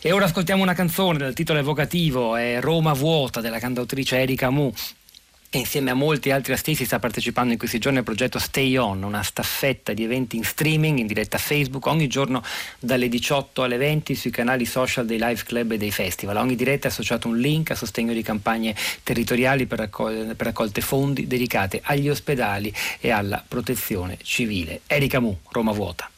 E 0.00 0.10
ora 0.10 0.24
ascoltiamo 0.24 0.62
una 0.62 0.72
canzone 0.72 1.18
dal 1.18 1.34
titolo 1.34 1.58
evocativo, 1.58 2.34
è 2.34 2.60
Roma 2.60 2.94
vuota 2.94 3.42
della 3.42 3.58
cantautrice 3.58 4.18
Erika 4.18 4.48
Mu 4.48 4.72
che 5.52 5.58
insieme 5.58 5.90
a 5.90 5.94
molti 5.94 6.30
altri 6.30 6.54
artisti 6.54 6.86
sta 6.86 6.98
partecipando 6.98 7.52
in 7.52 7.58
questi 7.58 7.78
giorni 7.78 7.98
al 7.98 8.04
progetto 8.04 8.38
Stay 8.38 8.74
On, 8.78 9.02
una 9.02 9.22
staffetta 9.22 9.92
di 9.92 10.02
eventi 10.02 10.38
in 10.38 10.44
streaming 10.44 10.98
in 10.98 11.06
diretta 11.06 11.36
Facebook 11.36 11.84
ogni 11.84 12.06
giorno 12.06 12.42
dalle 12.78 13.06
18 13.06 13.62
alle 13.62 13.76
20 13.76 14.14
sui 14.14 14.30
canali 14.30 14.64
social 14.64 15.04
dei 15.04 15.18
live 15.18 15.42
club 15.44 15.72
e 15.72 15.76
dei 15.76 15.90
festival. 15.90 16.38
A 16.38 16.40
ogni 16.40 16.56
diretta 16.56 16.88
è 16.88 16.90
associato 16.90 17.28
un 17.28 17.36
link 17.36 17.70
a 17.70 17.74
sostegno 17.74 18.14
di 18.14 18.22
campagne 18.22 18.74
territoriali 19.02 19.66
per, 19.66 19.80
raccol- 19.80 20.34
per 20.34 20.46
raccolte 20.46 20.80
fondi 20.80 21.26
dedicate 21.26 21.82
agli 21.84 22.08
ospedali 22.08 22.72
e 22.98 23.10
alla 23.10 23.44
protezione 23.46 24.16
civile. 24.22 24.80
Erika 24.86 25.20
Mu, 25.20 25.36
Roma 25.50 25.72
Vuota. 25.72 26.10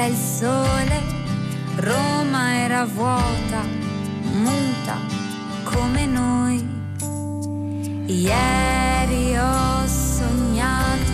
C'era 0.00 0.06
il 0.06 0.16
sole, 0.16 1.02
Roma 1.76 2.54
era 2.56 2.84
vuota, 2.86 3.62
muta 4.32 4.96
come 5.64 6.06
noi. 6.06 6.66
Ieri 8.06 9.36
ho 9.36 9.86
sognato 9.86 11.12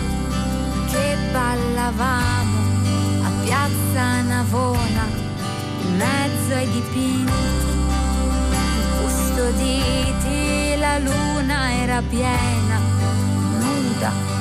che 0.89 1.17
ballavamo 1.31 2.59
a 3.23 3.29
piazza 3.43 4.21
Navona, 4.21 5.05
in 5.81 5.97
mezzo 5.97 6.53
ai 6.53 6.69
dipinti, 6.71 7.33
custoditi 9.01 10.75
la 10.79 10.97
luna 10.99 11.73
era 11.73 12.01
piena, 12.01 12.79
nuda 13.59 14.36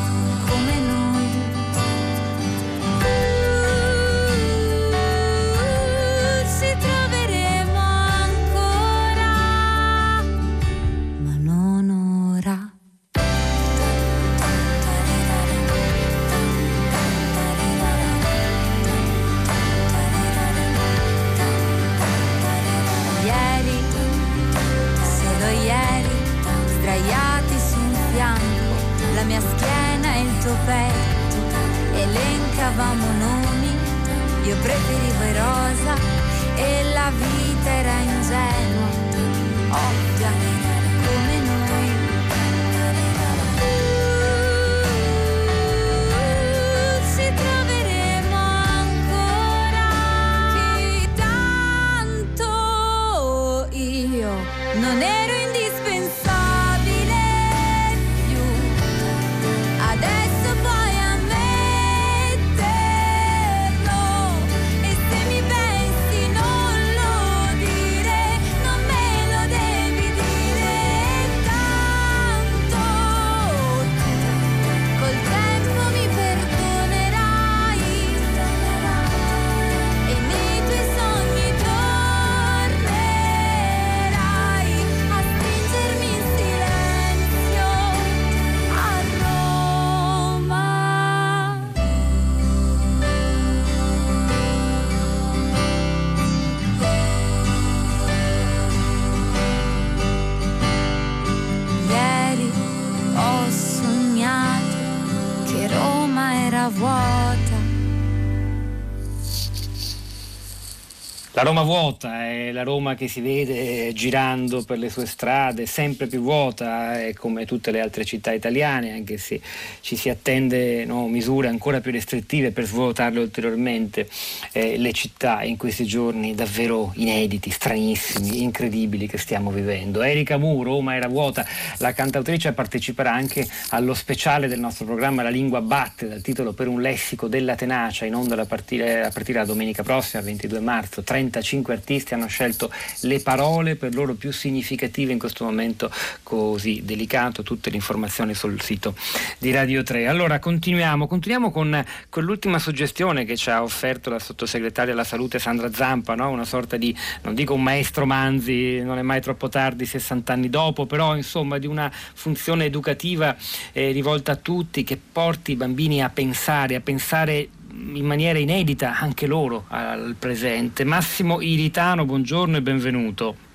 La 111.36 111.42
Roma 111.42 111.64
vuota 111.64 112.24
è 112.30 112.50
la 112.50 112.62
Roma 112.62 112.94
che 112.94 113.08
si 113.08 113.20
vede 113.20 113.92
girando 113.92 114.64
per 114.64 114.78
le 114.78 114.88
sue 114.88 115.04
strade, 115.04 115.66
sempre 115.66 116.06
più 116.06 116.22
vuota, 116.22 116.98
è 116.98 117.12
come 117.12 117.44
tutte 117.44 117.70
le 117.70 117.82
altre 117.82 118.06
città 118.06 118.32
italiane, 118.32 118.92
anche 118.92 119.18
se 119.18 119.38
ci 119.82 119.96
si 119.96 120.08
attende 120.08 120.86
no, 120.86 121.06
misure 121.08 121.48
ancora 121.48 121.82
più 121.82 121.92
restrittive 121.92 122.52
per 122.52 122.64
svuotarle 122.64 123.20
ulteriormente. 123.20 124.08
Eh, 124.50 124.78
le 124.78 124.92
città 124.92 125.42
in 125.42 125.58
questi 125.58 125.84
giorni 125.84 126.34
davvero 126.34 126.92
inediti, 126.94 127.50
stranissimi, 127.50 128.42
incredibili 128.42 129.06
che 129.06 129.18
stiamo 129.18 129.50
vivendo. 129.50 130.00
Erika 130.00 130.38
Mu, 130.38 130.62
Roma 130.62 130.94
era 130.94 131.06
vuota, 131.06 131.46
la 131.80 131.92
cantautrice 131.92 132.54
parteciperà 132.54 133.12
anche 133.12 133.46
allo 133.72 133.92
speciale 133.92 134.48
del 134.48 134.58
nostro 134.58 134.86
programma 134.86 135.22
La 135.22 135.28
lingua 135.28 135.60
batte, 135.60 136.08
dal 136.08 136.22
titolo 136.22 136.54
Per 136.54 136.66
un 136.66 136.80
lessico 136.80 137.28
della 137.28 137.56
tenacia, 137.56 138.06
in 138.06 138.14
onda 138.14 138.40
a 138.40 138.46
partire, 138.46 139.04
a 139.04 139.10
partire 139.10 139.40
da 139.40 139.44
domenica 139.44 139.82
prossima, 139.82 140.22
22 140.22 140.60
marzo. 140.60 141.02
30 141.02 141.24
35 141.30 141.74
artisti 141.74 142.14
hanno 142.14 142.28
scelto 142.28 142.70
le 143.00 143.20
parole 143.20 143.76
per 143.76 143.94
loro 143.94 144.14
più 144.14 144.32
significative 144.32 145.12
in 145.12 145.18
questo 145.18 145.44
momento 145.44 145.90
così 146.22 146.82
delicato, 146.84 147.42
tutte 147.42 147.70
le 147.70 147.76
informazioni 147.76 148.34
sul 148.34 148.60
sito 148.60 148.94
di 149.38 149.50
Radio 149.50 149.82
3. 149.82 150.06
Allora 150.06 150.38
continuiamo, 150.38 151.06
continuiamo 151.06 151.50
con, 151.50 151.84
con 152.08 152.24
l'ultima 152.24 152.58
suggestione 152.58 153.24
che 153.24 153.36
ci 153.36 153.50
ha 153.50 153.62
offerto 153.62 154.10
la 154.10 154.18
sottosegretaria 154.18 154.92
alla 154.92 155.04
salute 155.04 155.38
Sandra 155.38 155.72
Zampa, 155.72 156.14
no? 156.14 156.30
una 156.30 156.44
sorta 156.44 156.76
di, 156.76 156.96
non 157.22 157.34
dico 157.34 157.54
un 157.54 157.62
maestro 157.62 158.06
Manzi, 158.06 158.80
non 158.82 158.98
è 158.98 159.02
mai 159.02 159.20
troppo 159.20 159.48
tardi, 159.48 159.84
60 159.84 160.32
anni 160.32 160.48
dopo, 160.48 160.86
però 160.86 161.16
insomma 161.16 161.58
di 161.58 161.66
una 161.66 161.90
funzione 161.90 162.64
educativa 162.64 163.36
eh, 163.72 163.90
rivolta 163.90 164.32
a 164.32 164.36
tutti 164.36 164.84
che 164.84 164.98
porti 165.12 165.52
i 165.52 165.56
bambini 165.56 166.02
a 166.02 166.08
pensare, 166.08 166.76
a 166.76 166.80
pensare 166.80 167.48
in 167.94 168.04
maniera 168.04 168.38
inedita 168.38 168.98
anche 168.98 169.26
loro 169.26 169.64
al 169.68 170.16
presente. 170.18 170.84
Massimo 170.84 171.40
Iritano, 171.40 172.04
buongiorno 172.04 172.56
e 172.56 172.62
benvenuto. 172.62 173.45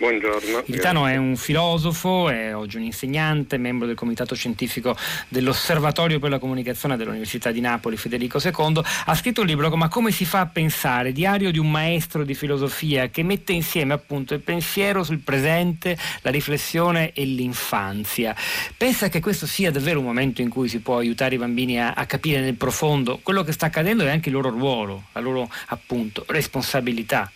Buongiorno. 0.00 0.62
Ilitano 0.64 1.06
è 1.06 1.18
un 1.18 1.36
filosofo, 1.36 2.30
è 2.30 2.56
oggi 2.56 2.78
un 2.78 2.84
insegnante, 2.84 3.58
membro 3.58 3.86
del 3.86 3.96
comitato 3.96 4.34
scientifico 4.34 4.96
dell'Osservatorio 5.28 6.18
per 6.18 6.30
la 6.30 6.38
comunicazione 6.38 6.96
dell'Università 6.96 7.50
di 7.50 7.60
Napoli 7.60 7.98
Federico 7.98 8.40
II. 8.42 8.80
Ha 9.04 9.14
scritto 9.14 9.42
un 9.42 9.46
libro 9.46 9.76
Ma 9.76 9.88
come 9.88 10.10
si 10.10 10.24
fa 10.24 10.40
a 10.40 10.46
pensare? 10.46 11.12
Diario 11.12 11.50
di 11.50 11.58
un 11.58 11.70
maestro 11.70 12.24
di 12.24 12.32
filosofia 12.32 13.10
che 13.10 13.22
mette 13.22 13.52
insieme 13.52 13.92
appunto 13.92 14.32
il 14.32 14.40
pensiero 14.40 15.04
sul 15.04 15.18
presente, 15.18 15.98
la 16.22 16.30
riflessione 16.30 17.12
e 17.12 17.26
l'infanzia. 17.26 18.34
Pensa 18.78 19.10
che 19.10 19.20
questo 19.20 19.46
sia 19.46 19.70
davvero 19.70 19.98
un 19.98 20.06
momento 20.06 20.40
in 20.40 20.48
cui 20.48 20.70
si 20.70 20.80
può 20.80 20.96
aiutare 20.96 21.34
i 21.34 21.38
bambini 21.38 21.78
a, 21.78 21.92
a 21.92 22.06
capire 22.06 22.40
nel 22.40 22.54
profondo 22.54 23.20
quello 23.22 23.44
che 23.44 23.52
sta 23.52 23.66
accadendo 23.66 24.04
e 24.04 24.08
anche 24.08 24.30
il 24.30 24.34
loro 24.34 24.48
ruolo, 24.48 25.08
la 25.12 25.20
loro 25.20 25.46
appunto 25.66 26.24
responsabilità. 26.26 27.30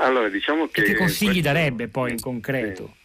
Allora, 0.00 0.28
diciamo 0.28 0.68
che... 0.68 0.82
Che 0.82 0.94
consigli 0.94 1.30
questo... 1.30 1.52
darebbe 1.52 1.88
poi 1.88 2.12
in 2.12 2.20
concreto? 2.20 2.96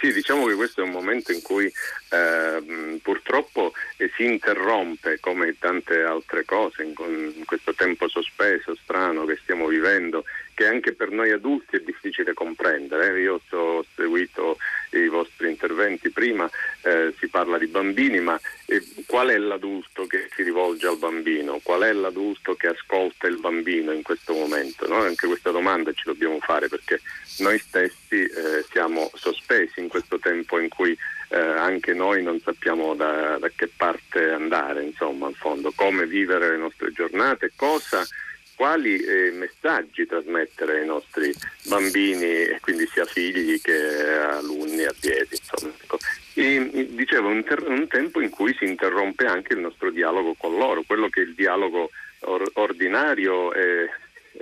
Sì, 0.00 0.12
diciamo 0.12 0.46
che 0.46 0.54
questo 0.54 0.80
è 0.80 0.84
un 0.84 0.90
momento 0.90 1.32
in 1.32 1.42
cui 1.42 1.70
eh, 2.10 2.98
purtroppo 3.02 3.72
eh, 3.96 4.10
si 4.16 4.24
interrompe, 4.24 5.20
come 5.20 5.56
tante 5.58 6.02
altre 6.02 6.44
cose, 6.44 6.82
in, 6.82 6.94
in, 7.36 7.44
questo 7.44 7.74
tempo 7.74 8.08
sospeso, 8.08 8.74
strano 8.82 9.24
che 9.24 9.38
stiamo 9.42 9.66
vivendo, 9.66 10.24
che 10.54 10.66
anche 10.66 10.92
per 10.94 11.10
noi 11.10 11.30
adulti 11.30 11.76
è 11.76 11.80
difficile 11.80 12.32
comprendere. 12.34 13.20
Io 13.20 13.40
ho 13.50 13.84
seguito 13.94 14.58
i 14.90 15.08
vostri 15.08 15.50
interventi 15.50 16.10
prima, 16.10 16.48
eh, 16.82 17.14
si 17.18 17.28
parla 17.28 17.58
di 17.58 17.66
bambini, 17.66 18.20
ma 18.20 18.40
eh, 18.66 18.82
qual 19.06 19.28
è 19.28 19.38
l'adulto 19.38 20.06
che 20.06 20.28
si 20.34 20.42
rivolge 20.42 20.86
al 20.86 20.98
bambino? 20.98 21.60
Qual 21.62 21.82
è 21.82 21.92
l'adulto 21.92 22.54
che 22.54 22.68
ascolta 22.68 23.26
il 23.26 23.38
bambino 23.38 23.92
in 23.92 24.02
questo 24.02 24.32
momento? 24.32 24.86
No? 24.88 24.96
Anche 24.96 25.26
questa 25.26 25.50
domanda 25.50 25.92
ci 25.92 26.04
dobbiamo 26.06 26.38
fare 26.40 26.68
perché 26.68 27.00
noi 27.38 27.58
stessi 27.58 28.22
eh, 28.22 28.64
siamo 28.70 29.10
sospesi 29.14 29.80
in 29.80 29.88
questo 29.88 30.18
tempo 30.18 30.58
in 30.58 30.68
cui 30.68 30.96
eh, 31.28 31.38
anche 31.38 31.92
noi 31.92 32.22
non 32.22 32.40
sappiamo 32.40 32.94
da, 32.94 33.38
da, 33.38 33.50
che 33.54 33.68
parte 33.74 34.30
andare, 34.30 34.82
insomma, 34.84 35.26
al 35.26 35.34
fondo, 35.34 35.72
come 35.74 36.06
vivere 36.06 36.50
le 36.50 36.56
nostre 36.56 36.92
giornate, 36.92 37.52
cosa, 37.54 38.06
quali 38.54 38.98
eh, 38.98 39.30
messaggi 39.32 40.06
trasmettere 40.06 40.80
ai 40.80 40.86
nostri 40.86 41.32
bambini, 41.66 42.58
quindi 42.60 42.88
sia 42.92 43.04
figli 43.04 43.60
che 43.60 44.10
alunni, 44.18 44.82
insomma. 44.82 45.72
Ecco. 45.80 45.98
E, 46.34 46.88
dicevo, 46.90 47.28
un, 47.28 47.44
ter- 47.44 47.68
un, 47.68 47.86
tempo 47.88 48.20
in 48.20 48.30
cui 48.30 48.54
si 48.58 48.64
interrompe 48.64 49.26
anche 49.26 49.52
il 49.52 49.60
nostro 49.60 49.90
dialogo 49.90 50.34
con 50.36 50.56
loro, 50.56 50.82
quello 50.86 51.08
che 51.08 51.20
è 51.20 51.24
il 51.24 51.34
dialogo 51.34 51.90
or- 52.20 52.50
ordinario 52.54 53.52
è 53.52 53.88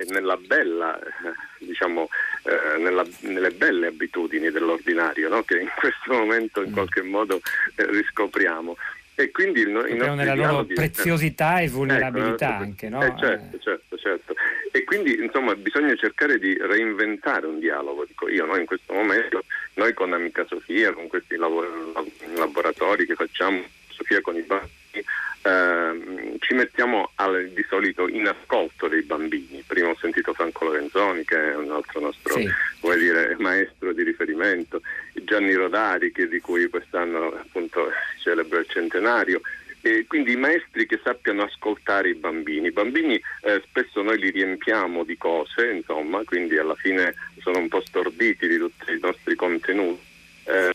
nella 0.09 0.37
bella, 0.37 0.99
diciamo, 1.59 2.09
eh, 2.45 2.79
nella, 2.79 3.05
nelle 3.21 3.51
belle 3.51 3.89
abitudini 3.89 4.51
dell'ordinario, 4.51 5.29
no? 5.29 5.43
che 5.43 5.59
in 5.59 5.71
questo 5.75 6.13
momento 6.13 6.63
in 6.63 6.71
mm. 6.71 6.75
qualche 6.75 7.03
modo 7.03 7.41
eh, 7.77 7.87
riscopriamo. 7.87 8.77
E 9.19 9.31
quindi 9.31 9.61
il, 9.61 9.69
i 9.69 9.95
nella 9.95 10.35
loro 10.35 10.67
preziosità 10.67 11.61
e 11.61 11.69
vulnerabilità 11.69 12.57
ecco, 12.57 12.63
anche, 12.63 12.89
no? 12.91 13.03
Eh, 13.03 13.15
certo, 13.19 13.59
certo, 13.59 13.97
certo. 13.97 14.35
E 14.71 14.85
quindi 14.85 15.19
insomma 15.19 15.55
bisogna 15.55 15.95
cercare 15.97 16.39
di 16.39 16.55
reinventare 16.61 17.47
un 17.47 17.59
dialogo, 17.59 18.05
dico 18.05 18.29
io, 18.29 18.45
noi 18.45 18.61
in 18.61 18.67
questo 18.67 18.93
momento, 18.93 19.45
noi 19.75 19.95
con 19.95 20.13
Amica 20.13 20.45
Sofia, 20.47 20.93
con 20.93 21.07
questi 21.07 21.37
laboratori 21.37 23.07
che 23.07 23.15
facciamo, 23.15 23.65
Sofia 23.89 24.21
con 24.21 24.37
i 24.37 24.43
bambini, 24.43 24.86
eh, 24.99 26.37
ci 26.41 26.55
mettiamo 26.55 27.11
al, 27.17 27.51
di 27.51 27.65
solito 27.69 28.09
in 28.09 28.27
ascolto 28.27 28.89
dei 28.89 29.03
bambini. 29.03 29.63
Prima 29.67 29.89
ho 29.89 29.97
sentito 29.97 30.33
Franco 30.33 30.65
Lorenzoni, 30.65 31.25
che 31.25 31.53
è 31.53 31.57
un 31.57 31.71
altro 31.71 32.01
nostro 32.01 32.35
sì. 32.35 32.49
dire, 32.99 33.37
maestro 33.39 33.93
di 33.93 34.03
riferimento, 34.03 34.81
Gianni 35.13 35.55
Rodari, 35.55 36.13
che, 36.13 36.29
di 36.29 36.41
cui 36.41 36.69
quest'anno 36.69 37.33
appunto 37.33 37.91
celebra 38.23 38.61
il 38.61 38.69
centenario. 38.69 39.41
E 39.83 40.05
quindi 40.09 40.33
i 40.33 40.37
maestri 40.37 40.85
che 40.85 40.99
sappiano 41.03 41.43
ascoltare 41.43 42.09
i 42.09 42.15
bambini. 42.15 42.67
I 42.67 42.73
bambini 42.73 43.15
eh, 43.43 43.63
spesso 43.69 44.03
noi 44.03 44.19
li 44.19 44.31
riempiamo 44.31 45.05
di 45.05 45.17
cose, 45.17 45.71
insomma, 45.71 46.25
quindi 46.25 46.59
alla 46.59 46.75
fine 46.75 47.15
sono 47.39 47.59
un 47.59 47.69
po' 47.69 47.83
storditi 47.85 48.49
di 48.49 48.59
tutti 48.59 48.91
i 48.93 48.99
nostri 49.01 49.37
contenuti. 49.37 50.03
Eh, 50.45 50.73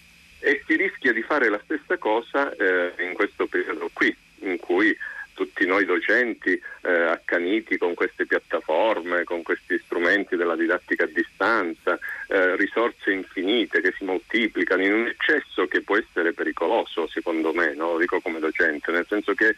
e 0.51 0.61
si 0.67 0.75
rischia 0.75 1.13
di 1.13 1.21
fare 1.21 1.47
la 1.47 1.61
stessa 1.63 1.97
cosa 1.97 2.53
eh, 2.53 2.93
in 3.05 3.13
questo 3.13 3.45
periodo 3.45 3.89
qui, 3.93 4.13
in 4.39 4.59
cui 4.59 4.93
tutti 5.33 5.65
noi 5.65 5.85
docenti 5.85 6.61
eh, 6.81 6.91
accaniti 6.91 7.77
con 7.77 7.93
queste 7.93 8.25
piattaforme, 8.25 9.23
con 9.23 9.43
questi 9.43 9.79
strumenti 9.85 10.35
della 10.35 10.57
didattica 10.57 11.05
a 11.05 11.07
distanza, 11.07 11.97
eh, 12.27 12.57
risorse 12.57 13.11
infinite 13.11 13.79
che 13.79 13.93
si 13.97 14.03
moltiplicano 14.03 14.83
in 14.83 14.93
un 14.93 15.07
eccesso 15.07 15.67
che 15.67 15.83
può 15.83 15.95
essere 15.95 16.33
pericoloso 16.33 17.07
secondo 17.07 17.53
me, 17.53 17.73
no? 17.73 17.93
lo 17.93 17.97
dico 17.99 18.19
come 18.19 18.39
docente, 18.39 18.91
nel 18.91 19.05
senso 19.07 19.33
che 19.33 19.55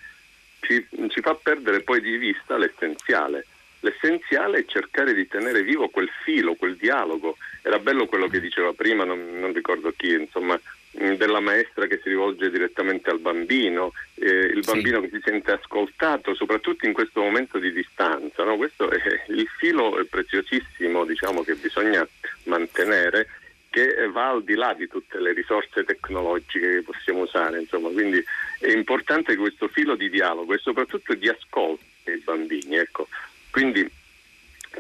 ci, 0.60 0.86
ci 1.10 1.22
fa 1.22 1.34
perdere 1.34 1.82
poi 1.82 2.02
di 2.02 2.18
vista 2.18 2.56
l'essenziale. 2.56 3.48
L'essenziale 3.84 4.60
è 4.60 4.66
cercare 4.66 5.14
di 5.14 5.28
tenere 5.28 5.62
vivo 5.62 5.89
quel 5.89 6.10
filo, 6.24 6.56
quel 6.56 6.78
dialogo. 6.78 7.36
Era 7.62 7.80
bello 7.80 8.06
quello 8.06 8.28
che 8.28 8.39
diceva 8.39 8.72
prima, 8.72 9.04
non, 9.04 9.39
non 9.39 9.52
ricordo 9.52 9.91
chi, 9.91 10.14
insomma, 10.14 10.56
mm, 10.56 10.72
della 11.18 11.39
maestra 11.39 11.86
che 11.88 11.99
si 12.01 12.10
rivolge 12.10 12.49
direttamente 12.49 13.10
al 13.10 13.20
bambino, 13.20 13.91
eh, 14.16 14.28
il 14.28 14.64
bambino 14.66 15.01
sì. 15.01 15.10
che 15.10 15.18
si 15.18 15.22
sente 15.24 15.51
ascoltato, 15.51 16.34
soprattutto 16.34 16.86
in 16.86 16.93
questo 16.93 17.22
momento 17.22 17.60
di 17.60 17.72
distanza. 17.72 18.43
No? 18.43 18.56
Questo 18.56 18.89
è 18.89 19.24
il 19.28 19.47
filo 19.58 20.04
preziosissimo 20.10 21.06
diciamo, 21.06 21.43
che 21.43 21.56
bisogna 21.56 22.08
mantenere 22.43 23.28
che 23.70 24.08
va 24.08 24.30
al 24.30 24.43
di 24.43 24.54
là 24.54 24.74
di 24.76 24.88
tutte 24.88 25.20
le 25.20 25.34
risorse 25.34 25.84
tecnologiche 25.84 26.76
che 26.76 26.82
possiamo 26.84 27.22
usare. 27.22 27.60
Insomma. 27.60 27.89
Quindi 27.89 28.24
è 28.60 28.72
importante 28.72 29.36
questo 29.36 29.68
filo 29.68 29.95
di 29.95 30.10
dialogo 30.10 30.54
e 30.54 30.60
soprattutto 30.60 31.14
di 31.16 31.28
ascolto 31.28 31.84
dei 32.04 32.18
bambini. 32.18 32.78
Ecco. 32.78 33.08
Quindi 33.49 33.89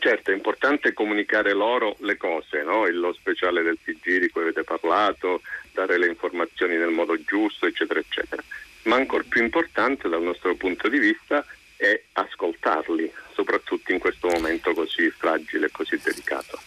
certo 0.03 0.31
è 0.31 0.33
importante 0.33 0.91
comunicare 0.91 1.53
loro 1.53 1.95
le 1.99 2.17
cose, 2.17 2.61
no? 2.61 2.85
lo 2.87 3.13
speciale 3.13 3.63
del 3.63 3.77
TG 3.81 4.19
di 4.19 4.29
cui 4.29 4.41
avete 4.41 4.65
parlato, 4.65 5.41
dare 5.71 5.97
le 5.97 6.07
informazioni 6.07 6.75
nel 6.75 6.89
modo 6.89 7.17
giusto, 7.23 7.67
eccetera, 7.67 8.01
eccetera. 8.01 8.43
Ma 8.83 8.97
ancora 8.97 9.23
più 9.25 9.41
importante 9.41 10.09
dal 10.09 10.21
nostro 10.21 10.55
punto 10.55 10.89
di 10.89 10.99
vista 10.99 11.45
è 11.77 12.01
ascoltarli, 12.11 13.09
soprattutto 13.33 13.93
in 13.93 13.99
questo 13.99 14.27
momento 14.27 14.73
così 14.73 15.09
fragile 15.09 15.67
e 15.67 15.71
così 15.71 15.97
delicato. 16.03 16.59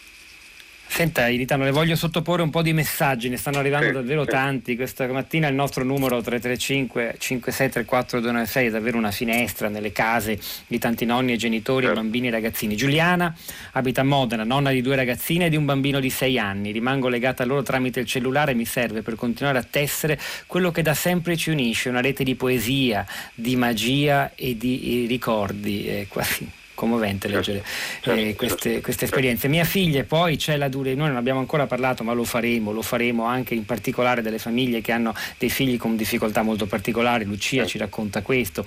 Senta 0.97 1.29
Iritano, 1.29 1.65
le 1.65 1.73
voglio 1.73 1.95
sottoporre 1.95 2.41
un 2.41 2.49
po' 2.49 2.63
di 2.63 2.73
messaggi, 2.73 3.29
ne 3.29 3.37
stanno 3.37 3.59
arrivando 3.59 3.89
sì, 3.89 3.93
davvero 3.93 4.23
sì. 4.23 4.31
tanti. 4.31 4.77
Questa 4.77 5.07
mattina 5.09 5.47
il 5.47 5.55
nostro 5.55 5.85
numero 5.85 6.23
335 6.23 7.17
5634 7.19 8.21
296 8.21 8.67
è 8.67 8.71
davvero 8.71 8.97
una 8.97 9.11
finestra 9.11 9.69
nelle 9.69 9.93
case 9.93 10.39
di 10.67 10.79
tanti 10.79 11.05
nonni 11.05 11.35
e 11.35 11.37
genitori, 11.37 11.85
certo. 11.85 12.01
bambini 12.01 12.29
e 12.29 12.31
ragazzini. 12.31 12.77
Giuliana 12.77 13.37
abita 13.73 14.01
a 14.01 14.05
Modena, 14.05 14.43
nonna 14.45 14.71
di 14.71 14.81
due 14.81 14.97
ragazzine 14.97 15.45
e 15.45 15.49
di 15.51 15.57
un 15.57 15.67
bambino 15.67 16.01
di 16.01 16.09
sei 16.09 16.39
anni. 16.39 16.73
Rimango 16.73 17.09
legata 17.09 17.43
a 17.43 17.47
loro 17.47 17.63
tramite 17.63 18.01
il 18.01 18.07
cellulare 18.07 18.53
e 18.53 18.55
mi 18.55 18.65
serve 18.65 19.03
per 19.03 19.17
continuare 19.17 19.59
a 19.59 19.67
tessere 19.69 20.19
quello 20.47 20.71
che 20.71 20.81
da 20.81 20.95
sempre 20.95 21.37
ci 21.37 21.51
unisce, 21.51 21.91
una 21.91 22.01
rete 22.01 22.25
di 22.25 22.37
poesia, 22.37 23.05
di 23.35 23.55
magia 23.55 24.33
e 24.35 24.57
di 24.57 25.05
ricordi. 25.07 25.89
Eh, 25.89 26.07
quasi 26.09 26.65
commovente 26.77 27.29
certo. 27.29 27.51
leggere 27.51 27.64
certo, 27.66 28.11
eh, 28.12 28.24
certo, 28.24 28.37
queste, 28.37 28.81
queste, 28.81 29.05
esperienze. 29.07 29.49
Mia 29.49 29.64
figlia 29.64 30.05
poi 30.05 30.37
c'è 30.37 30.57
la 30.57 30.68
dure, 30.68 30.95
noi 30.95 31.09
non 31.09 31.16
abbiamo 31.16 31.41
ancora 31.41 31.66
parlato 31.66 32.05
ma 32.05 32.12
lo 32.12 32.22
faremo, 32.22 32.70
lo 32.70 32.83
faremo 32.83 33.24
anche 33.24 33.55
in 33.55 33.64
particolare 33.64 34.22
delle 34.22 34.39
famiglie 34.39 34.81
che 34.81 34.93
hanno 34.93 35.12
dei 35.39 35.51
figli 35.51 35.77
con 35.77 35.97
difficoltà 35.97 36.43
molto 36.43 36.66
particolari, 36.66 37.24
Lucia 37.24 37.66
ci 37.66 37.79
racconta 37.79 38.22
questo, 38.22 38.64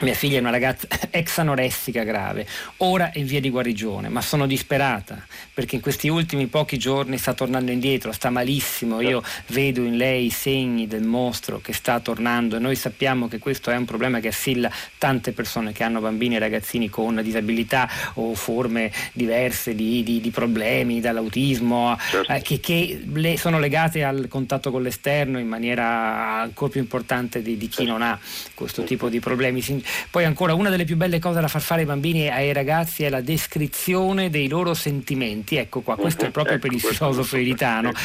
mia 0.00 0.14
figlia 0.14 0.38
è 0.38 0.40
una 0.40 0.50
ragazza 0.50 0.86
ex 1.10 1.38
anoressica 1.38 2.02
grave, 2.02 2.46
ora 2.78 3.12
è 3.12 3.18
in 3.18 3.26
via 3.26 3.40
di 3.40 3.50
guarigione, 3.50 4.08
ma 4.08 4.20
sono 4.20 4.46
disperata 4.46 5.24
perché 5.52 5.76
in 5.76 5.80
questi 5.80 6.08
ultimi 6.08 6.46
pochi 6.46 6.78
giorni 6.78 7.18
sta 7.18 7.32
tornando 7.32 7.70
indietro, 7.70 8.12
sta 8.12 8.30
malissimo, 8.30 9.00
io 9.00 9.22
vedo 9.48 9.82
in 9.82 9.96
lei 9.96 10.26
i 10.26 10.30
segni 10.30 10.86
del 10.86 11.02
mostro 11.02 11.60
che 11.60 11.72
sta 11.72 12.00
tornando 12.00 12.56
e 12.56 12.58
noi 12.58 12.74
sappiamo 12.74 13.28
che 13.28 13.38
questo 13.38 13.70
è 13.70 13.76
un 13.76 13.84
problema 13.84 14.20
che 14.20 14.28
assilla 14.28 14.70
tante 14.98 15.32
persone 15.32 15.72
che 15.72 15.84
hanno 15.84 16.00
bambini 16.00 16.36
e 16.36 16.38
ragazzini 16.38 16.88
con 16.88 17.20
disabilità 17.22 17.88
o 18.14 18.34
forme 18.34 18.90
diverse 19.12 19.74
di, 19.74 20.02
di, 20.02 20.20
di 20.20 20.30
problemi, 20.30 21.00
dall'autismo, 21.00 21.96
eh, 22.28 22.40
che, 22.42 22.60
che 22.60 23.04
le, 23.12 23.38
sono 23.38 23.58
legate 23.58 24.02
al 24.02 24.26
contatto 24.28 24.70
con 24.70 24.82
l'esterno 24.82 25.38
in 25.38 25.48
maniera 25.48 26.40
ancora 26.40 26.70
più 26.70 26.80
importante 26.80 27.42
di, 27.42 27.56
di 27.56 27.68
chi 27.68 27.84
non 27.84 28.02
ha 28.02 28.18
questo 28.54 28.82
tipo 28.82 29.08
di 29.08 29.20
problemi 29.20 29.62
poi 30.10 30.24
ancora 30.24 30.54
una 30.54 30.70
delle 30.70 30.84
più 30.84 30.96
belle 30.96 31.18
cose 31.18 31.40
da 31.40 31.48
far 31.48 31.60
fare 31.60 31.82
ai 31.82 31.86
bambini 31.86 32.24
e 32.24 32.30
ai 32.30 32.52
ragazzi 32.52 33.04
è 33.04 33.08
la 33.08 33.20
descrizione 33.20 34.30
dei 34.30 34.48
loro 34.48 34.74
sentimenti. 34.74 35.56
Ecco 35.56 35.80
qua, 35.80 35.96
questo 35.96 36.26
è 36.26 36.30
proprio 36.30 36.58
per 36.58 36.72
il 36.72 36.78
ecco, 36.78 36.92
filosofo 36.92 37.36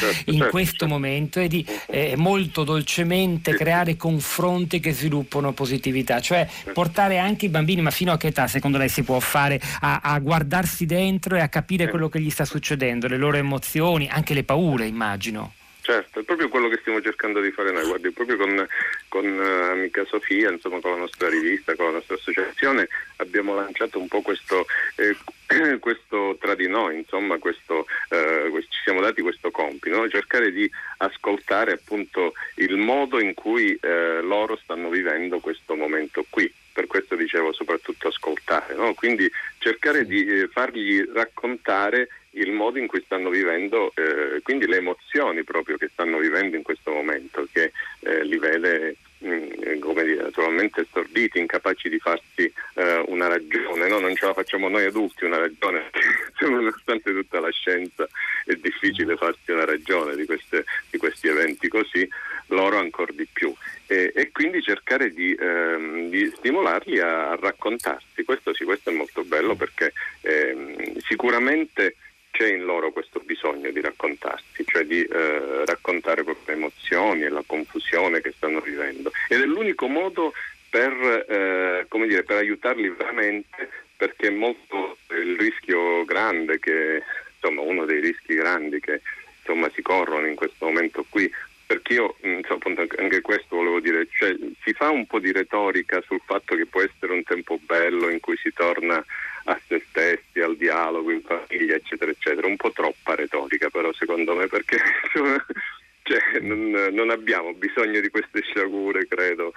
certo, 0.00 0.30
in 0.30 0.36
certo, 0.36 0.50
questo 0.50 0.70
certo. 0.70 0.88
momento 0.88 1.40
e 1.40 1.48
di 1.48 1.66
eh, 1.88 2.14
molto 2.16 2.64
dolcemente 2.64 3.54
creare 3.54 3.96
confronti 3.96 4.80
che 4.80 4.92
sviluppano 4.92 5.52
positività, 5.52 6.20
cioè 6.20 6.46
portare 6.72 7.18
anche 7.18 7.46
i 7.46 7.48
bambini, 7.48 7.82
ma 7.82 7.90
fino 7.90 8.12
a 8.12 8.16
che 8.16 8.28
età 8.28 8.46
secondo 8.46 8.78
lei 8.78 8.88
si 8.88 9.02
può 9.02 9.18
fare 9.20 9.60
a, 9.80 10.00
a 10.02 10.18
guardarsi 10.18 10.86
dentro 10.86 11.36
e 11.36 11.40
a 11.40 11.48
capire 11.48 11.88
quello 11.88 12.08
che 12.08 12.20
gli 12.20 12.30
sta 12.30 12.44
succedendo, 12.44 13.08
le 13.08 13.16
loro 13.16 13.36
emozioni, 13.36 14.08
anche 14.08 14.34
le 14.34 14.44
paure 14.44 14.86
immagino. 14.86 15.52
Certo, 15.90 16.20
è 16.20 16.22
proprio 16.22 16.48
quello 16.48 16.68
che 16.68 16.78
stiamo 16.82 17.00
cercando 17.00 17.40
di 17.40 17.50
fare 17.50 17.72
noi, 17.72 17.84
guardi, 17.84 18.12
proprio 18.12 18.36
con, 18.36 18.64
con 19.08 19.26
uh, 19.26 19.72
Amica 19.72 20.04
Sofia, 20.04 20.48
insomma 20.48 20.78
con 20.78 20.92
la 20.92 20.98
nostra 20.98 21.28
rivista, 21.28 21.74
con 21.74 21.86
la 21.86 21.92
nostra 21.94 22.14
associazione, 22.14 22.86
abbiamo 23.16 23.56
lanciato 23.56 23.98
un 23.98 24.06
po' 24.06 24.22
questo, 24.22 24.66
eh, 24.94 25.16
questo 25.80 26.36
tra 26.40 26.54
di 26.54 26.68
noi, 26.68 26.98
insomma, 26.98 27.38
questo, 27.38 27.86
eh, 28.10 28.52
ci 28.68 28.80
siamo 28.84 29.00
dati 29.00 29.20
questo 29.20 29.50
compito, 29.50 29.96
no? 29.96 30.08
cercare 30.08 30.52
di 30.52 30.70
ascoltare 30.98 31.72
appunto 31.72 32.34
il 32.54 32.76
modo 32.76 33.18
in 33.20 33.34
cui 33.34 33.76
eh, 33.80 34.20
loro 34.22 34.56
stanno 34.62 34.90
vivendo 34.90 35.40
questo 35.40 35.74
momento 35.74 36.24
qui 36.30 36.54
per 36.72 36.86
questo 36.86 37.16
dicevo 37.16 37.52
soprattutto 37.52 38.06
ascoltare, 38.06 38.74
no? 38.74 38.94
quindi 38.94 39.28
cercare 39.58 40.06
di 40.06 40.24
eh, 40.24 40.46
fargli 40.46 41.02
raccontare 41.12 42.08
il 42.32 42.52
modo 42.52 42.78
in 42.78 42.86
cui 42.86 43.02
stanno 43.04 43.30
vivendo, 43.30 43.92
eh, 43.94 44.40
quindi 44.42 44.66
le 44.66 44.76
emozioni 44.76 45.42
proprio 45.42 45.76
che 45.76 45.88
stanno 45.92 46.18
vivendo 46.18 46.56
in 46.56 46.62
questo 46.62 46.92
momento, 46.92 47.46
che 47.52 47.72
eh, 48.00 48.24
li 48.24 48.38
vede 48.38 48.96
mh, 49.18 49.28
mm, 49.28 49.78
come 49.80 50.04
dire, 50.04 50.22
naturalmente 50.22 50.86
storditi, 50.88 51.38
incapaci 51.38 51.88
di 51.88 51.98
farsi 51.98 52.52
eh, 52.74 53.04
una 53.06 53.28
ragione, 53.28 53.88
no? 53.88 53.98
non 53.98 54.14
ce 54.14 54.26
la 54.26 54.34
facciamo 54.34 54.68
noi 54.68 54.84
adulti 54.84 55.24
una 55.24 55.38
ragione, 55.38 55.90
nonostante 56.40 57.12
tutta 57.12 57.40
la 57.40 57.50
scienza 57.50 58.08
è 58.44 58.54
difficile 58.54 59.16
farsi 59.16 59.50
una 59.50 59.64
ragione 59.64 60.14
di, 60.14 60.24
queste, 60.24 60.64
di 60.90 60.98
questi 60.98 61.28
eventi 61.28 61.68
così, 61.68 62.08
loro 62.48 62.78
ancora 62.78 63.12
di 63.12 63.26
più. 63.30 63.52
E, 63.86 64.12
e 64.14 64.30
quindi 64.30 64.62
cercare 64.62 65.12
di, 65.12 65.36
ehm, 65.38 66.10
di 66.10 66.32
stimolarli 66.36 67.00
a, 67.00 67.30
a, 67.30 67.36
raccontarsi, 67.36 68.22
questo 68.24 68.54
sì, 68.54 68.64
questo 68.64 68.90
è 68.90 68.92
molto 68.92 69.24
bello 69.24 69.56
perché 69.56 69.92
ehm, 70.20 70.98
sicuramente 70.98 71.96
c'è 72.30 72.48
in 72.48 72.64
loro 72.64 72.92
questo 72.92 73.20
bisogno 73.20 73.70
di 73.70 73.80
raccontarsi, 73.80 74.64
cioè 74.64 74.84
di 74.84 75.02
eh, 75.02 75.64
raccontare 75.64 76.18
le 76.18 76.24
proprie 76.24 76.56
emozioni 76.56 77.22
e 77.22 77.28
la 77.28 77.42
confusione 77.46 78.20
che 78.20 78.32
stanno 78.32 78.60
vivendo. 78.60 79.10
Ed 79.28 79.40
è 79.40 79.44
l'unico 79.44 79.88
modo 79.88 80.32
per, 80.68 80.92
eh, 81.28 81.86
dire, 82.06 82.22
per 82.22 82.36
aiutarli 82.36 82.88
veramente, 82.88 83.68
perché 83.96 84.28
è 84.28 84.30
molto 84.30 84.98
il 85.10 85.36
rischio 85.38 86.04
grande 86.04 86.58
che, 86.58 87.02
insomma, 87.34 87.60
uno 87.60 87.84
dei 87.84 88.00
rischi 88.00 88.34
grandi 88.34 88.80
che 88.80 89.02
insomma, 89.38 89.70
si 89.74 89.82
corrono 89.82 90.26
in 90.26 90.36
questo 90.36 90.66
momento 90.66 91.04
qui, 91.08 91.30
perché 91.70 91.92
io 91.92 92.16
insomma, 92.22 92.82
anche 92.98 93.20
questo 93.20 93.54
volevo 93.54 93.78
dire, 93.78 94.08
cioè, 94.10 94.34
si 94.64 94.72
fa 94.72 94.90
un 94.90 95.06
po' 95.06 95.20
di 95.20 95.30
retorica 95.30 96.02
sul 96.04 96.20
fatto 96.24 96.56
che 96.56 96.66
può 96.66 96.82
essere 96.82 97.12
un 97.12 97.22
tempo 97.22 97.60
bello 97.64 98.08
in 98.08 98.18
cui 98.18 98.36
si 98.38 98.52
torna 98.52 98.96
a 99.44 99.60
se 99.68 99.80
stessi, 99.88 100.40
al 100.40 100.56
dialogo 100.56 101.12
in 101.12 101.22
famiglia, 101.22 101.76
eccetera, 101.76 102.10
eccetera. 102.10 102.48
Un 102.48 102.56
po' 102.56 102.72
troppa 102.72 103.14
retorica 103.14 103.70
però 103.70 103.92
secondo 103.92 104.34
me 104.34 104.48
perché 104.48 104.78
cioè, 106.10 106.40
non, 106.40 106.70
non, 106.92 107.10
abbiamo 107.10 107.52
bisogno 107.54 108.00
di 108.00 108.08
queste 108.08 108.40
sciagure, 108.42 109.06
credo, 109.06 109.52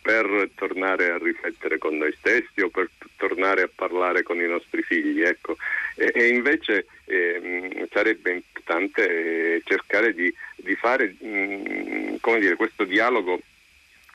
per 0.00 0.48
tornare 0.54 1.10
a 1.10 1.18
riflettere 1.18 1.76
con 1.76 1.98
noi 1.98 2.14
stessi 2.18 2.62
o 2.62 2.70
per 2.70 2.88
tornare 3.16 3.62
a 3.62 3.70
parlare 3.72 4.22
con 4.22 4.40
i 4.40 4.46
nostri 4.46 4.80
figli. 4.82 5.20
Ecco. 5.20 5.58
E, 5.96 6.10
e, 6.14 6.28
invece 6.28 6.86
eh, 7.04 7.86
sarebbe 7.92 8.32
importante 8.32 9.56
eh, 9.56 9.62
cercare 9.64 10.14
di, 10.14 10.32
di 10.56 10.74
fare 10.76 11.14
mh, 11.18 11.28
mm, 11.28 12.38
dire, 12.38 12.56
questo 12.56 12.84
dialogo 12.84 13.40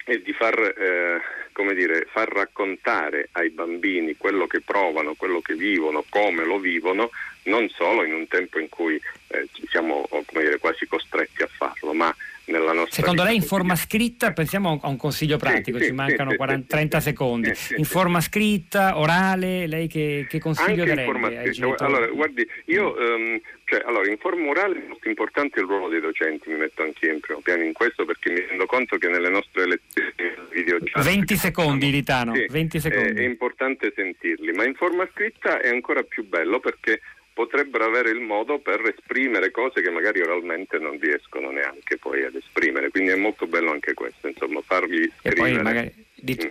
e 0.05 0.21
di 0.21 0.33
far, 0.33 0.59
eh, 0.59 1.73
dire, 1.73 2.07
far, 2.11 2.29
raccontare 2.29 3.29
ai 3.33 3.49
bambini 3.49 4.17
quello 4.17 4.47
che 4.47 4.61
provano, 4.61 5.13
quello 5.15 5.41
che 5.41 5.55
vivono, 5.55 6.03
come 6.09 6.43
lo 6.43 6.59
vivono, 6.59 7.09
non 7.43 7.69
solo 7.69 8.03
in 8.03 8.13
un 8.13 8.27
tempo 8.27 8.59
in 8.59 8.69
cui 8.69 8.99
eh, 9.27 9.47
siamo 9.69 10.07
dire, 10.31 10.59
quasi 10.59 10.85
costretti 10.87 11.43
a 11.43 11.47
farlo, 11.47 11.93
ma 11.93 12.13
nella 12.45 12.73
nostra 12.73 13.01
Secondo 13.01 13.23
lei 13.23 13.35
in 13.35 13.41
forma 13.41 13.75
scritta, 13.75 14.33
pensiamo 14.33 14.79
a 14.81 14.87
un 14.87 14.97
consiglio 14.97 15.37
pratico, 15.37 15.77
sì, 15.77 15.83
ci 15.83 15.89
sì, 15.89 15.95
mancano 15.95 16.31
sì, 16.31 16.37
40, 16.37 16.67
30 16.67 16.99
secondi, 16.99 17.53
in 17.77 17.85
forma 17.85 18.19
scritta, 18.21 18.97
orale, 18.97 19.67
lei 19.67 19.87
che, 19.87 20.25
che 20.29 20.39
consiglio 20.39 20.83
Anche 20.83 20.95
darebbe? 20.95 21.75
Allora, 21.77 22.07
guardi, 22.07 22.47
io 22.65 22.95
um, 22.97 23.39
cioè, 23.65 23.81
allora, 23.85 24.09
in 24.09 24.17
forma 24.17 24.49
orale 24.49 24.75
è 24.75 24.87
molto 24.87 25.07
importante 25.07 25.59
il 25.59 25.65
ruolo 25.65 25.87
dei 25.87 26.01
docenti, 26.01 26.49
mi 26.49 26.57
metto 26.57 26.83
anche 26.83 27.07
in 27.07 27.19
primo 27.19 27.39
piano 27.39 27.63
in 27.63 27.73
questo 27.73 28.05
perché 28.05 28.31
mi 28.31 28.45
rendo 28.47 28.65
conto 28.65 28.97
che 28.97 29.07
nelle 29.07 29.29
nostre 29.29 29.65
lezioni 29.65 30.11
video 30.51 30.77
20 30.93 31.35
secondi 31.35 31.89
Litano, 31.89 32.33
20 32.33 32.79
secondi. 32.79 33.21
È, 33.21 33.23
è 33.23 33.25
importante 33.25 33.93
sentirli, 33.95 34.51
ma 34.51 34.65
in 34.65 34.75
forma 34.75 35.07
scritta 35.11 35.59
è 35.59 35.69
ancora 35.69 36.03
più 36.03 36.27
bello 36.27 36.59
perché 36.59 37.01
potrebbero 37.33 37.85
avere 37.85 38.11
il 38.11 38.19
modo 38.19 38.59
per 38.59 38.81
esprimere 38.85 39.51
cose 39.51 39.81
che 39.81 39.89
magari 39.89 40.21
oralmente 40.21 40.77
non 40.77 40.99
riescono 40.99 41.49
neanche 41.49 41.97
poi 41.97 42.23
ad 42.23 42.35
esprimere. 42.35 42.89
Quindi 42.89 43.11
è 43.11 43.15
molto 43.15 43.47
bello 43.47 43.71
anche 43.71 43.93
questo, 43.93 44.27
insomma, 44.27 44.61
fargli 44.61 45.09
scrivere. 45.19 45.49
E 45.49 45.53
poi 45.53 45.61
magari 45.61 45.93
di, 46.15 46.37
mm. 46.41 46.49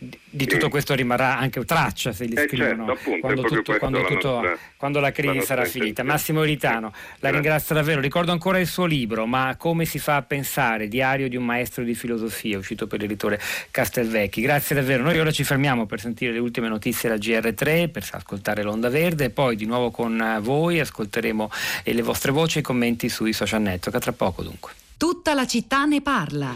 Di 0.00 0.46
tutto 0.46 0.66
sì. 0.66 0.70
questo 0.70 0.94
rimarrà 0.94 1.38
anche 1.38 1.64
traccia 1.64 2.12
se 2.12 2.24
li 2.24 2.34
eh 2.34 2.46
scrivono 2.46 2.86
certo, 2.86 2.92
appunto, 2.92 3.20
quando, 3.20 3.42
tutto, 3.42 3.78
quando, 3.78 4.04
tutto, 4.04 4.30
nostra, 4.30 4.58
quando, 4.76 5.00
la 5.00 5.10
crisi 5.10 5.40
sarà 5.44 5.64
finita. 5.64 6.04
Massimo 6.04 6.42
Ritano, 6.42 6.92
la 7.18 7.30
ringrazio 7.30 7.74
davvero. 7.74 8.00
Ricordo 8.00 8.30
ancora 8.30 8.60
il 8.60 8.68
suo 8.68 8.84
libro, 8.84 9.26
ma 9.26 9.56
come 9.58 9.84
si 9.84 9.98
fa 9.98 10.14
a 10.14 10.22
pensare? 10.22 10.86
Diario 10.86 11.28
di 11.28 11.34
un 11.34 11.44
maestro 11.44 11.82
di 11.82 11.94
filosofia, 11.94 12.58
uscito 12.58 12.86
per 12.86 13.00
l'editore 13.00 13.40
Castelvecchi. 13.72 14.40
Grazie 14.40 14.76
davvero. 14.76 15.02
Noi 15.02 15.18
ora 15.18 15.32
ci 15.32 15.42
fermiamo 15.42 15.86
per 15.86 15.98
sentire 15.98 16.30
le 16.30 16.38
ultime 16.38 16.68
notizie 16.68 17.08
della 17.08 17.20
GR3, 17.20 17.90
per 17.90 18.08
ascoltare 18.08 18.62
l'Onda 18.62 18.90
Verde 18.90 19.24
e 19.24 19.30
poi 19.30 19.56
di 19.56 19.66
nuovo 19.66 19.90
con 19.90 20.38
voi 20.40 20.78
ascolteremo 20.78 21.50
le 21.82 22.02
vostre 22.02 22.30
voci 22.30 22.58
e 22.58 22.60
i 22.60 22.64
commenti 22.64 23.08
sui 23.08 23.32
social 23.32 23.62
network. 23.62 23.96
A 23.96 24.00
tra 24.00 24.12
poco 24.12 24.44
dunque. 24.44 24.70
Tutta 24.96 25.34
la 25.34 25.46
città 25.46 25.84
ne 25.86 26.00
parla. 26.02 26.54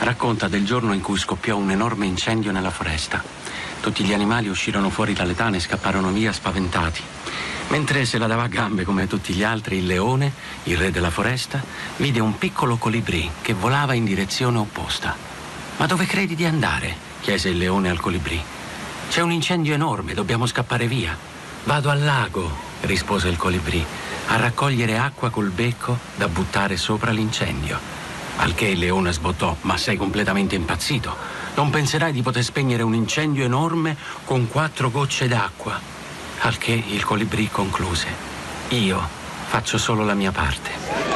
Racconta 0.00 0.48
del 0.48 0.64
giorno 0.64 0.94
in 0.94 1.02
cui 1.02 1.18
scoppiò 1.18 1.58
un 1.58 1.70
enorme 1.70 2.06
incendio 2.06 2.52
nella 2.52 2.70
foresta. 2.70 3.22
Tutti 3.82 4.02
gli 4.02 4.14
animali 4.14 4.48
uscirono 4.48 4.88
fuori 4.88 5.12
dalle 5.12 5.34
tane 5.34 5.58
e 5.58 5.60
scapparono 5.60 6.10
via 6.10 6.32
spaventati. 6.32 7.02
Mentre 7.68 8.06
se 8.06 8.16
la 8.16 8.26
dava 8.26 8.44
a 8.44 8.48
gambe 8.48 8.84
come 8.84 9.06
tutti 9.06 9.34
gli 9.34 9.44
altri, 9.44 9.76
il 9.76 9.86
leone, 9.86 10.32
il 10.64 10.78
re 10.78 10.90
della 10.90 11.10
foresta, 11.10 11.62
vide 11.96 12.18
un 12.18 12.38
piccolo 12.38 12.78
colibrì 12.78 13.30
che 13.42 13.52
volava 13.52 13.92
in 13.92 14.06
direzione 14.06 14.56
opposta. 14.56 15.14
Ma 15.76 15.84
dove 15.84 16.06
credi 16.06 16.34
di 16.34 16.46
andare? 16.46 17.08
chiese 17.20 17.50
il 17.50 17.58
leone 17.58 17.90
al 17.90 18.00
colibrì. 18.00 18.42
C'è 19.10 19.20
un 19.20 19.32
incendio 19.32 19.74
enorme, 19.74 20.14
dobbiamo 20.14 20.46
scappare 20.46 20.86
via. 20.86 21.14
Vado 21.64 21.90
al 21.90 22.02
lago, 22.02 22.50
rispose 22.82 23.28
il 23.28 23.36
colibrì, 23.36 23.84
a 24.28 24.36
raccogliere 24.36 24.96
acqua 24.96 25.28
col 25.28 25.50
becco 25.50 25.98
da 26.16 26.26
buttare 26.26 26.78
sopra 26.78 27.10
l'incendio. 27.10 27.99
Al 28.42 28.54
che 28.54 28.68
il 28.68 28.78
leone 28.78 29.12
sbottò, 29.12 29.54
ma 29.62 29.76
sei 29.76 29.98
completamente 29.98 30.54
impazzito. 30.54 31.14
Non 31.56 31.68
penserai 31.68 32.10
di 32.10 32.22
poter 32.22 32.42
spegnere 32.42 32.82
un 32.82 32.94
incendio 32.94 33.44
enorme 33.44 33.94
con 34.24 34.48
quattro 34.48 34.90
gocce 34.90 35.28
d'acqua. 35.28 35.78
Al 36.38 36.56
che 36.56 36.82
il 36.88 37.04
colibrì 37.04 37.50
concluse, 37.50 38.06
io 38.68 38.98
faccio 39.46 39.76
solo 39.76 40.04
la 40.04 40.14
mia 40.14 40.32
parte. 40.32 41.09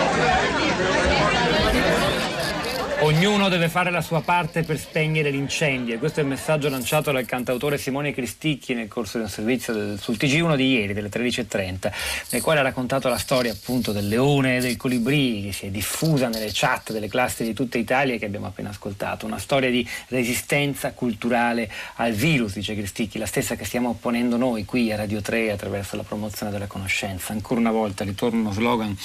Ognuno 3.05 3.51
deve 3.51 3.69
fare 3.69 3.91
la 3.91 4.01
sua 4.01 4.23
parte 4.23 4.63
per 4.63 4.79
spegnere 4.79 5.29
l'incendio 5.29 5.99
questo 5.99 6.21
è 6.21 6.23
il 6.23 6.29
messaggio 6.31 6.71
lanciato 6.71 7.13
dal 7.13 7.27
cantautore 7.27 7.77
Simone 7.77 8.15
Cristicchi 8.15 8.73
nel 8.73 8.89
corso 8.89 9.19
del 9.19 9.29
servizio 9.29 9.75
del, 9.75 10.01
sul 10.01 10.17
TG1 10.17 10.57
di 10.57 10.73
ieri, 10.73 10.95
delle 10.95 11.11
13.30, 11.11 11.93
nel 12.31 12.41
quale 12.41 12.61
ha 12.61 12.63
raccontato 12.63 13.11
la 13.11 13.19
storia 13.19 13.53
appunto 13.53 13.93
del 13.93 14.09
leone 14.09 14.57
e 14.57 14.61
del 14.61 14.79
colibrì 14.79 15.43
che 15.45 15.53
si 15.53 15.67
è 15.67 15.69
diffusa 15.69 16.29
nelle 16.29 16.49
chat 16.51 16.93
delle 16.93 17.09
classi 17.09 17.45
di 17.45 17.53
tutta 17.53 17.77
Italia 17.77 18.17
che 18.17 18.25
abbiamo 18.25 18.47
appena 18.47 18.71
ascoltato. 18.71 19.27
Una 19.27 19.39
storia 19.39 19.69
di 19.69 19.87
resistenza 20.09 20.93
culturale 20.93 21.71
al 21.97 22.13
virus, 22.13 22.55
dice 22.55 22.75
Cristicchi, 22.75 23.19
la 23.19 23.27
stessa 23.27 23.55
che 23.55 23.67
stiamo 23.67 23.91
opponendo 23.91 24.39
noi 24.39 24.65
qui 24.65 24.91
a 24.93 24.97
Radio 24.97 25.21
3 25.21 25.53
attraverso 25.53 25.97
la 25.97 26.05
promozione 26.05 26.51
della 26.51 26.67
conoscenza. 26.67 27.35
Ancora 27.35 27.61
una 27.61 27.71
volta 27.71 28.03
ritorna 28.03 28.41
uno 28.41 28.53
slogan 28.53 28.97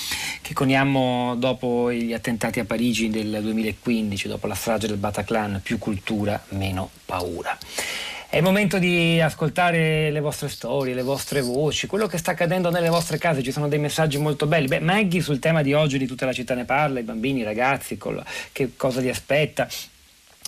che 0.42 0.54
coniamo 0.54 1.36
dopo 1.38 1.92
gli 1.92 2.14
attentati 2.14 2.62
a 2.62 2.66
Parigi 2.66 3.10
del 3.10 3.40
2015 3.42 3.89
2015, 3.90 4.28
dopo 4.28 4.48
la 4.48 4.54
strage 4.54 4.88
del 4.88 4.98
Bataclan, 4.98 5.62
più 5.64 5.80
cultura, 5.80 6.42
meno 6.50 6.90
paura. 7.06 7.58
È 8.30 8.38
il 8.38 8.44
momento 8.44 8.78
di 8.78 9.20
ascoltare 9.20 10.12
le 10.12 10.20
vostre 10.20 10.50
storie, 10.50 10.94
le 10.94 11.02
vostre 11.02 11.42
voci, 11.42 11.88
quello 11.88 12.06
che 12.06 12.20
sta 12.20 12.32
accadendo 12.32 12.70
nelle 12.70 12.90
vostre 12.90 13.18
case. 13.18 13.42
Ci 13.42 13.52
sono 13.52 13.68
dei 13.68 13.80
messaggi 13.80 14.20
molto 14.20 14.46
belli. 14.46 14.68
Beh, 14.68 14.82
Maggie 14.82 15.22
sul 15.22 15.40
tema 15.40 15.64
di 15.64 15.74
oggi 15.74 15.98
di 15.98 16.06
tutta 16.06 16.28
la 16.28 16.34
città 16.34 16.54
ne 16.54 16.66
parla, 16.66 17.00
i 17.00 17.04
bambini, 17.04 17.40
i 17.40 17.44
ragazzi, 17.44 17.98
che 18.52 18.72
cosa 18.78 19.02
li 19.02 19.10
aspetta. 19.10 19.68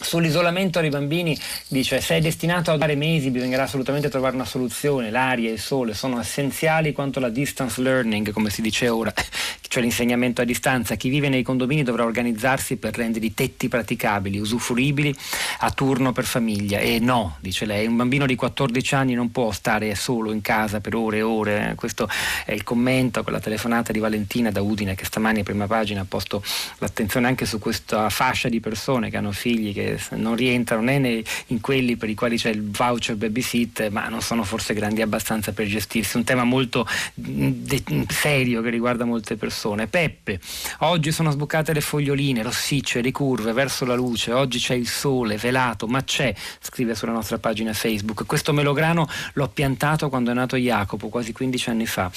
Sull'isolamento 0.02 0.82
dei 0.82 0.89
bambini 0.89 1.38
dice 1.68 2.02
se 2.02 2.16
è 2.16 2.20
destinato 2.20 2.72
a 2.72 2.78
dare 2.78 2.95
mesi 2.95 3.30
bisognerà 3.30 3.64
assolutamente 3.64 4.10
trovare 4.10 4.36
una 4.36 4.45
soluzione, 4.45 5.12
l'aria 5.12 5.49
e 5.49 5.54
il 5.54 5.60
sole 5.60 5.93
sono 5.93 6.20
essenziali 6.20 6.91
quanto 6.91 7.20
la 7.20 7.30
distance 7.30 7.82
learning 7.82 8.32
come 8.32 8.49
si 8.49 8.62
dice 8.62 8.89
ora, 8.89 9.14
cioè 9.68 9.82
l'insegnamento 9.82 10.41
a 10.41 10.43
distanza. 10.43 10.95
Chi 10.95 11.10
vive 11.10 11.30
nei 11.30 11.43
condomini 11.43 11.84
dovrà 11.84 12.04
organizzarsi 12.04 12.78
per 12.78 12.95
rendere 12.95 13.26
i 13.26 13.34
tetti 13.34 13.68
praticabili, 13.68 14.39
usufruibili 14.39 15.16
a 15.60 15.72
turno 15.72 16.12
per 16.12 16.26
famiglia. 16.26 16.80
E 16.80 16.99
no, 16.99 17.38
dice 17.39 17.66
lei, 17.66 17.86
un 17.86 17.95
bambino 17.95 18.26
di 18.26 18.36
14 18.36 18.95
anni 18.95 19.14
non 19.14 19.32
può 19.32 19.52
stare 19.52 19.93
solo 19.95 20.32
in 20.32 20.41
casa 20.41 20.82
per 20.82 20.95
ore 20.95 21.18
e 21.18 21.22
ore. 21.22 21.74
Questo 21.76 22.10
è 22.45 22.52
il 22.52 22.64
commento 22.64 23.24
con 23.24 23.34
la 23.34 23.39
telefonata 23.39 23.91
di 23.91 23.99
Valentina 23.99 24.52
da 24.52 24.62
Udine 24.62 24.95
che 24.95 25.06
stamani 25.06 25.41
a 25.41 25.43
prima 25.43 25.68
pagina 25.68 26.02
ha 26.02 26.06
posto 26.08 26.43
l'attenzione 26.80 27.28
anche 27.28 27.45
su 27.45 27.60
questa 27.60 28.10
fascia 28.10 28.49
di 28.49 28.60
persone 28.60 29.10
che 29.10 29.18
hanno 29.18 29.32
figli 29.32 29.74
che 29.74 29.91
non 30.12 30.36
rientrano 30.36 30.84
né 30.84 31.00
nei, 31.00 31.26
in 31.48 31.62
quelli 31.62 31.96
per 31.96 32.10
i 32.10 32.16
quali 32.16 32.38
c'è 32.38 32.50
il 32.50 32.70
voucher 32.70 33.16
babysit, 33.16 33.89
ma 33.89 34.08
non 34.08 34.22
sono 34.22 34.44
forse 34.44 34.74
grandi 34.74 35.02
abbastanza 35.02 35.52
per 35.52 35.68
gestirsi. 35.68 36.18
Un 36.18 36.24
tema 36.24 36.44
molto 36.44 36.88
mm, 37.20 37.50
de- 37.54 37.84
serio 38.10 38.62
che 38.62 38.70
riguarda 38.70 39.06
molte 39.06 39.36
persone. 39.36 39.88
Peppe, 39.88 40.39
oggi 40.80 41.12
sono 41.12 41.32
sbucate 41.32 41.74
le 41.74 41.82
foglioline 41.82 42.44
rossicce, 42.44 43.02
le 43.02 43.12
curve 43.12 43.54
verso 43.54 43.86
la 43.86 43.96
luce, 43.96 44.34
oggi 44.34 44.60
c'è 44.60 44.76
il 44.76 44.88
sole 44.88 45.38
velato, 45.38 45.88
ma 45.88 46.04
c'è, 46.04 46.34
scrive 46.60 46.96
sulla 46.96 47.12
nostra 47.12 47.38
pagina 47.38 47.74
Facebook. 47.74 48.26
Questo 48.26 48.54
melograno 48.54 49.08
l'ho 49.34 49.48
piantato 49.48 50.10
quando 50.10 50.32
è 50.32 50.34
nato 50.34 50.56
Jacopo, 50.56 51.10
quasi 51.10 51.32
15 51.32 51.70
anni 51.70 51.86
fa. 51.86 52.12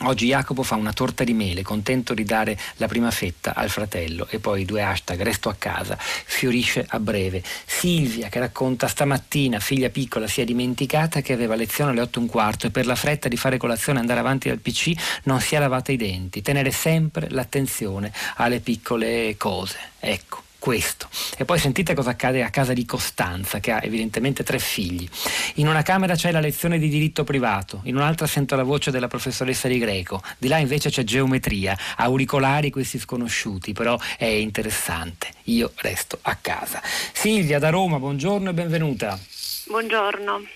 Oggi 0.00 0.26
Jacopo 0.26 0.64
fa 0.64 0.74
una 0.74 0.92
torta 0.92 1.22
di 1.22 1.32
mele, 1.34 1.62
contento 1.62 2.14
di 2.14 2.24
dare 2.24 2.58
la 2.78 2.88
prima 2.88 3.12
fetta 3.12 3.54
al 3.54 3.70
fratello 3.70 4.26
e 4.28 4.40
poi 4.40 4.64
due 4.64 4.82
hashtag, 4.82 5.22
resto 5.22 5.48
a 5.48 5.54
casa, 5.56 5.96
fiorisce 5.96 6.84
a 6.88 6.98
breve. 6.98 7.44
Silvia 7.64 8.28
che 8.28 8.40
racconta 8.40 8.88
stamattina, 8.88 9.60
figlia 9.60 9.90
piccola, 9.90 10.26
si 10.26 10.40
è 10.40 10.44
dimenticata 10.44 11.20
che 11.20 11.32
aveva 11.32 11.54
lezione 11.54 11.92
alle 11.92 12.00
8 12.00 12.18
e 12.18 12.22
un 12.22 12.28
quarto 12.28 12.66
e 12.66 12.70
per 12.70 12.86
la 12.86 12.96
fretta 12.96 13.28
di 13.28 13.36
fare 13.36 13.56
colazione 13.56 13.98
e 13.98 14.00
andare 14.00 14.18
avanti 14.18 14.48
dal 14.48 14.58
PC 14.58 14.92
non 15.24 15.40
si 15.40 15.54
è 15.54 15.60
lavata 15.60 15.92
i 15.92 15.96
denti. 15.96 16.42
Tenere 16.42 16.72
sempre 16.72 17.30
l'attenzione 17.30 18.12
alle 18.36 18.58
piccole 18.58 19.36
cose. 19.38 19.78
Ecco 20.00 20.42
questo. 20.64 21.10
E 21.36 21.44
poi 21.44 21.58
sentite 21.58 21.92
cosa 21.92 22.08
accade 22.08 22.42
a 22.42 22.48
casa 22.48 22.72
di 22.72 22.86
Costanza, 22.86 23.60
che 23.60 23.70
ha 23.70 23.80
evidentemente 23.82 24.42
tre 24.44 24.58
figli. 24.58 25.06
In 25.56 25.68
una 25.68 25.82
camera 25.82 26.14
c'è 26.14 26.32
la 26.32 26.40
lezione 26.40 26.78
di 26.78 26.88
diritto 26.88 27.22
privato, 27.22 27.82
in 27.84 27.96
un'altra 27.96 28.26
sento 28.26 28.56
la 28.56 28.62
voce 28.62 28.90
della 28.90 29.06
professoressa 29.06 29.68
di 29.68 29.76
greco, 29.76 30.22
di 30.38 30.48
là 30.48 30.56
invece 30.56 30.88
c'è 30.88 31.04
geometria, 31.04 31.76
auricolari 31.96 32.70
questi 32.70 32.98
sconosciuti, 32.98 33.74
però 33.74 33.98
è 34.16 34.24
interessante. 34.24 35.28
Io 35.44 35.70
resto 35.82 36.18
a 36.22 36.34
casa. 36.36 36.80
Silvia 37.12 37.58
da 37.58 37.68
Roma, 37.68 37.98
buongiorno 37.98 38.48
e 38.48 38.54
benvenuta. 38.54 39.20
Buongiorno. 39.66 40.46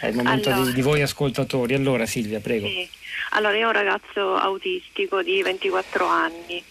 È 0.00 0.08
il 0.08 0.16
momento 0.16 0.50
allora, 0.50 0.66
di, 0.66 0.74
di, 0.74 0.82
voi 0.82 1.00
ascoltatori. 1.00 1.72
Allora 1.72 2.04
Silvia, 2.04 2.40
prego. 2.40 2.66
Sì. 2.66 2.86
Allora, 3.30 3.56
io 3.56 3.64
ho 3.64 3.70
un 3.70 3.74
ragazzo 3.74 4.36
autistico 4.36 5.22
di 5.22 5.42
24 5.42 6.06
anni 6.06 6.62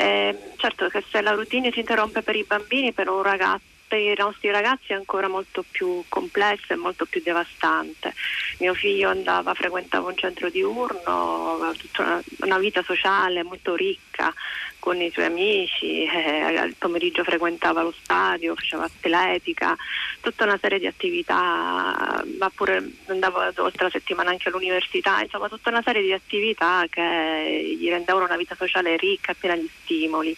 eh, 0.00 0.38
certo 0.56 0.86
che 0.88 1.02
se 1.10 1.20
la 1.20 1.32
routine 1.32 1.72
si 1.72 1.80
interrompe 1.80 2.22
per 2.22 2.36
i 2.36 2.44
bambini, 2.44 2.92
per, 2.92 3.08
ragazzo, 3.20 3.64
per 3.88 3.98
i 3.98 4.14
nostri 4.16 4.50
ragazzi 4.50 4.92
è 4.92 4.94
ancora 4.94 5.26
molto 5.28 5.64
più 5.68 6.04
complessa 6.08 6.74
e 6.74 6.76
molto 6.76 7.06
più 7.06 7.22
devastante. 7.22 8.12
Mio 8.58 8.74
figlio 8.74 9.08
andava, 9.08 9.54
frequentava 9.54 10.08
un 10.08 10.16
centro 10.16 10.50
diurno, 10.50 11.54
aveva 11.54 11.72
tutta 11.72 12.02
una, 12.02 12.22
una 12.40 12.58
vita 12.58 12.82
sociale 12.82 13.42
molto 13.42 13.74
ricca, 13.74 14.32
con 14.78 15.00
i 15.00 15.10
suoi 15.10 15.26
amici, 15.26 16.04
eh, 16.08 16.56
al 16.56 16.74
pomeriggio 16.78 17.24
frequentava 17.24 17.82
lo 17.82 17.92
stadio, 18.02 18.54
faceva 18.54 18.84
atletica, 18.84 19.76
tutta 20.20 20.44
una 20.44 20.58
serie 20.60 20.78
di 20.78 20.86
attività, 20.86 22.22
ma 22.38 22.50
pure 22.54 22.90
andava 23.06 23.52
oltre 23.56 23.84
la 23.84 23.90
settimana 23.90 24.30
anche 24.30 24.48
all'università, 24.48 25.20
insomma 25.22 25.48
tutta 25.48 25.70
una 25.70 25.82
serie 25.82 26.02
di 26.02 26.12
attività 26.12 26.84
che 26.88 27.76
gli 27.78 27.88
rendevano 27.88 28.26
una 28.26 28.36
vita 28.36 28.54
sociale 28.54 28.96
ricca 28.96 29.34
piena 29.34 29.56
di 29.56 29.68
stimoli. 29.82 30.36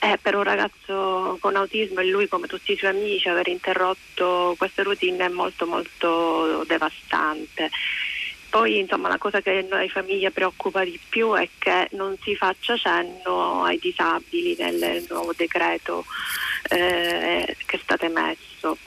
Eh, 0.00 0.16
per 0.22 0.36
un 0.36 0.44
ragazzo 0.44 1.38
con 1.40 1.56
autismo 1.56 2.00
e 2.00 2.06
lui 2.06 2.28
come 2.28 2.46
tutti 2.46 2.70
i 2.72 2.76
suoi 2.76 2.90
amici 2.90 3.28
aver 3.28 3.48
interrotto 3.48 4.54
questa 4.56 4.84
routine 4.84 5.24
è 5.24 5.28
molto 5.28 5.66
molto 5.66 6.62
devastante. 6.66 7.68
Poi 8.48 8.78
insomma 8.78 9.08
la 9.08 9.18
cosa 9.18 9.40
che 9.40 9.66
noi 9.68 9.88
famiglie 9.88 10.30
preoccupa 10.30 10.84
di 10.84 10.98
più 11.08 11.34
è 11.34 11.48
che 11.58 11.88
non 11.92 12.16
si 12.22 12.36
faccia 12.36 12.76
cenno 12.76 13.64
ai 13.64 13.78
disabili 13.78 14.56
nel 14.56 15.04
nuovo 15.08 15.32
decreto 15.36 16.04
eh, 16.70 17.56
che 17.66 17.76
è 17.76 17.80
stato 17.82 18.04
emesso. 18.04 18.78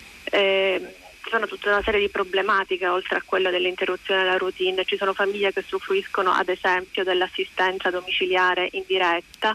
Ci 1.23 1.29
sono 1.29 1.45
tutta 1.45 1.69
una 1.69 1.83
serie 1.83 1.99
di 1.99 2.09
problematiche 2.09 2.87
oltre 2.87 3.17
a 3.17 3.23
quella 3.23 3.51
dell'interruzione 3.51 4.23
della 4.23 4.37
routine, 4.37 4.85
ci 4.85 4.97
sono 4.97 5.13
famiglie 5.13 5.53
che 5.53 5.63
soffriscono 5.67 6.31
ad 6.31 6.49
esempio 6.49 7.03
dell'assistenza 7.03 7.91
domiciliare 7.91 8.69
in 8.71 8.83
diretta 8.87 9.53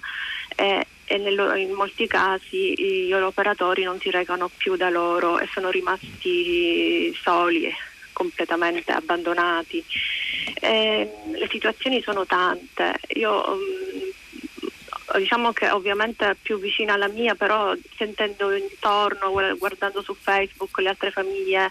eh, 0.54 0.86
e 1.06 1.18
nel, 1.18 1.54
in 1.56 1.72
molti 1.72 2.06
casi 2.06 2.74
gli 2.74 3.12
operatori 3.12 3.84
non 3.84 3.98
si 4.00 4.10
recano 4.10 4.50
più 4.54 4.76
da 4.76 4.90
loro 4.90 5.38
e 5.38 5.48
sono 5.52 5.70
rimasti 5.70 7.14
soli 7.22 7.72
completamente 8.12 8.92
abbandonati. 8.92 9.84
Eh, 10.60 11.10
le 11.32 11.48
situazioni 11.50 12.02
sono 12.02 12.24
tante. 12.24 12.98
Io 13.14 13.52
um, 13.52 14.05
diciamo 15.14 15.52
che 15.52 15.70
ovviamente 15.70 16.28
è 16.28 16.34
più 16.40 16.58
vicina 16.58 16.94
alla 16.94 17.08
mia, 17.08 17.34
però 17.34 17.74
sentendo 17.96 18.52
intorno, 18.52 19.32
guardando 19.56 20.02
su 20.02 20.14
Facebook 20.14 20.78
le 20.78 20.88
altre 20.88 21.10
famiglie 21.10 21.70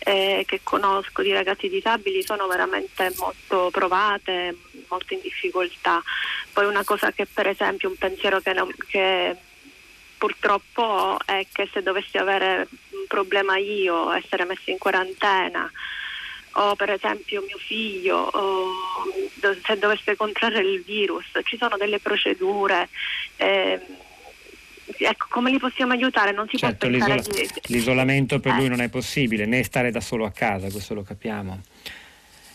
eh, 0.00 0.44
che 0.46 0.60
conosco 0.62 1.22
di 1.22 1.32
ragazzi 1.32 1.68
disabili 1.68 2.22
sono 2.22 2.46
veramente 2.46 3.12
molto 3.16 3.70
provate, 3.70 4.56
molto 4.88 5.14
in 5.14 5.20
difficoltà. 5.20 6.02
Poi 6.52 6.66
una 6.66 6.84
cosa 6.84 7.10
che 7.12 7.26
per 7.26 7.48
esempio 7.48 7.88
un 7.88 7.96
pensiero 7.96 8.40
che, 8.40 8.52
non, 8.52 8.70
che 8.86 9.36
purtroppo 10.18 11.16
è 11.24 11.46
che 11.50 11.68
se 11.72 11.82
dovessi 11.82 12.18
avere 12.18 12.68
un 12.90 13.06
problema 13.08 13.56
io, 13.56 14.12
essere 14.12 14.44
messo 14.44 14.70
in 14.70 14.78
quarantena, 14.78 15.70
o 16.54 16.76
per 16.76 16.90
esempio 16.90 17.42
mio 17.46 17.58
figlio, 17.58 18.16
o 18.16 18.70
se 19.64 19.78
dovesse 19.78 20.16
contrarre 20.16 20.60
il 20.60 20.82
virus, 20.82 21.26
ci 21.44 21.56
sono 21.56 21.76
delle 21.76 21.98
procedure. 21.98 22.88
Eh, 23.36 23.80
ecco, 24.98 25.26
come 25.28 25.50
li 25.50 25.58
possiamo 25.58 25.92
aiutare? 25.92 26.32
Non 26.32 26.48
si 26.48 26.56
certo, 26.56 26.86
può 26.86 26.88
l'isola- 26.88 27.16
di... 27.16 27.50
l'isolamento 27.66 28.40
per 28.40 28.52
eh. 28.52 28.56
lui 28.56 28.68
non 28.68 28.80
è 28.80 28.88
possibile, 28.88 29.46
né 29.46 29.62
stare 29.62 29.90
da 29.90 30.00
solo 30.00 30.24
a 30.24 30.30
casa, 30.30 30.70
questo 30.70 30.94
lo 30.94 31.02
capiamo. 31.02 31.60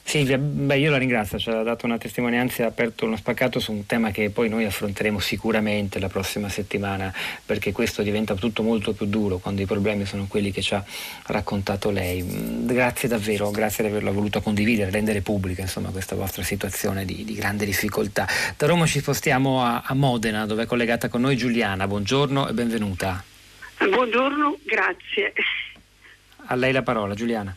Silvia, 0.10 0.40
beh, 0.40 0.80
io 0.80 0.90
la 0.90 0.98
ringrazio, 0.98 1.38
ci 1.38 1.52
ha 1.52 1.62
dato 1.62 1.86
una 1.86 2.00
testimonianza 2.00 2.64
e 2.64 2.66
ha 2.66 2.70
aperto 2.70 3.06
uno 3.06 3.16
spaccato 3.16 3.60
su 3.60 3.72
un 3.72 3.86
tema 3.86 4.10
che 4.10 4.32
poi 4.32 4.50
noi 4.50 4.66
affronteremo 4.66 5.20
sicuramente 5.20 6.00
la 6.00 6.08
prossima 6.08 6.50
settimana, 6.50 7.14
perché 7.46 7.72
questo 7.72 8.02
diventa 8.02 8.34
tutto 8.34 8.64
molto 8.64 8.94
più 8.94 9.06
duro 9.06 9.38
quando 9.38 9.62
i 9.62 9.68
problemi 9.68 10.06
sono 10.06 10.26
quelli 10.28 10.52
che 10.52 10.64
ci 10.64 10.74
ha 10.74 10.84
raccontato 11.28 11.92
lei. 11.92 12.24
Mm, 12.24 12.66
grazie 12.66 13.08
davvero, 13.08 13.52
grazie 13.52 13.84
di 13.84 13.92
averlo 13.92 14.12
voluto 14.12 14.42
condividere, 14.42 14.90
rendere 14.90 15.22
pubblica 15.22 15.62
insomma, 15.62 15.92
questa 15.92 16.16
vostra 16.16 16.42
situazione 16.42 17.06
di, 17.06 17.24
di, 17.24 17.36
grande 17.36 17.66
difficoltà. 17.66 18.28
Da 18.58 18.66
Roma 18.66 18.88
ci 18.88 19.02
spostiamo 19.02 19.64
a, 19.64 19.84
a 19.86 19.94
Modena, 19.94 20.48
dove 20.48 20.64
è 20.64 20.66
collegata 20.66 21.08
con 21.08 21.22
noi 21.22 21.38
Giuliana. 21.38 21.86
Buongiorno 21.86 22.48
e 22.48 22.54
benvenuta. 22.54 23.24
Buongiorno, 23.78 24.58
grazie. 24.64 25.34
A 26.48 26.56
lei 26.56 26.72
la 26.72 26.82
parola, 26.82 27.14
Giuliana. 27.14 27.56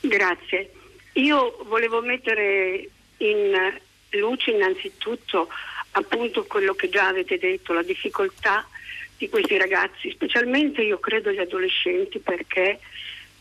Grazie. 0.00 0.72
Io 1.20 1.58
volevo 1.66 2.00
mettere 2.00 2.88
in 3.18 3.78
luce 4.10 4.52
innanzitutto 4.52 5.48
appunto 5.92 6.44
quello 6.44 6.74
che 6.74 6.88
già 6.88 7.08
avete 7.08 7.38
detto, 7.38 7.74
la 7.74 7.82
difficoltà 7.82 8.66
di 9.18 9.28
questi 9.28 9.58
ragazzi, 9.58 10.10
specialmente 10.10 10.80
io 10.82 10.98
credo 10.98 11.30
gli 11.30 11.38
adolescenti 11.38 12.18
perché 12.20 12.78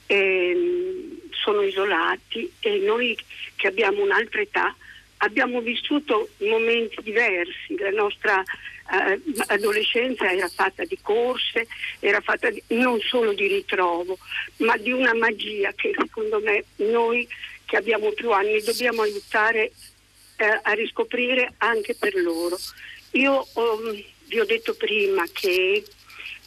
ehm, 0.07 1.29
sono 1.29 1.61
isolati 1.61 2.51
e 2.59 2.79
noi 2.79 3.17
che 3.55 3.67
abbiamo 3.67 4.01
un'altra 4.01 4.41
età 4.41 4.75
abbiamo 5.19 5.61
vissuto 5.61 6.29
momenti 6.39 7.01
diversi, 7.01 7.77
la 7.77 7.91
nostra 7.91 8.41
eh, 8.41 9.21
adolescenza 9.47 10.31
era 10.31 10.47
fatta 10.47 10.83
di 10.83 10.97
corse, 11.01 11.67
era 11.99 12.19
fatta 12.21 12.49
di, 12.49 12.61
non 12.69 12.99
solo 12.99 13.33
di 13.33 13.47
ritrovo, 13.47 14.17
ma 14.57 14.75
di 14.77 14.91
una 14.91 15.13
magia 15.13 15.71
che 15.73 15.93
secondo 15.97 16.39
me 16.39 16.63
noi 16.77 17.27
che 17.69 17.77
abbiamo 17.77 18.11
più 18.13 18.31
anni 18.31 18.59
dobbiamo 18.63 19.03
aiutare 19.03 19.71
eh, 20.37 20.59
a 20.63 20.71
riscoprire 20.71 21.53
anche 21.59 21.93
per 21.93 22.15
loro. 22.15 22.57
Io 23.11 23.47
um, 23.53 24.03
vi 24.25 24.39
ho 24.39 24.45
detto 24.45 24.73
prima 24.73 25.23
che 25.31 25.83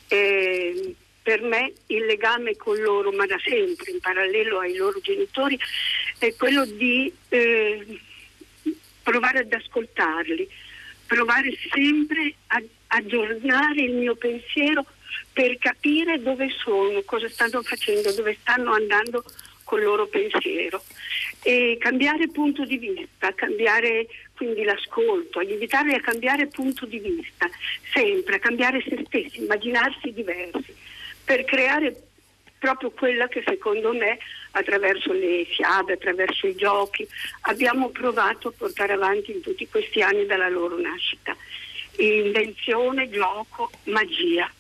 eh, 0.09 0.95
per 1.23 1.43
me 1.43 1.73
il 1.87 2.07
legame 2.07 2.57
con 2.57 2.77
loro, 2.77 3.13
ma 3.13 3.25
da 3.27 3.39
sempre 3.41 3.93
in 3.93 4.01
parallelo 4.01 4.59
ai 4.59 4.75
loro 4.75 4.99
genitori, 5.01 5.57
è 6.19 6.35
quello 6.35 6.65
di 6.65 7.13
eh, 7.29 8.01
provare 9.05 9.41
ad 9.41 9.53
ascoltarli, 9.53 10.49
provare 11.07 11.57
sempre 11.71 12.35
a 12.49 12.61
aggiornare 12.89 13.81
il 13.81 13.93
mio 13.93 14.17
pensiero 14.17 14.85
per 15.33 15.57
capire 15.59 16.21
dove 16.21 16.49
sono, 16.59 17.01
cosa 17.03 17.29
stanno 17.29 17.63
facendo, 17.63 18.13
dove 18.13 18.37
stanno 18.41 18.73
andando 18.73 19.25
col 19.73 19.85
loro 19.85 20.07
pensiero 20.07 20.83
e 21.43 21.79
cambiare 21.81 22.29
punto 22.29 22.67
di 22.67 22.77
vista, 22.77 23.33
cambiare 23.33 24.07
quindi 24.37 24.65
l'ascolto, 24.65 25.39
aiutarli 25.39 25.95
a 25.95 26.01
cambiare 26.01 26.47
punto 26.49 26.85
di 26.85 26.99
vista, 26.99 27.49
sempre 27.91 28.37
a 28.37 28.39
cambiare 28.39 28.85
se 28.87 29.03
stessi, 29.07 29.41
immaginarsi 29.41 30.13
diversi, 30.13 30.77
per 31.25 31.45
creare 31.45 31.97
proprio 32.59 32.91
quella 32.91 33.29
che 33.29 33.43
secondo 33.47 33.95
me 33.95 34.19
attraverso 34.51 35.11
le 35.13 35.47
fiabe, 35.47 35.95
attraverso 35.95 36.47
i 36.47 36.55
giochi 36.55 37.09
abbiamo 37.43 37.89
provato 37.89 38.49
a 38.49 38.53
portare 38.55 38.93
avanti 38.93 39.33
in 39.33 39.41
tutti 39.41 39.67
questi 39.69 40.03
anni 40.03 40.27
dalla 40.27 40.51
loro 40.51 40.79
nascita. 40.79 41.35
Invenzione, 41.97 43.09
gioco, 43.09 43.71
magia. 43.85 44.53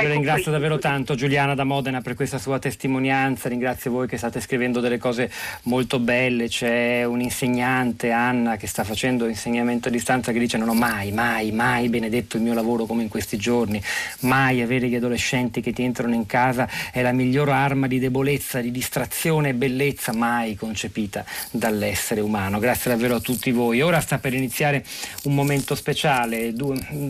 Ecco 0.00 0.12
ringrazio 0.12 0.50
davvero 0.50 0.78
tanto 0.78 1.14
Giuliana 1.14 1.54
da 1.54 1.64
Modena 1.64 2.00
per 2.00 2.14
questa 2.14 2.38
sua 2.38 2.58
testimonianza, 2.58 3.50
ringrazio 3.50 3.90
voi 3.90 4.08
che 4.08 4.16
state 4.16 4.40
scrivendo 4.40 4.80
delle 4.80 4.96
cose 4.96 5.30
molto 5.64 5.98
belle, 5.98 6.48
c'è 6.48 7.04
un 7.04 7.20
insegnante, 7.20 8.10
Anna, 8.10 8.56
che 8.56 8.66
sta 8.66 8.82
facendo 8.82 9.28
insegnamento 9.28 9.88
a 9.88 9.90
distanza 9.90 10.32
che 10.32 10.38
dice 10.38 10.56
non 10.56 10.70
ho 10.70 10.74
mai, 10.74 11.12
mai, 11.12 11.52
mai 11.52 11.90
benedetto 11.90 12.38
il 12.38 12.42
mio 12.42 12.54
lavoro 12.54 12.86
come 12.86 13.02
in 13.02 13.10
questi 13.10 13.36
giorni, 13.36 13.82
mai 14.20 14.62
avere 14.62 14.88
gli 14.88 14.94
adolescenti 14.94 15.60
che 15.60 15.74
ti 15.74 15.82
entrano 15.82 16.14
in 16.14 16.24
casa 16.24 16.66
è 16.90 17.02
la 17.02 17.12
miglior 17.12 17.50
arma 17.50 17.86
di 17.86 17.98
debolezza, 17.98 18.62
di 18.62 18.70
distrazione 18.70 19.50
e 19.50 19.54
bellezza 19.54 20.14
mai 20.14 20.54
concepita 20.54 21.26
dall'essere 21.50 22.22
umano. 22.22 22.58
Grazie 22.58 22.90
davvero 22.90 23.16
a 23.16 23.20
tutti 23.20 23.50
voi. 23.50 23.82
Ora 23.82 24.00
sta 24.00 24.16
per 24.16 24.32
iniziare 24.32 24.82
un 25.24 25.34
momento 25.34 25.74
speciale, 25.74 26.54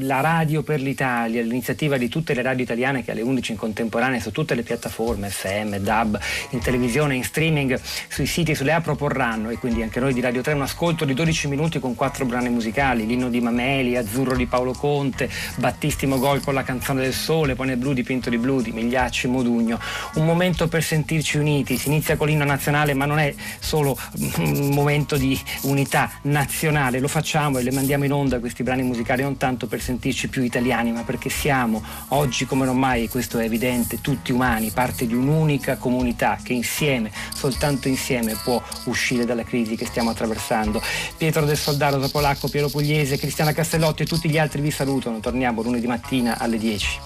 la 0.01 0.21
Radio 0.21 0.65
per 0.65 0.81
l'Italia, 0.81 1.41
l'iniziativa 1.41 1.97
di 1.97 2.09
tutte 2.09 2.35
le 2.35 2.43
radio 2.43 2.65
italiane 2.65 2.79
che 2.81 3.11
alle 3.11 3.21
11 3.21 3.53
in 3.53 3.59
contemporanea 3.59 4.21
su 4.21 4.33
tutte 4.33 4.55
le 4.55 4.63
piattaforme 4.63 5.29
FM, 5.29 5.77
DAB, 5.77 6.19
in 6.51 6.61
televisione, 6.61 7.15
in 7.15 7.23
streaming, 7.23 7.79
sui 8.09 8.27
siti, 8.27 8.55
sulle 8.55 8.73
app 8.73 8.85
proporranno 8.85 9.51
e 9.51 9.59
quindi 9.59 9.83
anche 9.83 10.01
noi 10.01 10.15
di 10.15 10.21
Radio 10.21 10.41
3 10.41 10.55
un 10.55 10.63
ascolto 10.63 11.05
di 11.05 11.13
12 11.13 11.49
minuti 11.49 11.79
con 11.79 11.95
quattro 11.95 12.25
brani 12.25 12.49
musicali, 12.49 13.07
l'inno 13.07 13.29
di 13.29 13.41
Mameli, 13.41 13.97
Azzurro 13.97 14.35
di 14.35 14.47
Paolo 14.47 14.73
Conte, 14.73 15.29
Battisti 15.57 16.07
Mogol 16.07 16.41
con 16.41 16.55
la 16.55 16.63
canzone 16.63 17.03
del 17.03 17.13
sole, 17.13 17.55
poi 17.55 17.67
nel 17.67 17.77
blu 17.77 17.93
dipinto 17.93 18.31
di 18.31 18.39
blu 18.39 18.63
di 18.63 18.73
Migliacci 18.73 19.29
Modugno. 19.29 19.79
Un 20.15 20.25
momento 20.25 20.67
per 20.67 20.83
sentirci 20.83 21.37
uniti, 21.37 21.77
si 21.77 21.89
inizia 21.89 22.17
con 22.17 22.29
l'inno 22.29 22.45
nazionale 22.45 22.95
ma 22.95 23.05
non 23.05 23.19
è 23.19 23.35
solo 23.59 23.97
un 24.39 24.71
momento 24.73 25.19
di 25.19 25.39
unità 25.63 26.11
nazionale, 26.23 26.99
lo 26.99 27.09
facciamo 27.09 27.59
e 27.59 27.63
le 27.63 27.73
mandiamo 27.73 28.05
in 28.05 28.13
onda 28.13 28.41
questi 28.41 28.63
brani 28.63 28.83
musicali 28.83 29.23
non 29.23 29.37
tanto 29.37 29.67
per 29.67 29.83
sentirci 29.83 30.29
più 30.29 30.43
italiani 30.43 30.93
ma 30.93 31.03
perché 31.03 31.29
siamo 31.29 31.83
oggi 32.09 32.47
come 32.47 32.60
non 32.65 32.79
mai, 32.79 33.09
questo 33.09 33.39
è 33.39 33.45
evidente, 33.45 34.01
tutti 34.01 34.31
umani, 34.31 34.71
parte 34.71 35.05
di 35.05 35.15
un'unica 35.15 35.77
comunità 35.77 36.39
che 36.41 36.53
insieme, 36.53 37.11
soltanto 37.35 37.89
insieme 37.89 38.37
può 38.45 38.63
uscire 38.85 39.25
dalla 39.25 39.43
crisi 39.43 39.75
che 39.75 39.87
stiamo 39.87 40.11
attraversando. 40.11 40.81
Pietro 41.17 41.45
del 41.45 41.57
Soldaro, 41.57 41.99
Topolacco, 41.99 42.49
Piero 42.49 42.69
Pugliese, 42.69 43.19
Cristiana 43.19 43.53
Castellotti 43.53 44.03
e 44.03 44.07
tutti 44.07 44.31
gli 44.31 44.39
altri 44.39 44.61
vi 44.61 44.71
salutano. 44.71 45.19
Torniamo 45.19 45.63
lunedì 45.63 45.89
mattina 45.89 46.39
alle 46.39 46.59
10. 46.59 46.99